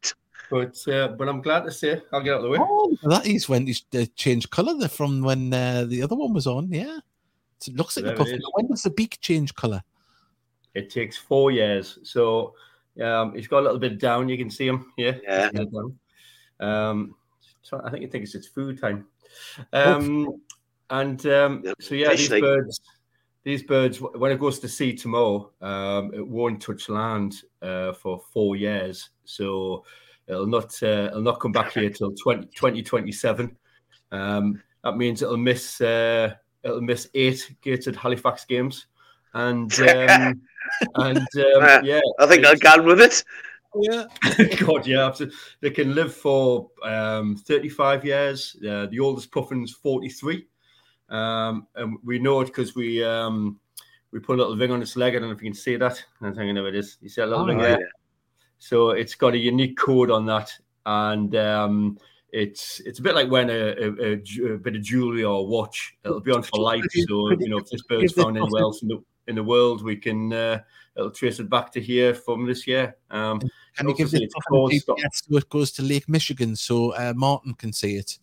But 0.51 0.87
uh, 0.87 1.07
but 1.09 1.27
I'm 1.27 1.41
glad 1.41 1.65
to 1.65 1.71
say 1.71 2.03
I'll 2.13 2.21
get 2.21 2.35
out 2.35 2.37
of 2.37 2.43
the 2.43 2.49
way. 2.49 2.59
Oh, 2.61 2.95
that 3.03 3.25
is 3.25 3.49
when 3.49 3.67
it 3.67 4.15
changed 4.15 4.51
colour 4.51 4.87
from 4.87 5.23
when 5.23 5.51
uh, 5.51 5.85
the 5.87 6.03
other 6.03 6.15
one 6.15 6.33
was 6.33 6.45
on. 6.45 6.71
Yeah, 6.71 6.99
it 7.65 7.75
looks 7.75 7.97
like 7.97 8.05
there 8.05 8.15
the 8.15 8.23
puff. 8.23 8.29
When 8.53 8.67
does 8.67 8.83
the 8.83 8.91
beak 8.91 9.17
change 9.19 9.55
colour? 9.55 9.81
It 10.75 10.91
takes 10.91 11.17
four 11.17 11.49
years. 11.49 11.97
So 12.03 12.53
um, 13.01 13.33
he's 13.33 13.47
got 13.47 13.61
a 13.61 13.63
little 13.63 13.79
bit 13.79 13.99
down. 13.99 14.29
You 14.29 14.37
can 14.37 14.51
see 14.51 14.67
him. 14.67 14.93
Yeah. 14.97 15.15
Yeah. 15.23 15.49
Um, 16.59 17.15
so 17.63 17.81
I 17.83 17.89
think 17.89 18.03
he 18.03 18.07
thinks 18.07 18.35
it's 18.35 18.47
food 18.47 18.79
time. 18.79 19.07
Um, 19.73 20.27
oh. 20.27 20.39
and 20.91 21.25
um, 21.25 21.63
so 21.79 21.95
yeah, 21.95 22.11
these 22.11 22.29
birds 22.29 22.81
these 23.47 23.63
birds, 23.63 24.01
when 24.01 24.33
it 24.33 24.41
goes 24.41 24.59
to 24.59 24.67
sea 24.67 24.93
tomorrow, 24.93 25.49
um, 25.61 26.13
it 26.13 26.27
won't 26.27 26.61
touch 26.61 26.89
land 26.89 27.43
uh, 27.61 27.93
for 27.93 28.19
four 28.33 28.57
years. 28.57 29.11
So 29.23 29.85
it'll 30.27 30.47
not 30.47 30.77
uh, 30.83 31.07
it'll 31.11 31.21
not 31.21 31.39
come 31.39 31.53
back 31.53 31.71
here 31.71 31.89
till 31.89 32.11
20, 32.11 32.47
2027. 32.47 33.55
Um, 34.11 34.61
that 34.83 34.97
means 34.97 35.21
it'll 35.21 35.37
miss 35.37 35.79
uh, 35.79 36.33
it'll 36.61 36.81
miss 36.81 37.07
eight 37.13 37.55
gated 37.61 37.95
Halifax 37.95 38.43
games, 38.43 38.87
and 39.33 39.71
um, 39.79 40.41
and 40.95 41.17
um, 41.17 41.85
yeah, 41.85 42.01
I 42.19 42.25
think 42.25 42.45
I'll 42.45 42.57
get 42.57 42.83
with 42.83 42.99
it. 42.99 43.23
Yeah, 43.75 44.07
God, 44.59 44.85
yeah, 44.85 45.13
they 45.61 45.69
can 45.69 45.95
live 45.95 46.13
for 46.13 46.69
um, 46.83 47.37
35 47.37 48.03
years. 48.03 48.57
Uh, 48.57 48.87
the 48.87 48.99
oldest 48.99 49.31
puffin's 49.31 49.71
43. 49.71 50.45
Um, 51.09 51.67
and 51.75 51.97
we 52.03 52.19
know 52.19 52.41
it 52.41 52.45
because 52.47 52.75
we 52.75 53.03
um, 53.03 53.59
we 54.11 54.19
put 54.19 54.35
a 54.35 54.41
little 54.41 54.57
ring 54.57 54.71
on 54.71 54.81
its 54.81 54.95
leg. 54.95 55.15
I 55.15 55.19
don't 55.19 55.29
know 55.29 55.35
if 55.35 55.41
you 55.41 55.49
can 55.49 55.57
see 55.57 55.75
that. 55.77 56.03
I'm 56.21 56.35
thinking 56.35 56.57
of 56.57 56.65
it 56.65 56.75
is. 56.75 56.97
You 57.01 57.09
see 57.09 57.21
a 57.21 57.25
little 57.25 57.43
oh, 57.43 57.47
ring 57.47 57.57
there? 57.57 57.89
So 58.59 58.91
it's 58.91 59.15
got 59.15 59.33
a 59.33 59.37
unique 59.37 59.77
code 59.77 60.11
on 60.11 60.25
that, 60.25 60.51
and 60.85 61.35
um, 61.35 61.97
it's 62.31 62.79
it's 62.81 62.99
a 62.99 63.01
bit 63.01 63.15
like 63.15 63.29
when 63.29 63.49
a, 63.49 63.53
a, 63.53 63.91
a, 63.99 64.53
a, 64.53 64.57
bit 64.57 64.75
of 64.75 64.81
jewelry 64.81 65.23
or 65.23 65.39
a 65.39 65.43
watch. 65.43 65.95
It'll 66.03 66.19
be 66.19 66.31
on 66.31 66.43
for 66.43 66.59
life. 66.59 66.83
So 66.91 67.31
you 67.31 67.49
know, 67.49 67.57
if 67.57 67.69
this 67.69 67.83
bird's 67.83 68.13
found 68.13 68.37
anywhere 68.37 68.61
else 68.61 68.81
in 68.81 68.87
the 68.89 69.03
in 69.27 69.35
the 69.35 69.43
world, 69.43 69.83
we 69.83 69.95
can 69.95 70.33
uh, 70.33 70.59
it'll 70.95 71.11
trace 71.11 71.39
it 71.39 71.49
back 71.49 71.71
to 71.73 71.81
here 71.81 72.13
from 72.13 72.45
this 72.45 72.67
year. 72.67 72.95
Um, 73.11 73.39
give 73.93 74.13
it 74.13 74.31
GPS 74.33 75.13
so 75.13 75.37
it 75.37 75.49
goes 75.49 75.71
to 75.73 75.83
Lake 75.83 76.09
Michigan 76.09 76.55
so 76.55 76.93
uh, 76.93 77.13
Martin 77.15 77.53
can 77.53 77.71
see 77.71 77.95
it? 77.95 78.17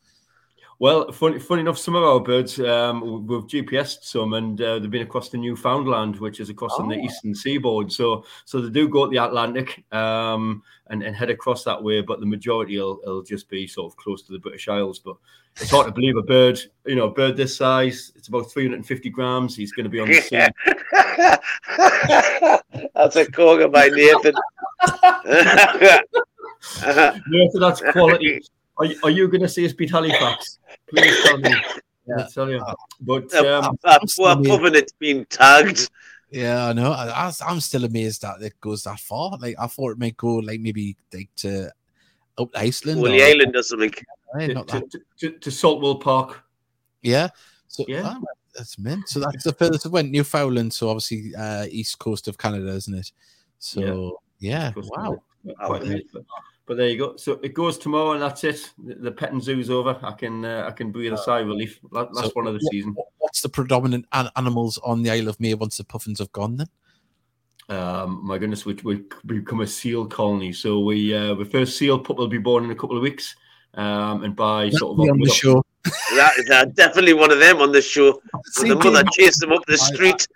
Well, 0.80 1.12
funny, 1.12 1.38
funny 1.38 1.60
enough, 1.60 1.78
some 1.78 1.94
of 1.94 2.02
our 2.02 2.20
birds 2.20 2.58
um, 2.58 3.26
we've 3.26 3.46
GPSed 3.46 4.02
some, 4.02 4.34
and 4.34 4.60
uh, 4.60 4.78
they've 4.78 4.90
been 4.90 5.02
across 5.02 5.28
the 5.28 5.38
Newfoundland, 5.38 6.16
which 6.16 6.40
is 6.40 6.50
across 6.50 6.72
oh. 6.78 6.82
on 6.82 6.88
the 6.88 6.96
eastern 6.96 7.34
seaboard. 7.34 7.92
So, 7.92 8.24
so 8.44 8.60
they 8.60 8.70
do 8.70 8.88
go 8.88 9.04
to 9.04 9.10
the 9.10 9.24
Atlantic 9.24 9.84
um, 9.92 10.62
and, 10.88 11.02
and 11.02 11.14
head 11.14 11.30
across 11.30 11.62
that 11.64 11.82
way, 11.82 12.00
but 12.00 12.18
the 12.20 12.26
majority 12.26 12.78
will, 12.78 13.00
will 13.04 13.22
just 13.22 13.48
be 13.48 13.66
sort 13.66 13.92
of 13.92 13.96
close 13.96 14.22
to 14.22 14.32
the 14.32 14.38
British 14.38 14.66
Isles. 14.68 14.98
But 14.98 15.16
it's 15.60 15.70
hard 15.70 15.86
to 15.86 15.92
believe 15.92 16.16
a 16.16 16.22
bird, 16.22 16.60
you 16.84 16.96
know, 16.96 17.04
a 17.04 17.10
bird 17.10 17.36
this 17.36 17.56
size, 17.56 18.12
it's 18.16 18.26
about 18.28 18.50
350 18.50 19.10
grams. 19.10 19.54
He's 19.54 19.72
going 19.72 19.84
to 19.84 19.90
be 19.90 20.00
on 20.00 20.08
the 20.08 20.20
sea. 20.20 20.48
that's 22.94 23.16
a 23.16 23.30
corker 23.30 23.68
by 23.68 23.88
Nathan. 23.88 24.34
Nathan, 27.28 27.60
that's 27.60 27.80
quality. 27.92 28.42
Are, 28.76 28.86
are 29.04 29.10
you 29.10 29.28
going 29.28 29.42
to 29.42 29.48
see 29.48 29.64
us 29.64 29.72
beat 29.72 29.90
Halifax? 29.90 30.58
Please 30.88 31.22
tell 31.24 31.38
me. 31.38 31.54
Yeah. 32.06 32.26
tell 32.32 32.50
you. 32.50 32.62
But 33.00 33.34
um, 33.34 33.78
poor 33.82 34.36
Puffin, 34.36 34.74
it's 34.74 34.92
been 34.92 35.24
tagged. 35.26 35.90
Yeah, 36.30 36.66
I 36.66 36.72
know. 36.72 36.92
I, 36.92 37.32
am 37.48 37.60
still 37.60 37.84
amazed 37.84 38.22
that 38.22 38.42
it 38.42 38.60
goes 38.60 38.82
that 38.84 38.98
far. 38.98 39.38
Like 39.38 39.54
I 39.58 39.68
thought 39.68 39.92
it 39.92 39.98
might 39.98 40.16
go 40.16 40.34
like 40.36 40.60
maybe 40.60 40.96
like 41.12 41.30
to 41.36 41.70
up 42.36 42.50
Iceland, 42.56 43.00
Woolly 43.00 43.22
or, 43.22 43.26
Island 43.26 43.54
or 43.56 43.62
something. 43.62 43.92
to, 44.38 44.64
to, 44.64 44.82
to, 45.18 45.30
to 45.30 45.50
Saltwell 45.50 46.00
Park. 46.00 46.42
Yeah. 47.02 47.28
So 47.68 47.84
yeah, 47.86 48.14
oh, 48.16 48.24
that's 48.54 48.78
meant. 48.78 49.08
So 49.08 49.20
that's 49.20 49.44
the 49.44 49.52
furthest 49.52 49.86
it 49.86 49.92
went. 49.92 50.10
Newfoundland. 50.10 50.72
So 50.72 50.88
obviously 50.88 51.34
uh, 51.36 51.66
east 51.70 51.98
coast 51.98 52.26
of 52.28 52.36
Canada, 52.36 52.70
isn't 52.70 52.94
it? 52.94 53.12
So 53.58 54.18
yeah, 54.40 54.72
yeah. 54.76 54.82
wow. 54.96 55.22
But 56.66 56.78
there 56.78 56.88
you 56.88 56.96
go. 56.96 57.16
So 57.16 57.38
it 57.42 57.52
goes 57.52 57.76
tomorrow, 57.76 58.12
and 58.12 58.22
that's 58.22 58.42
it. 58.44 58.72
The, 58.82 58.94
the 58.94 59.12
petting 59.12 59.40
zoo's 59.40 59.68
over. 59.68 59.98
I 60.02 60.12
can 60.12 60.44
uh, 60.44 60.64
I 60.66 60.70
can 60.70 60.90
breathe 60.90 61.12
a 61.12 61.18
sigh 61.18 61.40
of 61.40 61.48
relief. 61.48 61.78
Last 61.90 62.14
so 62.14 62.30
one 62.32 62.46
of 62.46 62.54
the 62.54 62.60
what, 62.62 62.72
season. 62.72 62.96
What's 63.18 63.42
the 63.42 63.50
predominant 63.50 64.06
an- 64.12 64.30
animals 64.36 64.78
on 64.82 65.02
the 65.02 65.10
Isle 65.10 65.28
of 65.28 65.38
May 65.40 65.54
once 65.54 65.76
the 65.76 65.84
puffins 65.84 66.20
have 66.20 66.32
gone? 66.32 66.56
Then. 66.56 66.68
Um, 67.68 68.20
my 68.22 68.38
goodness, 68.38 68.64
we 68.64 68.74
we 68.84 69.04
become 69.26 69.60
a 69.60 69.66
seal 69.66 70.06
colony. 70.06 70.52
So 70.52 70.80
we 70.80 71.14
uh, 71.14 71.34
the 71.34 71.44
first 71.44 71.76
seal 71.76 71.98
pup 71.98 72.16
will 72.16 72.28
be 72.28 72.38
born 72.38 72.64
in 72.64 72.70
a 72.70 72.74
couple 72.74 72.96
of 72.96 73.02
weeks. 73.02 73.34
Um, 73.74 74.22
and 74.22 74.36
by 74.36 74.66
That'll 74.66 74.78
sort 74.78 75.00
of 75.00 75.12
on 75.12 75.20
the 75.20 75.30
show. 75.30 75.64
that, 75.84 76.32
that, 76.48 76.74
definitely 76.76 77.12
one 77.12 77.32
of 77.32 77.40
them 77.40 77.60
on 77.60 77.72
the 77.72 77.82
show. 77.82 78.20
the 78.60 78.76
mother 78.76 79.02
chased 79.12 79.40
them 79.40 79.52
up 79.52 79.64
the 79.66 79.76
street. 79.76 80.26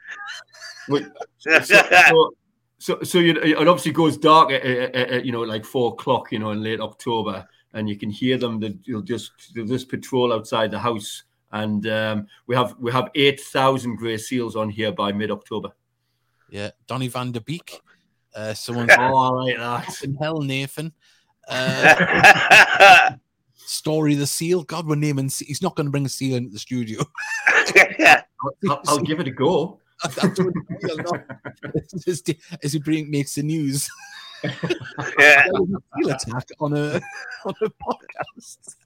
Wait, 0.88 1.06
so, 1.38 1.60
so, 1.60 2.32
so, 2.78 3.02
so 3.02 3.18
you, 3.18 3.36
it 3.40 3.68
obviously 3.68 3.92
goes 3.92 4.16
dark 4.16 4.52
at, 4.52 4.64
at, 4.64 4.94
at, 4.94 5.24
you 5.24 5.32
know 5.32 5.42
like 5.42 5.64
four 5.64 5.92
o'clock, 5.92 6.30
you 6.30 6.38
know, 6.38 6.50
in 6.50 6.62
late 6.62 6.80
October, 6.80 7.46
and 7.72 7.88
you 7.88 7.96
can 7.96 8.08
hear 8.08 8.38
them. 8.38 8.60
They'll 8.60 9.02
just 9.02 9.32
they'll 9.54 9.66
just 9.66 9.88
patrol 9.88 10.32
outside 10.32 10.70
the 10.70 10.78
house, 10.78 11.24
and 11.52 11.86
um, 11.88 12.26
we 12.46 12.54
have 12.54 12.76
we 12.78 12.92
have 12.92 13.10
eight 13.16 13.40
thousand 13.40 13.96
grey 13.96 14.16
seals 14.16 14.54
on 14.54 14.70
here 14.70 14.92
by 14.92 15.12
mid 15.12 15.30
October. 15.30 15.70
Yeah, 16.50 16.70
Donny 16.86 17.08
van 17.08 17.32
de 17.32 17.40
Beek. 17.40 17.80
Uh, 18.34 18.54
someone. 18.54 18.88
oh, 18.98 19.16
I 19.16 19.28
like 19.28 19.56
that. 19.56 20.02
In 20.04 20.14
hell, 20.14 20.40
Nathan. 20.40 20.92
Uh, 21.48 23.10
Story 23.54 24.14
the 24.14 24.26
seal. 24.26 24.62
God, 24.62 24.86
we're 24.86 24.94
naming. 24.94 25.26
He's 25.26 25.60
not 25.60 25.74
going 25.74 25.86
to 25.86 25.90
bring 25.90 26.06
a 26.06 26.08
seal 26.08 26.36
into 26.36 26.50
the 26.50 26.58
studio. 26.58 27.02
I'll, 28.68 28.80
I'll 28.86 28.98
give 29.00 29.20
it 29.20 29.26
a 29.26 29.30
go. 29.30 29.80
That's 30.14 30.38
what 32.06 32.36
as 32.62 32.72
he 32.72 32.78
bring 32.78 33.10
makes 33.10 33.34
the 33.34 33.42
news. 33.42 33.88
yeah. 35.18 35.46
attack 36.04 36.48
on 36.60 36.76
a 36.76 37.00
on 37.44 37.54
a 37.62 37.70
podcast. 37.70 38.76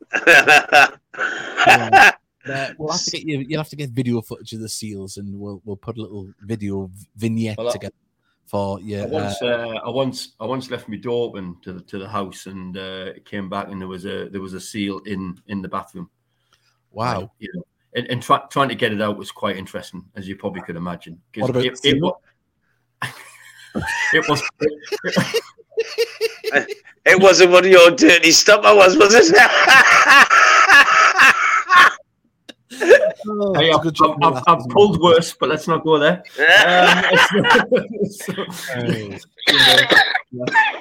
yeah. 1.66 2.12
Uh, 2.44 2.72
we'll 2.76 2.90
have 2.90 3.04
to 3.04 3.10
get 3.10 3.24
you. 3.24 3.38
You'll 3.38 3.60
have 3.60 3.68
to 3.68 3.76
get 3.76 3.90
video 3.90 4.20
footage 4.20 4.52
of 4.52 4.60
the 4.60 4.68
seals, 4.68 5.16
and 5.16 5.38
we'll 5.38 5.60
we'll 5.64 5.76
put 5.76 5.96
a 5.98 6.00
little 6.00 6.28
video 6.40 6.90
vignette 7.16 7.58
well, 7.58 7.70
together 7.70 7.94
for 8.46 8.80
yeah. 8.80 9.04
I 9.04 9.06
once, 9.06 9.42
uh, 9.42 9.46
uh, 9.46 9.80
I 9.86 9.90
once, 9.90 10.32
I 10.40 10.46
once 10.46 10.70
left 10.70 10.88
my 10.88 10.96
door 10.96 11.28
open 11.28 11.56
to 11.62 11.72
the 11.74 11.80
to 11.82 11.98
the 11.98 12.08
house, 12.08 12.46
and 12.46 12.76
uh, 12.76 13.12
came 13.24 13.48
back, 13.48 13.68
and 13.68 13.80
there 13.80 13.88
was 13.88 14.06
a 14.06 14.28
there 14.28 14.40
was 14.40 14.54
a 14.54 14.60
seal 14.60 14.98
in 15.06 15.40
in 15.46 15.62
the 15.62 15.68
bathroom. 15.68 16.10
Wow. 16.90 17.30
you 17.38 17.48
know, 17.54 17.62
and, 17.95 18.07
and 18.09 18.22
try, 18.22 18.40
trying 18.51 18.68
to 18.68 18.74
get 18.74 18.93
it 18.93 19.01
out 19.03 19.16
was 19.16 19.30
quite 19.30 19.57
interesting, 19.57 20.05
as 20.16 20.28
you 20.28 20.36
probably 20.36 20.62
could 20.62 20.76
imagine. 20.76 21.20
What 21.36 21.51
about 21.51 21.64
it, 21.64 21.78
it, 21.84 22.01
was, 22.01 22.14
it 24.12 24.28
was. 24.28 24.43
It, 27.05 27.20
wasn't 27.20 27.51
one 27.51 27.64
of 27.64 27.70
your 27.70 27.90
dirty 27.90 28.30
stomach 28.30 28.76
was, 28.76 28.97
was 28.97 29.12
it? 29.14 29.34
Oh, 33.28 33.55
hey, 33.55 33.70
I've, 33.70 33.86
I've, 33.86 34.16
I've, 34.22 34.43
I've, 34.47 34.68
pulled 34.68 35.01
worse, 35.01 35.32
but 35.32 35.49
let's 35.49 35.68
not 35.68 35.84
go 35.84 35.99
there. 35.99 36.22
Um, 36.38 37.86
so, 38.09 38.32
so, 38.51 39.18
Uh, 40.40 40.80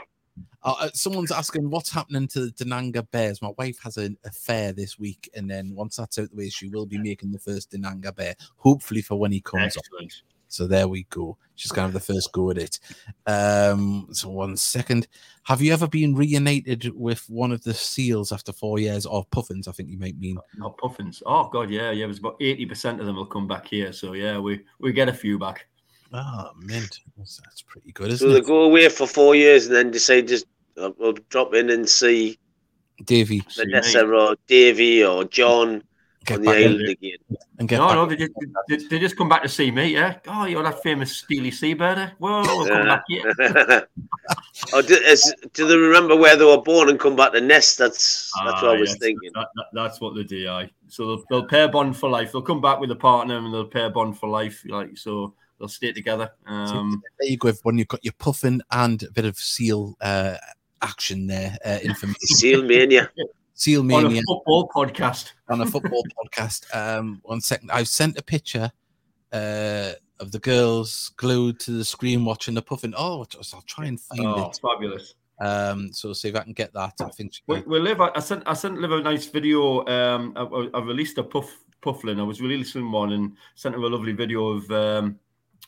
uh, 0.63 0.89
someone's 0.93 1.31
asking 1.31 1.69
what's 1.69 1.91
happening 1.91 2.27
to 2.29 2.47
the 2.47 2.51
Dananga 2.51 3.09
Bears. 3.11 3.41
My 3.41 3.51
wife 3.57 3.79
has 3.83 3.97
an 3.97 4.17
affair 4.25 4.73
this 4.73 4.99
week, 4.99 5.29
and 5.35 5.49
then 5.49 5.73
once 5.73 5.95
that's 5.95 6.19
out 6.19 6.29
the 6.29 6.35
way, 6.35 6.49
she 6.49 6.69
will 6.69 6.85
be 6.85 6.97
making 6.97 7.31
the 7.31 7.39
first 7.39 7.71
Dananga 7.71 8.15
Bear, 8.15 8.35
hopefully 8.57 9.01
for 9.01 9.17
when 9.17 9.31
he 9.31 9.41
comes 9.41 9.77
Excellent. 9.77 10.11
up. 10.11 10.31
So 10.51 10.67
there 10.67 10.89
we 10.89 11.03
go. 11.09 11.37
She's 11.55 11.71
gonna 11.71 11.87
have 11.87 11.93
the 11.93 12.01
first 12.01 12.33
go 12.33 12.51
at 12.51 12.57
it. 12.57 12.79
Um, 13.25 14.09
so 14.11 14.29
one 14.29 14.57
second. 14.57 15.07
Have 15.43 15.61
you 15.61 15.71
ever 15.71 15.87
been 15.87 16.13
reunited 16.13 16.91
with 16.93 17.23
one 17.29 17.53
of 17.53 17.63
the 17.63 17.73
seals 17.73 18.33
after 18.33 18.51
four 18.51 18.77
years, 18.77 19.05
or 19.05 19.23
puffins? 19.31 19.69
I 19.69 19.71
think 19.71 19.89
you 19.89 19.97
might 19.97 20.19
mean. 20.19 20.37
Not 20.57 20.77
puffins. 20.77 21.23
Oh 21.25 21.47
god, 21.47 21.69
yeah, 21.69 21.91
yeah. 21.91 22.03
It 22.03 22.09
was 22.09 22.19
about 22.19 22.35
eighty 22.41 22.65
percent 22.65 22.99
of 22.99 23.05
them 23.05 23.15
will 23.15 23.25
come 23.25 23.47
back 23.47 23.67
here. 23.67 23.93
So 23.93 24.11
yeah, 24.11 24.39
we 24.39 24.61
we 24.79 24.91
get 24.91 25.07
a 25.07 25.13
few 25.13 25.39
back. 25.39 25.67
Ah, 26.13 26.51
mint. 26.59 26.99
That's, 27.17 27.37
that's 27.43 27.61
pretty 27.61 27.91
good, 27.93 28.09
isn't 28.11 28.27
So 28.27 28.33
they 28.33 28.41
go 28.41 28.63
away 28.63 28.89
for 28.89 29.07
four 29.07 29.35
years 29.35 29.67
and 29.67 29.75
then 29.75 29.91
decide 29.91 30.27
just 30.27 30.45
uh, 30.77 30.91
we'll 30.97 31.13
drop 31.29 31.53
in 31.53 31.69
and 31.69 31.87
see 31.87 32.37
Davy, 33.05 33.41
Vanessa 33.55 34.05
mate. 34.05 34.13
or 34.13 34.35
Davy 34.47 35.03
or 35.05 35.23
John 35.25 35.83
get 36.25 36.35
on 36.35 36.41
the 36.43 36.47
back 36.51 36.57
in 36.57 36.63
island 36.71 36.89
again. 36.89 37.17
and 37.59 37.67
get 37.69 37.77
No, 37.77 37.87
back. 37.87 37.95
no, 37.95 38.05
they 38.05 38.15
just 38.17 38.31
they, 38.69 38.75
they 38.77 38.99
just 38.99 39.15
come 39.17 39.29
back 39.29 39.41
to 39.43 39.49
see 39.49 39.71
me. 39.71 39.87
Yeah. 39.93 40.19
Oh, 40.27 40.45
you're 40.45 40.61
that 40.63 40.83
famous 40.83 41.15
Steely 41.17 41.49
Seabirder. 41.51 42.11
Whoa, 42.19 42.41
we'll 42.43 42.67
come 42.67 42.85
back 42.85 43.03
here. 43.07 43.33
or 44.73 44.81
do, 44.81 44.93
is, 44.95 45.33
do 45.53 45.67
they 45.67 45.75
remember 45.77 46.15
where 46.15 46.35
they 46.35 46.45
were 46.45 46.61
born 46.61 46.89
and 46.89 46.99
come 46.99 47.15
back 47.15 47.31
to 47.33 47.41
nest? 47.41 47.77
That's 47.77 48.31
that's 48.45 48.61
what 48.61 48.71
Ah, 48.71 48.73
I 48.75 48.79
was 48.79 48.89
yes, 48.91 48.99
thinking. 48.99 49.31
that- 49.33 49.47
that- 49.55 49.65
that's 49.73 49.99
what 50.01 50.13
they 50.15 50.23
do. 50.23 50.47
Aye. 50.49 50.69
So 50.89 51.05
they'll, 51.07 51.23
they'll 51.29 51.47
pair 51.47 51.69
bond 51.69 51.95
for 51.97 52.09
life. 52.09 52.31
They'll 52.31 52.41
come 52.41 52.61
back 52.61 52.79
with 52.79 52.91
a 52.91 52.95
partner 52.95 53.37
and 53.37 53.53
they'll 53.53 53.65
pair 53.65 53.89
bond 53.89 54.19
for 54.19 54.27
life. 54.29 54.61
Like 54.67 54.97
so, 54.97 55.33
they'll 55.61 55.67
stay 55.69 55.93
together. 55.93 56.31
Um, 56.47 57.01
there 57.19 57.29
you 57.29 57.37
go, 57.37 57.49
everyone. 57.49 57.77
You've 57.77 57.87
got 57.87 58.03
your 58.03 58.13
puffin 58.17 58.61
and 58.71 59.01
a 59.03 59.11
bit 59.11 59.25
of 59.25 59.37
seal 59.37 59.95
uh, 60.01 60.35
action 60.81 61.27
there. 61.27 61.55
Uh, 61.63 61.77
information. 61.83 62.17
Seal 62.27 62.63
mania. 62.63 63.09
seal 63.53 63.83
mania. 63.83 64.07
on 64.07 64.17
a 64.17 64.21
football 64.27 64.69
podcast. 64.75 65.31
on 65.49 65.61
a 65.61 65.65
football 65.65 66.03
podcast. 66.25 66.65
Um, 66.75 67.19
one 67.23 67.39
second. 67.41 67.71
I've 67.71 67.87
sent 67.87 68.17
a 68.17 68.23
picture 68.23 68.71
uh, 69.31 69.91
of 70.19 70.31
the 70.31 70.39
girls 70.39 71.11
glued 71.17 71.59
to 71.61 71.71
the 71.71 71.85
screen 71.85 72.25
watching 72.25 72.55
the 72.55 72.61
puffin. 72.61 72.93
Oh, 72.97 73.25
I'll 73.53 73.61
try 73.67 73.85
and 73.85 73.99
find 73.99 74.25
Oh, 74.25 74.49
it. 74.49 74.59
fabulous. 74.61 75.13
Um, 75.39 75.91
so 75.93 76.13
see 76.13 76.29
if 76.29 76.35
I 76.35 76.41
can 76.43 76.53
get 76.53 76.73
that. 76.73 76.93
I 77.01 77.09
think. 77.09 77.33
We, 77.47 77.61
we 77.61 77.79
live. 77.79 78.01
I 78.01 78.19
sent. 78.19 78.43
I 78.45 78.53
sent 78.53 78.79
Liv 78.79 78.91
a 78.91 79.01
nice 79.01 79.25
video. 79.27 79.85
Um, 79.87 80.33
I, 80.35 80.43
I- 80.43 80.69
I 80.75 80.81
released 80.83 81.17
a 81.17 81.23
puff 81.23 81.57
pufflin. 81.81 82.19
I 82.19 82.23
was 82.23 82.41
releasing 82.41 82.91
one 82.91 83.11
and 83.13 83.35
sent 83.55 83.73
her 83.73 83.81
a 83.81 83.87
lovely 83.89 84.11
video 84.11 84.49
of 84.49 84.69
um, 84.71 85.17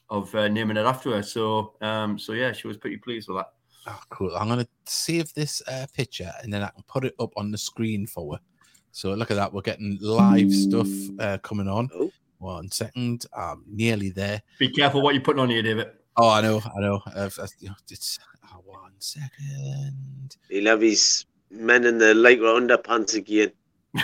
of 0.09 0.33
uh, 0.35 0.47
naming 0.47 0.77
it 0.77 0.85
after 0.85 1.11
her. 1.11 1.23
So 1.23 1.73
um, 1.81 2.17
so 2.17 2.33
yeah, 2.33 2.51
she 2.51 2.67
was 2.67 2.77
pretty 2.77 2.97
pleased 2.97 3.27
with 3.27 3.37
that. 3.37 3.49
Oh, 3.87 3.99
cool. 4.09 4.35
I'm 4.35 4.47
gonna 4.47 4.67
save 4.85 5.33
this 5.33 5.61
uh, 5.67 5.85
picture 5.93 6.31
and 6.41 6.51
then 6.51 6.63
I 6.63 6.69
can 6.69 6.83
put 6.87 7.05
it 7.05 7.15
up 7.19 7.33
on 7.35 7.51
the 7.51 7.57
screen 7.57 8.07
for 8.07 8.35
her. 8.35 8.39
So 8.91 9.13
look 9.13 9.31
at 9.31 9.35
that. 9.35 9.51
We're 9.51 9.61
getting 9.61 9.97
live 10.01 10.51
stuff 10.53 10.87
uh, 11.19 11.37
coming 11.39 11.67
on. 11.67 11.89
Oh. 11.93 12.11
One 12.37 12.69
second. 12.69 13.25
I'm 13.35 13.63
nearly 13.67 14.09
there. 14.09 14.41
Be 14.59 14.69
careful 14.69 15.01
what 15.01 15.15
you're 15.15 15.23
putting 15.23 15.41
on 15.41 15.49
here, 15.49 15.63
David. 15.63 15.87
Oh, 16.17 16.29
I 16.29 16.41
know. 16.41 16.61
I 16.63 16.81
know. 16.81 17.01
Uh, 17.15 17.29
uh, 17.39 17.47
you 17.59 17.69
know, 17.69 17.75
it's 17.89 18.19
oh, 18.53 18.61
one 18.65 18.91
second. 18.99 20.37
He'll 20.49 20.67
have 20.67 20.81
his 20.81 21.25
men 21.49 21.85
in 21.85 21.97
the 21.97 22.13
lycra 22.13 22.59
underpants 22.59 23.15
again. 23.15 23.51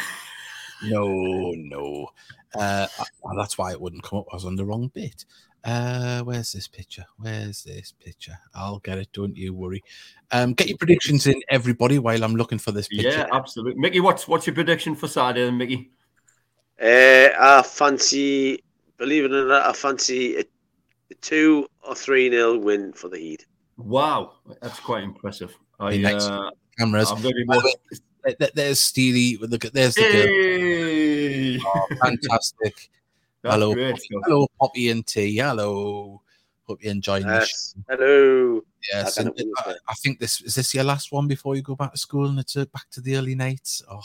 No, 0.81 1.51
no. 1.57 2.07
Uh, 2.55 2.87
uh, 2.97 3.35
that's 3.37 3.57
why 3.57 3.71
it 3.71 3.81
wouldn't 3.81 4.03
come 4.03 4.19
up. 4.19 4.27
I 4.31 4.35
was 4.35 4.45
on 4.45 4.55
the 4.55 4.65
wrong 4.65 4.89
bit. 4.93 5.25
Uh, 5.63 6.21
where's 6.23 6.51
this 6.53 6.67
picture? 6.67 7.05
Where's 7.17 7.63
this 7.63 7.93
picture? 7.99 8.37
I'll 8.53 8.79
get 8.79 8.97
it. 8.97 9.09
Don't 9.11 9.35
you 9.35 9.53
worry. 9.53 9.83
Um, 10.31 10.53
get 10.53 10.69
your 10.69 10.77
predictions 10.77 11.27
in, 11.27 11.41
everybody, 11.49 11.99
while 11.99 12.23
I'm 12.23 12.35
looking 12.35 12.59
for 12.59 12.71
this 12.71 12.87
picture. 12.87 13.09
Yeah, 13.09 13.27
absolutely. 13.33 13.79
Mickey, 13.79 13.99
what's 13.99 14.27
what's 14.27 14.47
your 14.47 14.53
prediction 14.55 14.95
for 14.95 15.07
Saturday, 15.07 15.45
then, 15.45 15.57
Mickey? 15.57 15.91
Uh, 16.81 17.29
I 17.37 17.61
fancy, 17.63 18.63
believe 18.97 19.25
it 19.25 19.33
or 19.33 19.45
not, 19.49 19.65
I 19.65 19.73
fancy 19.73 20.37
a, 20.37 20.45
a 21.11 21.15
two 21.21 21.67
or 21.85 21.93
three 21.93 22.29
nil 22.29 22.59
win 22.59 22.93
for 22.93 23.09
the 23.09 23.17
Heed. 23.17 23.43
Wow, 23.75 24.35
that's 24.61 24.79
quite 24.79 25.03
impressive. 25.03 25.53
I, 25.79 25.91
Be 25.91 26.03
nice. 26.03 26.23
uh, 26.25 26.49
Cameras. 26.77 27.11
I'm 27.11 27.21
going 27.21 27.33
to 27.33 27.35
be 27.35 27.45
the 27.45 27.53
more. 27.53 27.63
way, 27.63 27.73
There- 28.23 28.35
there- 28.39 28.49
There's 28.55 28.79
Steely. 28.79 29.37
Look 29.45 29.65
at 29.65 29.73
there's 29.73 29.95
the 29.95 31.59
girl. 31.59 31.71
Oh, 31.75 31.87
fantastic. 32.01 32.89
That's 33.43 33.55
Hello. 33.55 33.73
great 33.73 33.97
stuff. 33.97 34.21
Hello, 34.25 34.47
Poppy 34.59 34.89
and 34.89 35.05
T. 35.05 35.37
Hello. 35.37 36.21
Hope 36.67 36.83
you're 36.83 36.91
enjoying 36.91 37.25
this. 37.25 37.73
Yes. 37.75 37.85
Hello. 37.89 38.61
Yes, 38.93 39.17
I 39.17 39.21
and 39.23 39.33
I, 39.57 39.73
I 39.87 39.93
think 39.95 40.19
this 40.19 40.41
is 40.41 40.55
this 40.55 40.73
your 40.73 40.83
last 40.83 41.11
one 41.11 41.27
before 41.27 41.55
you 41.55 41.61
go 41.61 41.75
back 41.75 41.91
to 41.93 41.97
school 41.97 42.27
and 42.27 42.39
it's 42.39 42.55
uh, 42.55 42.65
back 42.65 42.89
to 42.91 43.01
the 43.01 43.15
early 43.17 43.33
nights. 43.35 43.81
Oh, 43.89 44.01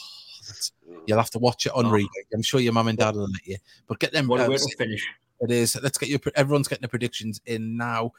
that's, 0.47 0.73
you'll 1.07 1.19
have 1.19 1.31
to 1.31 1.39
watch 1.39 1.67
it 1.67 1.73
on 1.75 1.87
Oh. 1.87 1.91
replay. 1.91 2.09
I'm 2.33 2.43
sure 2.43 2.61
your 2.61 2.73
mum 2.73 2.89
and 2.89 2.99
dad 2.99 3.17
will 3.17 3.29
let 3.31 3.47
you. 3.47 3.57
But 3.87 3.99
get 3.99 4.13
them. 4.13 4.29
What 4.29 4.41
a 4.41 4.47
uh, 4.47 4.49
way 4.49 4.57
to 4.57 4.77
finish. 4.79 5.07
it 5.41 5.51
is. 5.51 5.77
Let's 5.83 5.99
get 5.99 6.09
your. 6.09 6.21
Everyone's 6.37 6.69
getting 6.69 6.83
the 6.83 6.89
predictions 6.89 7.41
in 7.47 7.77
now. 7.77 8.13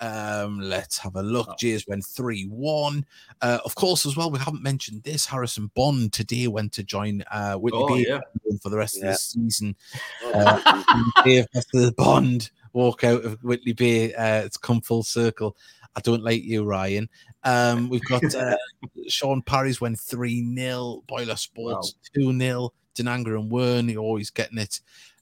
Um, 0.00 0.60
let's 0.60 0.98
have 0.98 1.16
a 1.16 1.22
look. 1.22 1.48
Oh. 1.50 1.54
Jays 1.58 1.86
went 1.86 2.04
3 2.04 2.44
1. 2.44 3.04
Uh, 3.42 3.58
of 3.64 3.74
course, 3.74 4.06
as 4.06 4.16
well, 4.16 4.30
we 4.30 4.38
haven't 4.38 4.62
mentioned 4.62 5.02
this. 5.02 5.26
Harrison 5.26 5.70
Bond 5.74 6.12
today 6.12 6.46
went 6.48 6.72
to 6.72 6.82
join 6.82 7.22
uh, 7.30 7.54
Whitley 7.54 7.82
Oh, 7.82 7.88
Bay 7.88 8.04
yeah. 8.08 8.20
for 8.62 8.70
the 8.70 8.78
rest 8.78 8.96
of 8.96 9.02
the 9.02 9.14
season. 9.14 9.76
Uh, 10.32 10.82
after 11.54 11.80
the 11.80 11.94
Bond 11.96 12.50
walk 12.72 13.04
out 13.04 13.24
of 13.24 13.42
Whitley 13.42 13.72
Bay. 13.72 14.14
Uh, 14.14 14.42
it's 14.44 14.56
come 14.56 14.80
full 14.80 15.02
circle. 15.02 15.56
I 15.96 16.00
don't 16.00 16.22
like 16.22 16.42
you, 16.42 16.64
Ryan. 16.64 17.08
Um, 17.42 17.88
we've 17.88 18.04
got 18.04 18.34
uh, 18.34 18.56
Sean 19.08 19.42
Parry's 19.42 19.80
went 19.80 19.98
3 19.98 20.54
0, 20.54 21.02
Boiler 21.08 21.36
Sports 21.36 21.94
2 22.14 22.38
0, 22.38 22.72
Denanga 22.94 23.38
and 23.38 23.50
Wearne, 23.50 23.88
you're 23.88 24.02
always 24.02 24.30
getting 24.30 24.58
it. 24.58 24.80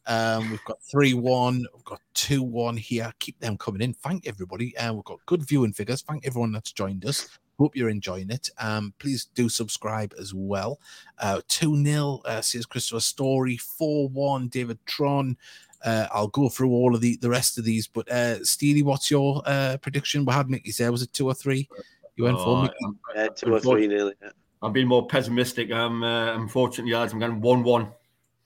Um, 0.08 0.50
we've 0.50 0.64
got 0.64 0.82
3 0.82 1.14
1, 1.14 1.66
we've 1.74 1.84
got 1.84 2.00
2 2.14 2.42
1 2.42 2.76
here. 2.76 3.12
Keep 3.18 3.38
them 3.40 3.56
coming 3.58 3.82
in. 3.82 3.92
Thank 3.94 4.26
everybody. 4.26 4.76
Uh, 4.76 4.94
we've 4.94 5.04
got 5.04 5.18
good 5.26 5.42
viewing 5.46 5.72
figures. 5.72 6.02
Thank 6.02 6.26
everyone 6.26 6.50
that's 6.52 6.72
joined 6.72 7.04
us. 7.04 7.28
Hope 7.58 7.74
you're 7.76 7.88
enjoying 7.90 8.30
it. 8.30 8.48
Um, 8.58 8.94
please 8.98 9.28
do 9.34 9.48
subscribe 9.48 10.14
as 10.18 10.32
well. 10.32 10.80
Uh, 11.18 11.40
2 11.48 11.84
0, 11.84 12.20
uh, 12.24 12.40
says 12.40 12.66
Christopher 12.66 13.00
Story. 13.00 13.56
4 13.56 14.08
1, 14.08 14.48
David 14.48 14.78
Tron. 14.86 15.36
Uh, 15.84 16.06
I'll 16.12 16.28
go 16.28 16.48
through 16.48 16.70
all 16.70 16.94
of 16.94 17.00
the, 17.00 17.16
the 17.16 17.28
rest 17.30 17.56
of 17.58 17.64
these, 17.64 17.86
but 17.86 18.10
uh, 18.10 18.42
Steely, 18.44 18.82
what's 18.82 19.10
your 19.12 19.42
uh, 19.46 19.76
prediction? 19.80 20.24
We 20.24 20.32
had 20.32 20.50
Mickey 20.50 20.72
say, 20.72 20.88
was 20.90 21.02
it 21.02 21.12
two 21.12 21.26
or 21.26 21.34
three? 21.34 21.68
You 22.16 22.24
went 22.24 22.38
for 22.38 22.48
Oh, 22.48 22.62
Mickey? 22.62 22.74
I'm, 22.84 22.98
uh, 23.16 23.28
two 23.28 23.54
or 23.54 23.60
three 23.60 23.86
nil. 23.86 24.12
yeah. 24.20 24.30
I'm 24.60 24.72
being 24.72 24.88
more 24.88 25.06
pessimistic. 25.06 25.70
Um, 25.70 26.02
uh, 26.02 26.34
unfortunately, 26.34 26.92
lads, 26.94 27.12
I'm 27.12 27.20
going 27.20 27.40
one 27.40 27.62
one. 27.62 27.92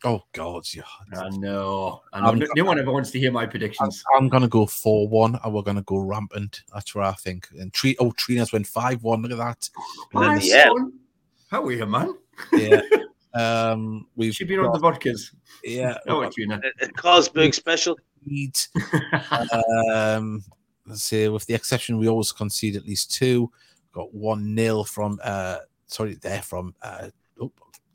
Oh, 0.04 0.20
God. 0.32 0.64
Yeah. 0.74 0.82
I 1.14 1.28
know. 1.30 2.00
I 2.12 2.20
know. 2.20 2.26
I'm- 2.26 2.38
No, 2.38 2.46
no 2.56 2.64
one 2.64 2.78
ever 2.78 2.90
wants 2.92 3.10
to 3.12 3.18
hear 3.20 3.30
my 3.30 3.46
predictions. 3.46 4.02
I'm 4.16 4.28
going 4.28 4.42
to 4.42 4.48
go 4.48 4.66
4 4.66 5.08
1, 5.08 5.38
and 5.44 5.54
we're 5.54 5.62
going 5.62 5.76
to 5.76 5.82
go 5.82 5.98
rampant. 5.98 6.62
That's 6.74 6.94
what 6.94 7.04
I 7.04 7.12
think. 7.12 7.48
And 7.58 7.72
Tree, 7.72 7.96
oh, 8.00 8.10
Trina's 8.12 8.52
went 8.52 8.66
5 8.66 9.02
1. 9.02 9.22
Look 9.22 9.30
at 9.32 9.38
that. 9.38 9.70
Bloody 10.10 10.26
My 10.50 10.56
hell. 10.56 10.76
son. 10.76 10.92
How 11.50 11.64
are 11.64 11.72
you, 11.72 11.86
man? 11.86 12.14
Yeah. 12.52 12.80
um, 13.34 14.06
we've 14.16 14.34
She 14.34 14.44
been 14.44 14.58
on 14.60 14.72
the 14.72 14.78
got- 14.80 15.00
vodkas. 15.00 15.34
yeah. 15.62 15.98
Oh, 16.08 16.20
we've 16.20 16.28
it's 16.28 16.38
you 16.38 16.46
now. 16.48 16.60
A, 16.80 16.84
a 16.84 16.88
Carlsberg 16.88 17.54
special. 17.54 17.94
got 17.94 18.04
Leeds. 18.26 18.68
um, 19.92 20.42
let's 20.86 21.02
see, 21.04 21.28
with 21.28 21.46
the 21.46 21.54
exception, 21.54 21.98
we 21.98 22.08
always 22.08 22.32
concede 22.32 22.76
at 22.76 22.86
least 22.86 23.14
two. 23.14 23.50
Got 23.92 24.12
1 24.14 24.54
nil 24.54 24.84
from, 24.84 25.20
uh, 25.22 25.58
sorry, 25.86 26.14
there 26.16 26.42
from 26.42 26.74
uh, 26.82 27.08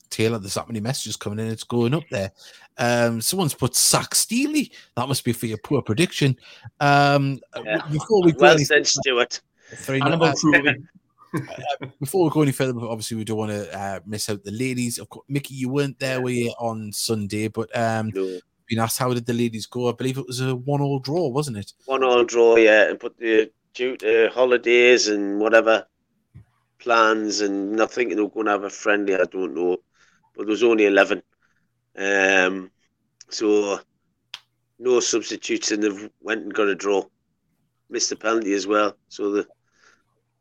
Taylor. 0.10 0.40
There's 0.40 0.54
that 0.56 0.68
many 0.68 0.80
messages 0.80 1.16
coming 1.16 1.40
in. 1.40 1.52
It's 1.52 1.64
going 1.64 1.94
up 1.94 2.04
there. 2.12 2.32
Um, 2.78 3.22
someone's 3.22 3.54
put 3.54 3.76
Sack 3.76 4.14
Steely. 4.16 4.72
That 4.96 5.08
must 5.08 5.24
be 5.24 5.34
for 5.34 5.46
your 5.48 5.58
poor 5.60 5.82
prediction. 5.82 6.38
Um, 6.80 7.40
Yeah. 7.64 7.82
Before 7.92 8.24
we 8.24 8.32
go 8.34 8.40
Well 8.42 8.54
any 8.56 8.64
said, 8.66 8.76
further, 8.78 8.86
Stuart. 8.86 9.42
three- 9.78 10.02
Animal 10.02 10.28
uh, 10.56 11.88
before 12.00 12.24
we 12.26 12.30
go 12.30 12.42
any 12.42 12.52
further, 12.52 12.80
obviously 12.82 13.18
we 13.18 13.24
don't 13.26 13.38
want 13.38 13.52
to 13.52 13.78
uh, 13.78 14.00
miss 14.06 14.30
out 14.30 14.44
the 14.44 14.52
ladies. 14.52 14.98
Of 14.98 15.10
course, 15.10 15.26
Mickey, 15.28 15.56
you 15.56 15.70
weren't 15.70 16.00
there 16.00 16.22
were 16.22 16.30
you 16.30 16.52
on 16.60 16.92
Sunday, 16.94 17.48
but 17.50 17.76
um, 17.78 18.12
No. 18.16 18.40
been 18.68 18.80
asked 18.80 18.98
how 18.98 19.14
did 19.14 19.26
the 19.26 19.34
ladies 19.34 19.66
go? 19.66 19.90
I 19.90 19.92
believe 19.92 20.18
it 20.18 20.26
was 20.28 20.40
a 20.42 20.56
one-all 20.56 21.00
draw, 21.00 21.28
wasn't 21.28 21.58
it? 21.58 21.74
One 21.86 22.04
all 22.04 22.24
draw, 22.24 22.56
yeah, 22.56 22.90
and 22.90 23.00
put 23.00 23.18
the 23.18 23.52
due 23.74 23.98
to 23.98 24.30
holidays 24.34 25.08
and 25.10 25.40
whatever 25.40 25.86
plans, 26.80 27.42
and 27.42 27.74
nothing, 27.74 28.08
think 28.10 28.18
they're 28.20 28.30
going 28.30 28.46
to 28.46 28.52
have 28.54 28.64
a 28.64 28.70
friendly. 28.70 29.14
I 29.16 29.24
don't 29.26 29.54
know, 29.54 29.78
but 30.38 30.46
there 30.46 30.52
was 30.52 30.64
only 30.64 30.86
eleven, 30.86 31.22
um, 31.98 32.72
so 33.30 33.80
no 34.80 35.00
substitutes, 35.00 35.72
and 35.72 35.84
they've 35.84 36.10
went 36.22 36.44
and 36.44 36.54
got 36.54 36.68
a 36.68 36.76
draw. 36.76 37.04
Missed 37.90 38.10
the 38.10 38.16
penalty 38.16 38.54
as 38.54 38.68
well, 38.68 38.96
so 39.10 39.32
the 39.32 39.48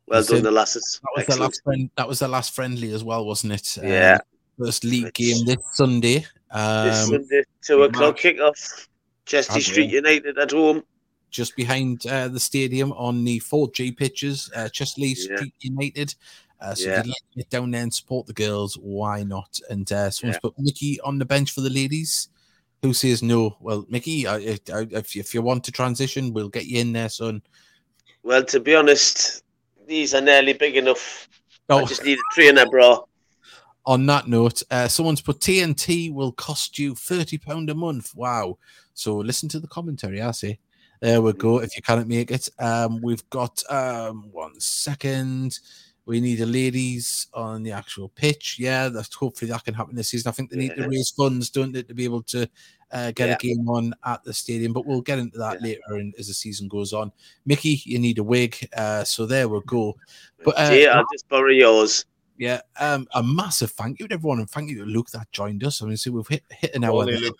well 0.07 0.21
So 0.23 0.35
done, 0.35 0.43
the 0.43 0.51
lasses. 0.51 0.99
That 1.15 1.25
was 1.27 1.35
the 1.37 1.41
last 1.43 1.61
friend. 1.63 1.89
That 1.97 2.07
was 2.07 2.19
the 2.19 2.27
last 2.27 2.53
friendly 2.55 2.91
as 2.91 3.03
well, 3.03 3.25
wasn't 3.25 3.53
it? 3.53 3.77
Um, 3.81 3.87
Yeah. 3.87 4.17
first 4.59 4.83
league 4.83 5.05
Which- 5.05 5.13
game 5.15 5.45
this 5.45 5.57
Sunday. 5.73 6.19
This 6.19 6.27
Um, 6.51 7.09
Sunday, 7.09 7.43
two 7.65 7.83
o'clock 7.83 8.15
match. 8.15 8.21
kick 8.21 8.39
off. 8.39 8.87
Chesty 9.25 9.53
Okay. 9.53 9.61
Street 9.61 9.89
United 9.91 10.37
at 10.37 10.51
home. 10.51 10.83
just 11.29 11.57
behind 11.57 12.07
uh, 12.07 12.29
the 12.29 12.39
stadium 12.39 12.93
on 12.93 13.25
the 13.25 13.37
4G 13.41 13.91
pitches, 13.91 14.49
uh, 14.55 14.69
Chesterley 14.69 15.09
Yeah. 15.09 15.35
Street 15.35 15.53
United. 15.59 16.15
Uh, 16.59 16.73
so 16.73 16.89
Yeah. 16.89 16.99
if 16.99 17.05
you'd 17.05 17.09
like 17.11 17.31
to 17.33 17.37
get 17.37 17.49
down 17.49 17.71
there 17.71 17.83
and 17.83 17.93
support 17.93 18.25
the 18.27 18.33
girls, 18.33 18.75
why 18.81 19.23
not? 19.23 19.59
And 19.69 19.89
uh, 19.91 20.09
someone's 20.09 20.35
Yeah. 20.37 20.39
put 20.49 20.59
Mickey 20.59 20.99
on 21.01 21.17
the 21.19 21.25
bench 21.25 21.51
for 21.51 21.61
the 21.61 21.69
ladies. 21.69 22.29
Who 22.81 22.93
says 22.93 23.21
no? 23.23 23.57
Well, 23.59 23.85
Mickey, 23.89 24.27
I, 24.27 24.35
I, 24.37 24.59
I- 24.73 24.87
if, 24.91 25.15
if 25.15 25.33
you 25.33 25.41
want 25.41 25.63
to 25.65 25.71
transition, 25.71 26.33
we'll 26.33 26.49
get 26.49 26.65
you 26.65 26.79
in 26.79 26.93
there, 26.93 27.09
son. 27.09 27.41
Well, 28.23 28.43
to 28.45 28.59
be 28.59 28.75
honest, 28.75 29.43
these 29.87 30.13
are 30.13 30.21
nearly 30.21 30.53
big 30.53 30.77
enough. 30.77 31.27
I 31.69 31.73
Oh, 31.81 31.85
just 31.85 32.03
need 32.03 32.17
a 32.17 32.33
trainer, 32.33 32.65
bro. 32.65 33.07
on 33.85 34.05
that 34.07 34.27
note, 34.27 34.63
uh, 34.71 34.87
someone's 34.87 35.21
put 35.21 35.39
TNT 35.39 36.13
will 36.13 36.31
cost 36.33 36.77
you 36.77 36.93
thirty 36.95 37.37
pound 37.37 37.69
a 37.69 37.75
month. 37.75 38.13
Wow! 38.15 38.57
So 38.93 39.15
listen 39.17 39.47
to 39.49 39.59
the 39.59 39.67
commentary. 39.67 40.21
I 40.21 40.31
say. 40.31 40.59
There 40.99 41.21
we 41.21 41.31
go. 41.33 41.59
If 41.59 41.75
you 41.75 41.81
can't 41.83 42.07
make 42.07 42.31
it, 42.31 42.49
um, 42.59 43.01
we've 43.01 43.27
got 43.29 43.61
um, 43.71 44.29
one 44.31 44.59
second. 44.59 45.59
We 46.07 46.21
need 46.21 46.37
the 46.39 46.45
ladies 46.45 47.27
on 47.33 47.63
the 47.63 47.71
actual 47.73 48.07
pitch. 48.09 48.55
Yeah, 48.57 48.87
that's 48.87 49.13
hopefully 49.13 49.51
that 49.51 49.63
can 49.65 49.73
happen 49.73 49.93
this 49.95 50.07
season. 50.09 50.29
I 50.29 50.31
think 50.31 50.49
they 50.49 50.57
need 50.57 50.75
to 50.75 50.87
raise 50.87 51.11
funds, 51.11 51.49
don't 51.49 51.73
they, 51.73 51.83
to 51.83 51.93
be 51.93 52.05
able 52.05 52.23
to 52.23 52.49
uh, 52.91 53.11
get 53.11 53.27
Yeah. 53.27 53.35
a 53.35 53.37
game 53.37 53.67
on 53.69 53.93
at 54.05 54.23
the 54.23 54.33
stadium. 54.33 54.71
But 54.71 54.85
we'll 54.85 55.01
get 55.01 55.19
into 55.19 55.37
that 55.37 55.57
Yeah. 55.59 55.67
later 55.67 55.97
in, 55.99 56.13
as 56.17 56.27
the 56.27 56.33
season 56.33 56.69
goes 56.69 56.93
on. 56.93 57.11
Mickey, 57.45 57.81
you 57.83 57.99
need 57.99 58.19
a 58.19 58.23
wig. 58.23 58.55
Uh, 58.75 59.03
so 59.03 59.25
there 59.25 59.49
we 59.49 59.59
go. 59.67 59.97
But 60.45 60.57
uh, 60.57 60.71
yeah, 60.73 60.97
I'll 60.97 61.05
just 61.13 61.27
borrow 61.27 61.51
yours. 61.51 62.05
yeah, 62.37 62.61
um, 62.79 63.05
a 63.13 63.21
massive 63.21 63.71
thank 63.71 63.99
you 63.99 64.07
to 64.07 64.13
everyone, 64.13 64.39
and 64.39 64.49
thank 64.49 64.69
you 64.69 64.77
to 64.79 64.85
Luke 64.85 65.09
that 65.11 65.29
joined 65.33 65.63
us. 65.65 65.81
I 65.81 65.87
mean, 65.87 65.97
see, 65.97 66.09
we've 66.09 66.27
hit 66.27 66.43
hit 66.51 66.73
an 66.73 66.85
hour. 66.85 66.91
Quality, 66.91 67.11
there. 67.13 67.21
Luke. 67.21 67.37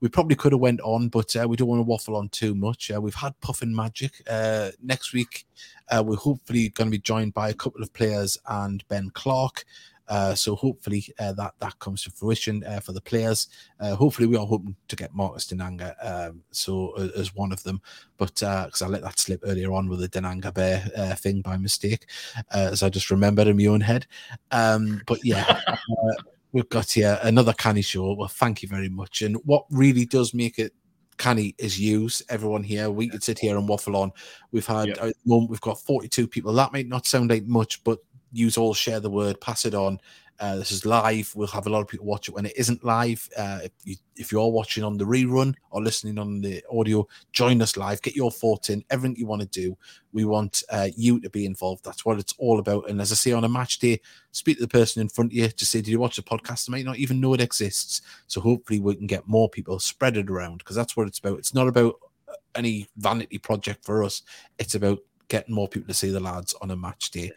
We 0.00 0.08
probably 0.08 0.36
could 0.36 0.52
have 0.52 0.60
went 0.60 0.80
on, 0.80 1.08
but 1.08 1.34
uh, 1.36 1.46
we 1.46 1.56
don't 1.56 1.68
want 1.68 1.80
to 1.80 1.84
waffle 1.84 2.16
on 2.16 2.30
too 2.30 2.54
much. 2.54 2.90
Uh, 2.90 3.00
we've 3.00 3.14
had 3.14 3.38
Puffin 3.40 3.74
Magic 3.74 4.22
uh, 4.28 4.70
next 4.82 5.12
week. 5.12 5.46
Uh, 5.88 6.02
we're 6.04 6.16
hopefully 6.16 6.70
going 6.70 6.86
to 6.86 6.96
be 6.96 6.98
joined 6.98 7.34
by 7.34 7.50
a 7.50 7.54
couple 7.54 7.82
of 7.82 7.92
players 7.92 8.38
and 8.48 8.86
Ben 8.88 9.10
Clark. 9.10 9.64
Uh, 10.08 10.34
so 10.34 10.56
hopefully 10.56 11.04
uh, 11.20 11.32
that 11.34 11.54
that 11.60 11.78
comes 11.78 12.02
to 12.02 12.10
fruition 12.10 12.64
for 12.82 12.90
the 12.90 13.00
players. 13.00 13.46
Hopefully 13.80 14.26
we 14.26 14.36
are 14.36 14.44
hoping 14.44 14.74
to 14.88 14.96
get 14.96 15.14
Marcus 15.14 15.46
Dinanga 15.46 15.94
um, 16.04 16.42
so 16.50 16.94
as 17.16 17.32
one 17.32 17.52
of 17.52 17.62
them, 17.62 17.80
but 18.16 18.34
because 18.34 18.82
I 18.82 18.88
let 18.88 19.02
that 19.02 19.20
slip 19.20 19.40
earlier 19.44 19.70
on 19.72 19.88
with 19.88 20.00
the 20.00 20.08
Dinanga 20.08 20.52
Bear 20.52 20.80
thing 21.14 21.42
by 21.42 21.56
mistake, 21.56 22.06
as 22.50 22.82
I 22.82 22.88
just 22.88 23.12
remembered 23.12 23.46
in 23.46 23.56
my 23.56 23.66
own 23.66 23.82
head. 23.82 24.08
Um, 24.50 25.00
but 25.06 25.20
yeah, 25.22 25.60
we've 26.52 26.68
got 26.68 26.90
here 26.90 27.18
another 27.22 27.52
canny 27.52 27.82
show. 27.82 28.12
Well, 28.14 28.28
thank 28.28 28.62
you 28.62 28.68
very 28.68 28.88
much. 28.88 29.22
And 29.22 29.36
what 29.44 29.64
really 29.70 30.04
does 30.04 30.34
make 30.34 30.58
it 30.58 30.72
canny 31.18 31.54
is 31.58 31.78
use 31.78 32.22
everyone 32.28 32.62
here. 32.62 32.90
We 32.90 33.08
could 33.08 33.22
sit 33.22 33.38
here 33.38 33.56
and 33.56 33.68
waffle 33.68 33.96
on. 33.96 34.12
We've 34.52 34.66
had 34.66 34.88
Yeah. 34.88 34.94
at 34.94 35.00
the 35.00 35.14
moment 35.26 35.50
we've 35.50 35.60
got 35.60 35.80
42 35.80 36.26
people. 36.26 36.52
That 36.54 36.72
might 36.72 36.88
not 36.88 37.06
sound 37.06 37.30
like 37.30 37.44
much, 37.44 37.84
but 37.84 37.98
use 38.32 38.56
all 38.56 38.74
share 38.74 39.00
the 39.00 39.10
word, 39.10 39.40
pass 39.40 39.64
it 39.64 39.74
on. 39.74 39.98
Uh, 40.40 40.56
this 40.56 40.72
is 40.72 40.86
live. 40.86 41.30
We'll 41.36 41.46
have 41.48 41.66
a 41.66 41.70
lot 41.70 41.82
of 41.82 41.88
people 41.88 42.06
watch 42.06 42.26
it 42.26 42.34
when 42.34 42.46
it 42.46 42.54
isn't 42.56 42.82
live. 42.82 43.28
Uh, 43.36 43.60
if, 43.64 43.72
you, 43.84 43.96
if 44.16 44.32
you're 44.32 44.48
watching 44.48 44.82
on 44.82 44.96
the 44.96 45.04
rerun 45.04 45.54
or 45.70 45.82
listening 45.82 46.18
on 46.18 46.40
the 46.40 46.64
audio, 46.72 47.06
join 47.32 47.60
us 47.60 47.76
live. 47.76 48.00
Get 48.00 48.16
your 48.16 48.30
thoughts 48.30 48.70
in. 48.70 48.82
Everything 48.88 49.18
you 49.18 49.26
want 49.26 49.42
to 49.42 49.48
do. 49.48 49.76
We 50.14 50.24
want 50.24 50.62
uh, 50.70 50.88
you 50.96 51.20
to 51.20 51.28
be 51.28 51.44
involved. 51.44 51.84
That's 51.84 52.06
what 52.06 52.18
it's 52.18 52.34
all 52.38 52.58
about. 52.58 52.88
And 52.88 53.02
as 53.02 53.12
I 53.12 53.16
say 53.16 53.32
on 53.32 53.44
a 53.44 53.50
match 53.50 53.80
day, 53.80 54.00
speak 54.32 54.56
to 54.56 54.62
the 54.62 54.68
person 54.68 55.02
in 55.02 55.10
front 55.10 55.30
of 55.30 55.36
you 55.36 55.48
to 55.48 55.66
say, 55.66 55.82
"Did 55.82 55.88
you 55.88 56.00
watch 56.00 56.16
the 56.16 56.22
podcast?" 56.22 56.66
They 56.66 56.72
might 56.72 56.86
not 56.86 56.96
even 56.96 57.20
know 57.20 57.34
it 57.34 57.42
exists. 57.42 58.00
So 58.26 58.40
hopefully 58.40 58.80
we 58.80 58.94
can 58.94 59.06
get 59.06 59.28
more 59.28 59.50
people 59.50 59.78
spread 59.78 60.16
it 60.16 60.30
around 60.30 60.58
because 60.58 60.74
that's 60.74 60.96
what 60.96 61.06
it's 61.06 61.18
about. 61.18 61.38
It's 61.38 61.54
not 61.54 61.68
about 61.68 61.96
uh, 62.28 62.32
any 62.54 62.88
vanity 62.96 63.36
project 63.36 63.84
for 63.84 64.02
us. 64.02 64.22
It's 64.58 64.74
about 64.74 65.00
getting 65.28 65.54
more 65.54 65.68
people 65.68 65.88
to 65.88 65.94
see 65.94 66.10
the 66.10 66.20
lads 66.20 66.54
on 66.60 66.70
a 66.70 66.76
match 66.76 67.10
day, 67.10 67.30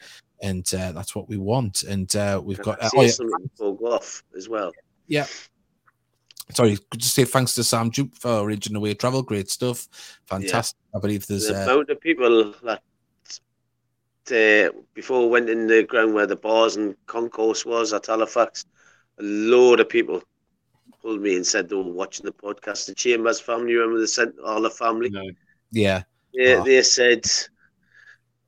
and 0.44 0.72
uh, 0.76 0.91
that's 0.91 1.16
what 1.16 1.28
we 1.28 1.38
want. 1.38 1.82
And 1.84 2.14
uh, 2.16 2.39
we've 2.44 2.62
got. 2.62 2.80
Uh, 2.84 2.89
oh, 2.96 3.02
yeah, 3.02 3.08
something 3.10 3.48
before 3.48 3.72
we 3.72 3.78
go 3.80 3.94
off 3.94 4.24
as 4.38 4.48
well. 4.48 4.72
Yeah. 5.08 5.26
Sorry, 6.52 6.78
could 6.91 7.00
just 7.00 7.16
say 7.16 7.24
thanks 7.24 7.56
to 7.56 7.64
Sam 7.64 7.89
Jupe 7.89 8.16
for 8.18 8.41
arranging 8.44 8.74
the 8.74 8.80
way 8.80 8.94
travel. 8.94 9.24
Great 9.24 9.50
stuff, 9.50 9.88
fantastic. 10.28 10.78
I 10.94 11.00
believe 11.00 11.26
there's. 11.26 11.48
the 11.48 11.60
Uh, 11.60 11.64
amount 11.64 11.89
of 11.89 12.00
people 12.02 12.54
that 12.64 12.82
uh, 14.32 14.70
before 14.94 15.30
went 15.30 15.50
in 15.50 15.68
the 15.68 15.84
ground 15.84 16.14
where 16.14 16.28
the 16.28 16.36
bars 16.36 16.76
and 16.76 16.96
concourse 17.08 17.66
was 17.66 17.94
at 17.94 18.06
Halifax, 18.08 18.66
a 19.20 19.24
load 19.24 19.80
of 19.80 19.89
people 19.89 20.22
pulled 21.02 21.22
me 21.22 21.36
and 21.36 21.46
said 21.48 21.70
they 21.70 21.76
were 21.76 21.84
watching 21.84 22.26
the 22.26 22.32
podcast. 22.34 22.88
The 22.88 22.96
Chambers 22.96 23.39
family, 23.39 23.74
remember 23.74 24.00
they 24.00 24.06
sent 24.06 24.36
all 24.39 24.62
the 24.62 24.70
family. 24.70 25.10
No. 25.10 25.24
yeah, 25.72 26.04
They, 26.34 26.56
Ah. 26.56 26.64
they 26.64 26.82
said, 26.84 27.24
that- 27.24 27.48
well, 27.48 27.53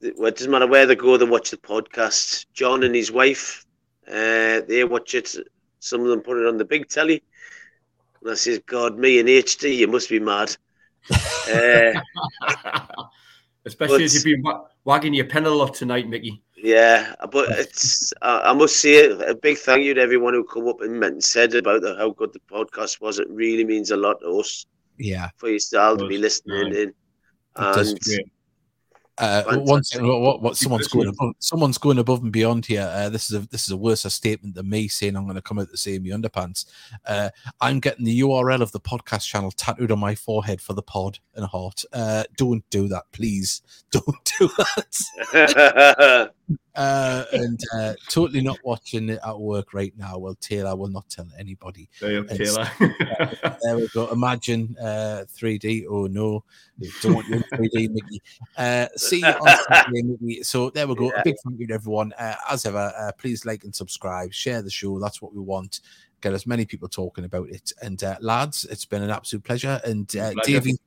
it 0.05 0.35
doesn't 0.37 0.51
matter 0.51 0.67
where 0.67 0.85
they 0.85 0.95
go, 0.95 1.17
they 1.17 1.25
watch 1.25 1.51
the 1.51 1.57
podcast. 1.57 2.45
John 2.53 2.83
and 2.83 2.95
his 2.95 3.11
wife, 3.11 3.65
uh, 4.07 4.61
they 4.67 4.83
watch 4.83 5.15
it. 5.15 5.35
Some 5.79 6.01
of 6.01 6.07
them 6.07 6.21
put 6.21 6.37
it 6.37 6.47
on 6.47 6.57
the 6.57 6.65
big 6.65 6.87
telly. 6.89 7.23
And 8.21 8.31
I 8.31 8.35
says, 8.35 8.59
God, 8.65 8.97
me 8.97 9.19
in 9.19 9.27
HD, 9.27 9.75
you 9.77 9.87
must 9.87 10.09
be 10.09 10.19
mad. 10.19 10.55
uh, 11.53 11.93
Especially 13.65 13.97
But- 13.97 14.03
as 14.03 14.13
you've 14.15 14.23
been 14.23 14.43
wa- 14.43 14.65
wagging 14.83 15.13
your 15.13 15.25
pen 15.25 15.45
a 15.45 15.49
lot 15.49 15.73
tonight, 15.73 16.07
Mickey. 16.07 16.41
Yeah, 16.55 17.13
but 17.31 17.49
it's 17.49 18.13
I, 18.21 18.49
I 18.49 18.53
must 18.53 18.77
say 18.77 19.11
a 19.11 19.35
big 19.35 19.57
thank 19.57 19.83
you 19.83 19.93
to 19.93 20.01
everyone 20.01 20.33
who 20.33 20.43
come 20.43 20.67
up 20.67 20.81
and 20.81 20.99
meant- 20.99 21.23
said 21.23 21.53
about 21.53 21.81
the, 21.81 21.95
how 21.95 22.11
good 22.11 22.33
the 22.33 22.39
podcast 22.39 23.01
was. 23.01 23.19
It 23.19 23.27
really 23.29 23.65
means 23.65 23.91
a 23.91 23.97
lot 23.97 24.19
to 24.21 24.39
us 24.39 24.65
yeah. 24.97 25.29
for 25.37 25.49
you 25.49 25.59
all 25.77 25.97
to 25.97 26.07
be 26.07 26.17
listening 26.17 26.73
aye. 26.73 26.81
in. 26.81 26.93
does, 27.55 27.91
And 27.91 27.99
Great. 28.01 28.31
Uh, 29.17 29.57
one 29.59 29.83
second, 29.83 30.07
what, 30.07 30.41
what, 30.41 30.57
someone's 30.57 30.87
going 30.87 31.07
above, 31.07 31.33
someone's 31.39 31.77
going 31.77 31.99
above 31.99 32.21
and 32.21 32.33
beyond 32.33 32.65
here. 32.65 32.89
Uh, 32.91 33.07
this 33.07 33.29
is 33.29 33.35
a 33.37 33.47
this 33.47 33.63
is 33.63 33.71
a 33.71 33.77
worse 33.77 34.01
statement 34.13 34.55
than 34.55 34.69
me 34.69 34.89
saying 34.89 35.15
I'm 35.15 35.23
going 35.23 35.35
to 35.35 35.41
come 35.41 35.57
out 35.57 35.71
the 35.71 35.77
same 35.77 36.03
me 36.03 36.09
underpants. 36.09 36.65
Uh, 37.05 37.29
I'm 37.61 37.79
getting 37.79 38.05
the 38.05 38.19
URL 38.19 38.61
of 38.61 38.73
the 38.73 38.79
podcast 38.79 39.25
channel 39.27 39.51
tattooed 39.51 39.91
on 39.91 39.99
my 39.99 40.15
forehead 40.15 40.59
for 40.59 40.73
the 40.73 40.81
pod 40.81 41.19
and 41.35 41.45
heart. 41.45 41.85
Uh, 41.93 42.25
don't 42.35 42.69
do 42.69 42.89
that, 42.89 43.03
please. 43.11 43.61
Don't 43.91 44.31
do 44.39 44.49
that. 44.57 46.31
Uh, 46.75 47.23
and 47.31 47.59
uh, 47.73 47.93
totally 48.09 48.41
not 48.41 48.59
watching 48.63 49.09
it 49.09 49.19
at 49.25 49.39
work 49.39 49.73
right 49.73 49.93
now. 49.97 50.17
Well, 50.17 50.35
Taylor 50.35 50.75
will 50.75 50.89
not 50.89 51.07
tell 51.09 51.25
anybody. 51.39 51.89
There 52.01 52.11
you 52.11 52.23
go, 52.23 52.33
It's- 52.33 52.53
Taylor. 52.53 53.57
There 53.63 53.77
we 53.77 53.87
go. 53.87 54.11
Imagine 54.11 54.75
uh, 54.79 55.23
3D. 55.35 55.85
Oh 55.89 56.07
no, 56.07 56.43
don't 57.01 57.15
want 57.15 57.27
you 57.27 57.35
in 57.35 57.43
3D, 57.43 57.89
Mickey. 57.91 58.21
Uh, 58.57 58.87
see 58.97 59.19
you 59.19 59.25
on 59.25 59.57
Saturday, 59.69 60.03
Mickey. 60.03 60.43
So 60.43 60.69
there 60.69 60.87
we 60.87 60.95
go. 60.95 61.05
Yeah. 61.13 61.21
A 61.21 61.23
big 61.23 61.35
thank 61.43 61.59
you 61.59 61.67
to 61.67 61.73
everyone. 61.75 62.13
Uh, 62.19 62.35
as 62.51 62.65
ever, 62.65 62.93
uh, 62.97 63.11
please 63.17 63.45
like 63.45 63.63
and 63.63 63.73
subscribe, 63.73 64.33
share 64.33 64.61
the 64.61 64.69
show. 64.69 64.99
That's 64.99 65.21
what 65.21 65.33
we 65.33 65.39
want. 65.41 65.79
Get 66.21 66.33
as 66.33 66.45
many 66.45 66.65
people 66.65 66.89
talking 66.89 67.23
about 67.25 67.49
it. 67.49 67.71
And 67.81 68.03
uh, 68.03 68.17
lads, 68.19 68.65
it's 68.69 68.85
been 68.85 69.01
an 69.03 69.09
absolute 69.11 69.43
pleasure. 69.43 69.79
And 69.85 70.13
uh, 70.15 70.31
Pleasure. 70.33 70.41
Davey, 70.59 70.77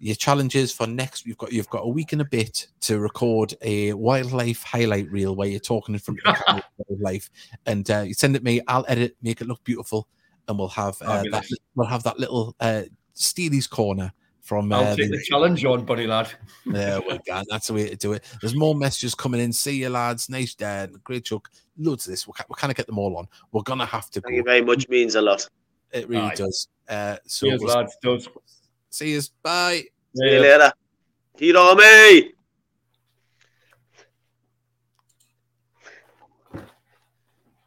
your 0.00 0.14
challenges 0.14 0.72
for 0.72 0.86
next 0.86 1.26
you've 1.26 1.38
got 1.38 1.52
you've 1.52 1.68
got 1.70 1.82
a 1.82 1.88
week 1.88 2.12
and 2.12 2.20
a 2.20 2.24
bit 2.24 2.68
to 2.80 2.98
record 2.98 3.54
a 3.62 3.92
wildlife 3.94 4.62
highlight 4.62 5.10
reel 5.10 5.34
where 5.34 5.48
you're 5.48 5.60
talking 5.60 5.94
in 5.94 5.98
front 5.98 6.20
of 6.24 6.34
the 6.34 6.42
camera 6.46 6.64
of 6.78 6.86
wildlife 6.88 7.30
and 7.66 7.90
uh, 7.90 8.00
you 8.00 8.14
send 8.14 8.36
it 8.36 8.42
me 8.42 8.60
i'll 8.68 8.84
edit 8.88 9.16
make 9.22 9.40
it 9.40 9.48
look 9.48 9.62
beautiful 9.64 10.08
and 10.46 10.58
we'll 10.58 10.68
have 10.68 10.96
uh, 11.02 11.22
that, 11.30 11.44
we'll 11.74 11.86
have 11.86 12.02
that 12.02 12.18
little 12.18 12.54
uh 12.60 12.82
steely's 13.14 13.66
corner 13.66 14.12
from 14.48 14.72
uh, 14.72 14.80
I'll 14.80 14.96
take 14.96 15.10
the 15.10 15.22
challenge 15.22 15.62
on, 15.66 15.84
bunny 15.84 16.06
lad. 16.06 16.30
there 16.66 17.02
we 17.02 17.18
go. 17.26 17.42
That's 17.50 17.66
the 17.66 17.74
way 17.74 17.90
to 17.90 17.96
do 17.96 18.14
it. 18.14 18.24
There's 18.40 18.56
more 18.56 18.74
messages 18.74 19.14
coming 19.14 19.42
in. 19.42 19.52
See 19.52 19.76
you, 19.76 19.90
lads. 19.90 20.30
Nice, 20.30 20.54
dad. 20.54 20.90
Great 21.04 21.24
joke. 21.24 21.50
Loads 21.76 22.06
of 22.06 22.12
this. 22.12 22.26
We'll, 22.26 22.34
we 22.48 22.54
kind 22.56 22.70
of 22.70 22.76
get 22.78 22.86
them 22.86 22.98
all 22.98 23.18
on. 23.18 23.28
We're 23.52 23.60
gonna 23.60 23.84
have 23.84 24.08
to 24.10 24.22
thank 24.22 24.36
you 24.36 24.42
very 24.42 24.62
much. 24.62 24.88
Means 24.88 25.16
a 25.16 25.20
lot. 25.20 25.46
It 25.92 26.08
really 26.08 26.22
Aye. 26.22 26.34
does. 26.34 26.68
Uh, 26.88 27.16
so 27.26 27.46
Cheers, 27.46 27.60
we'll 27.60 27.74
lads. 27.74 27.96
Does. 28.02 28.28
See 28.90 29.12
you. 29.12 29.20
Bye. 29.42 29.84
See 30.14 30.24
you 30.24 30.40
later. 30.40 30.72
Me. 31.40 32.32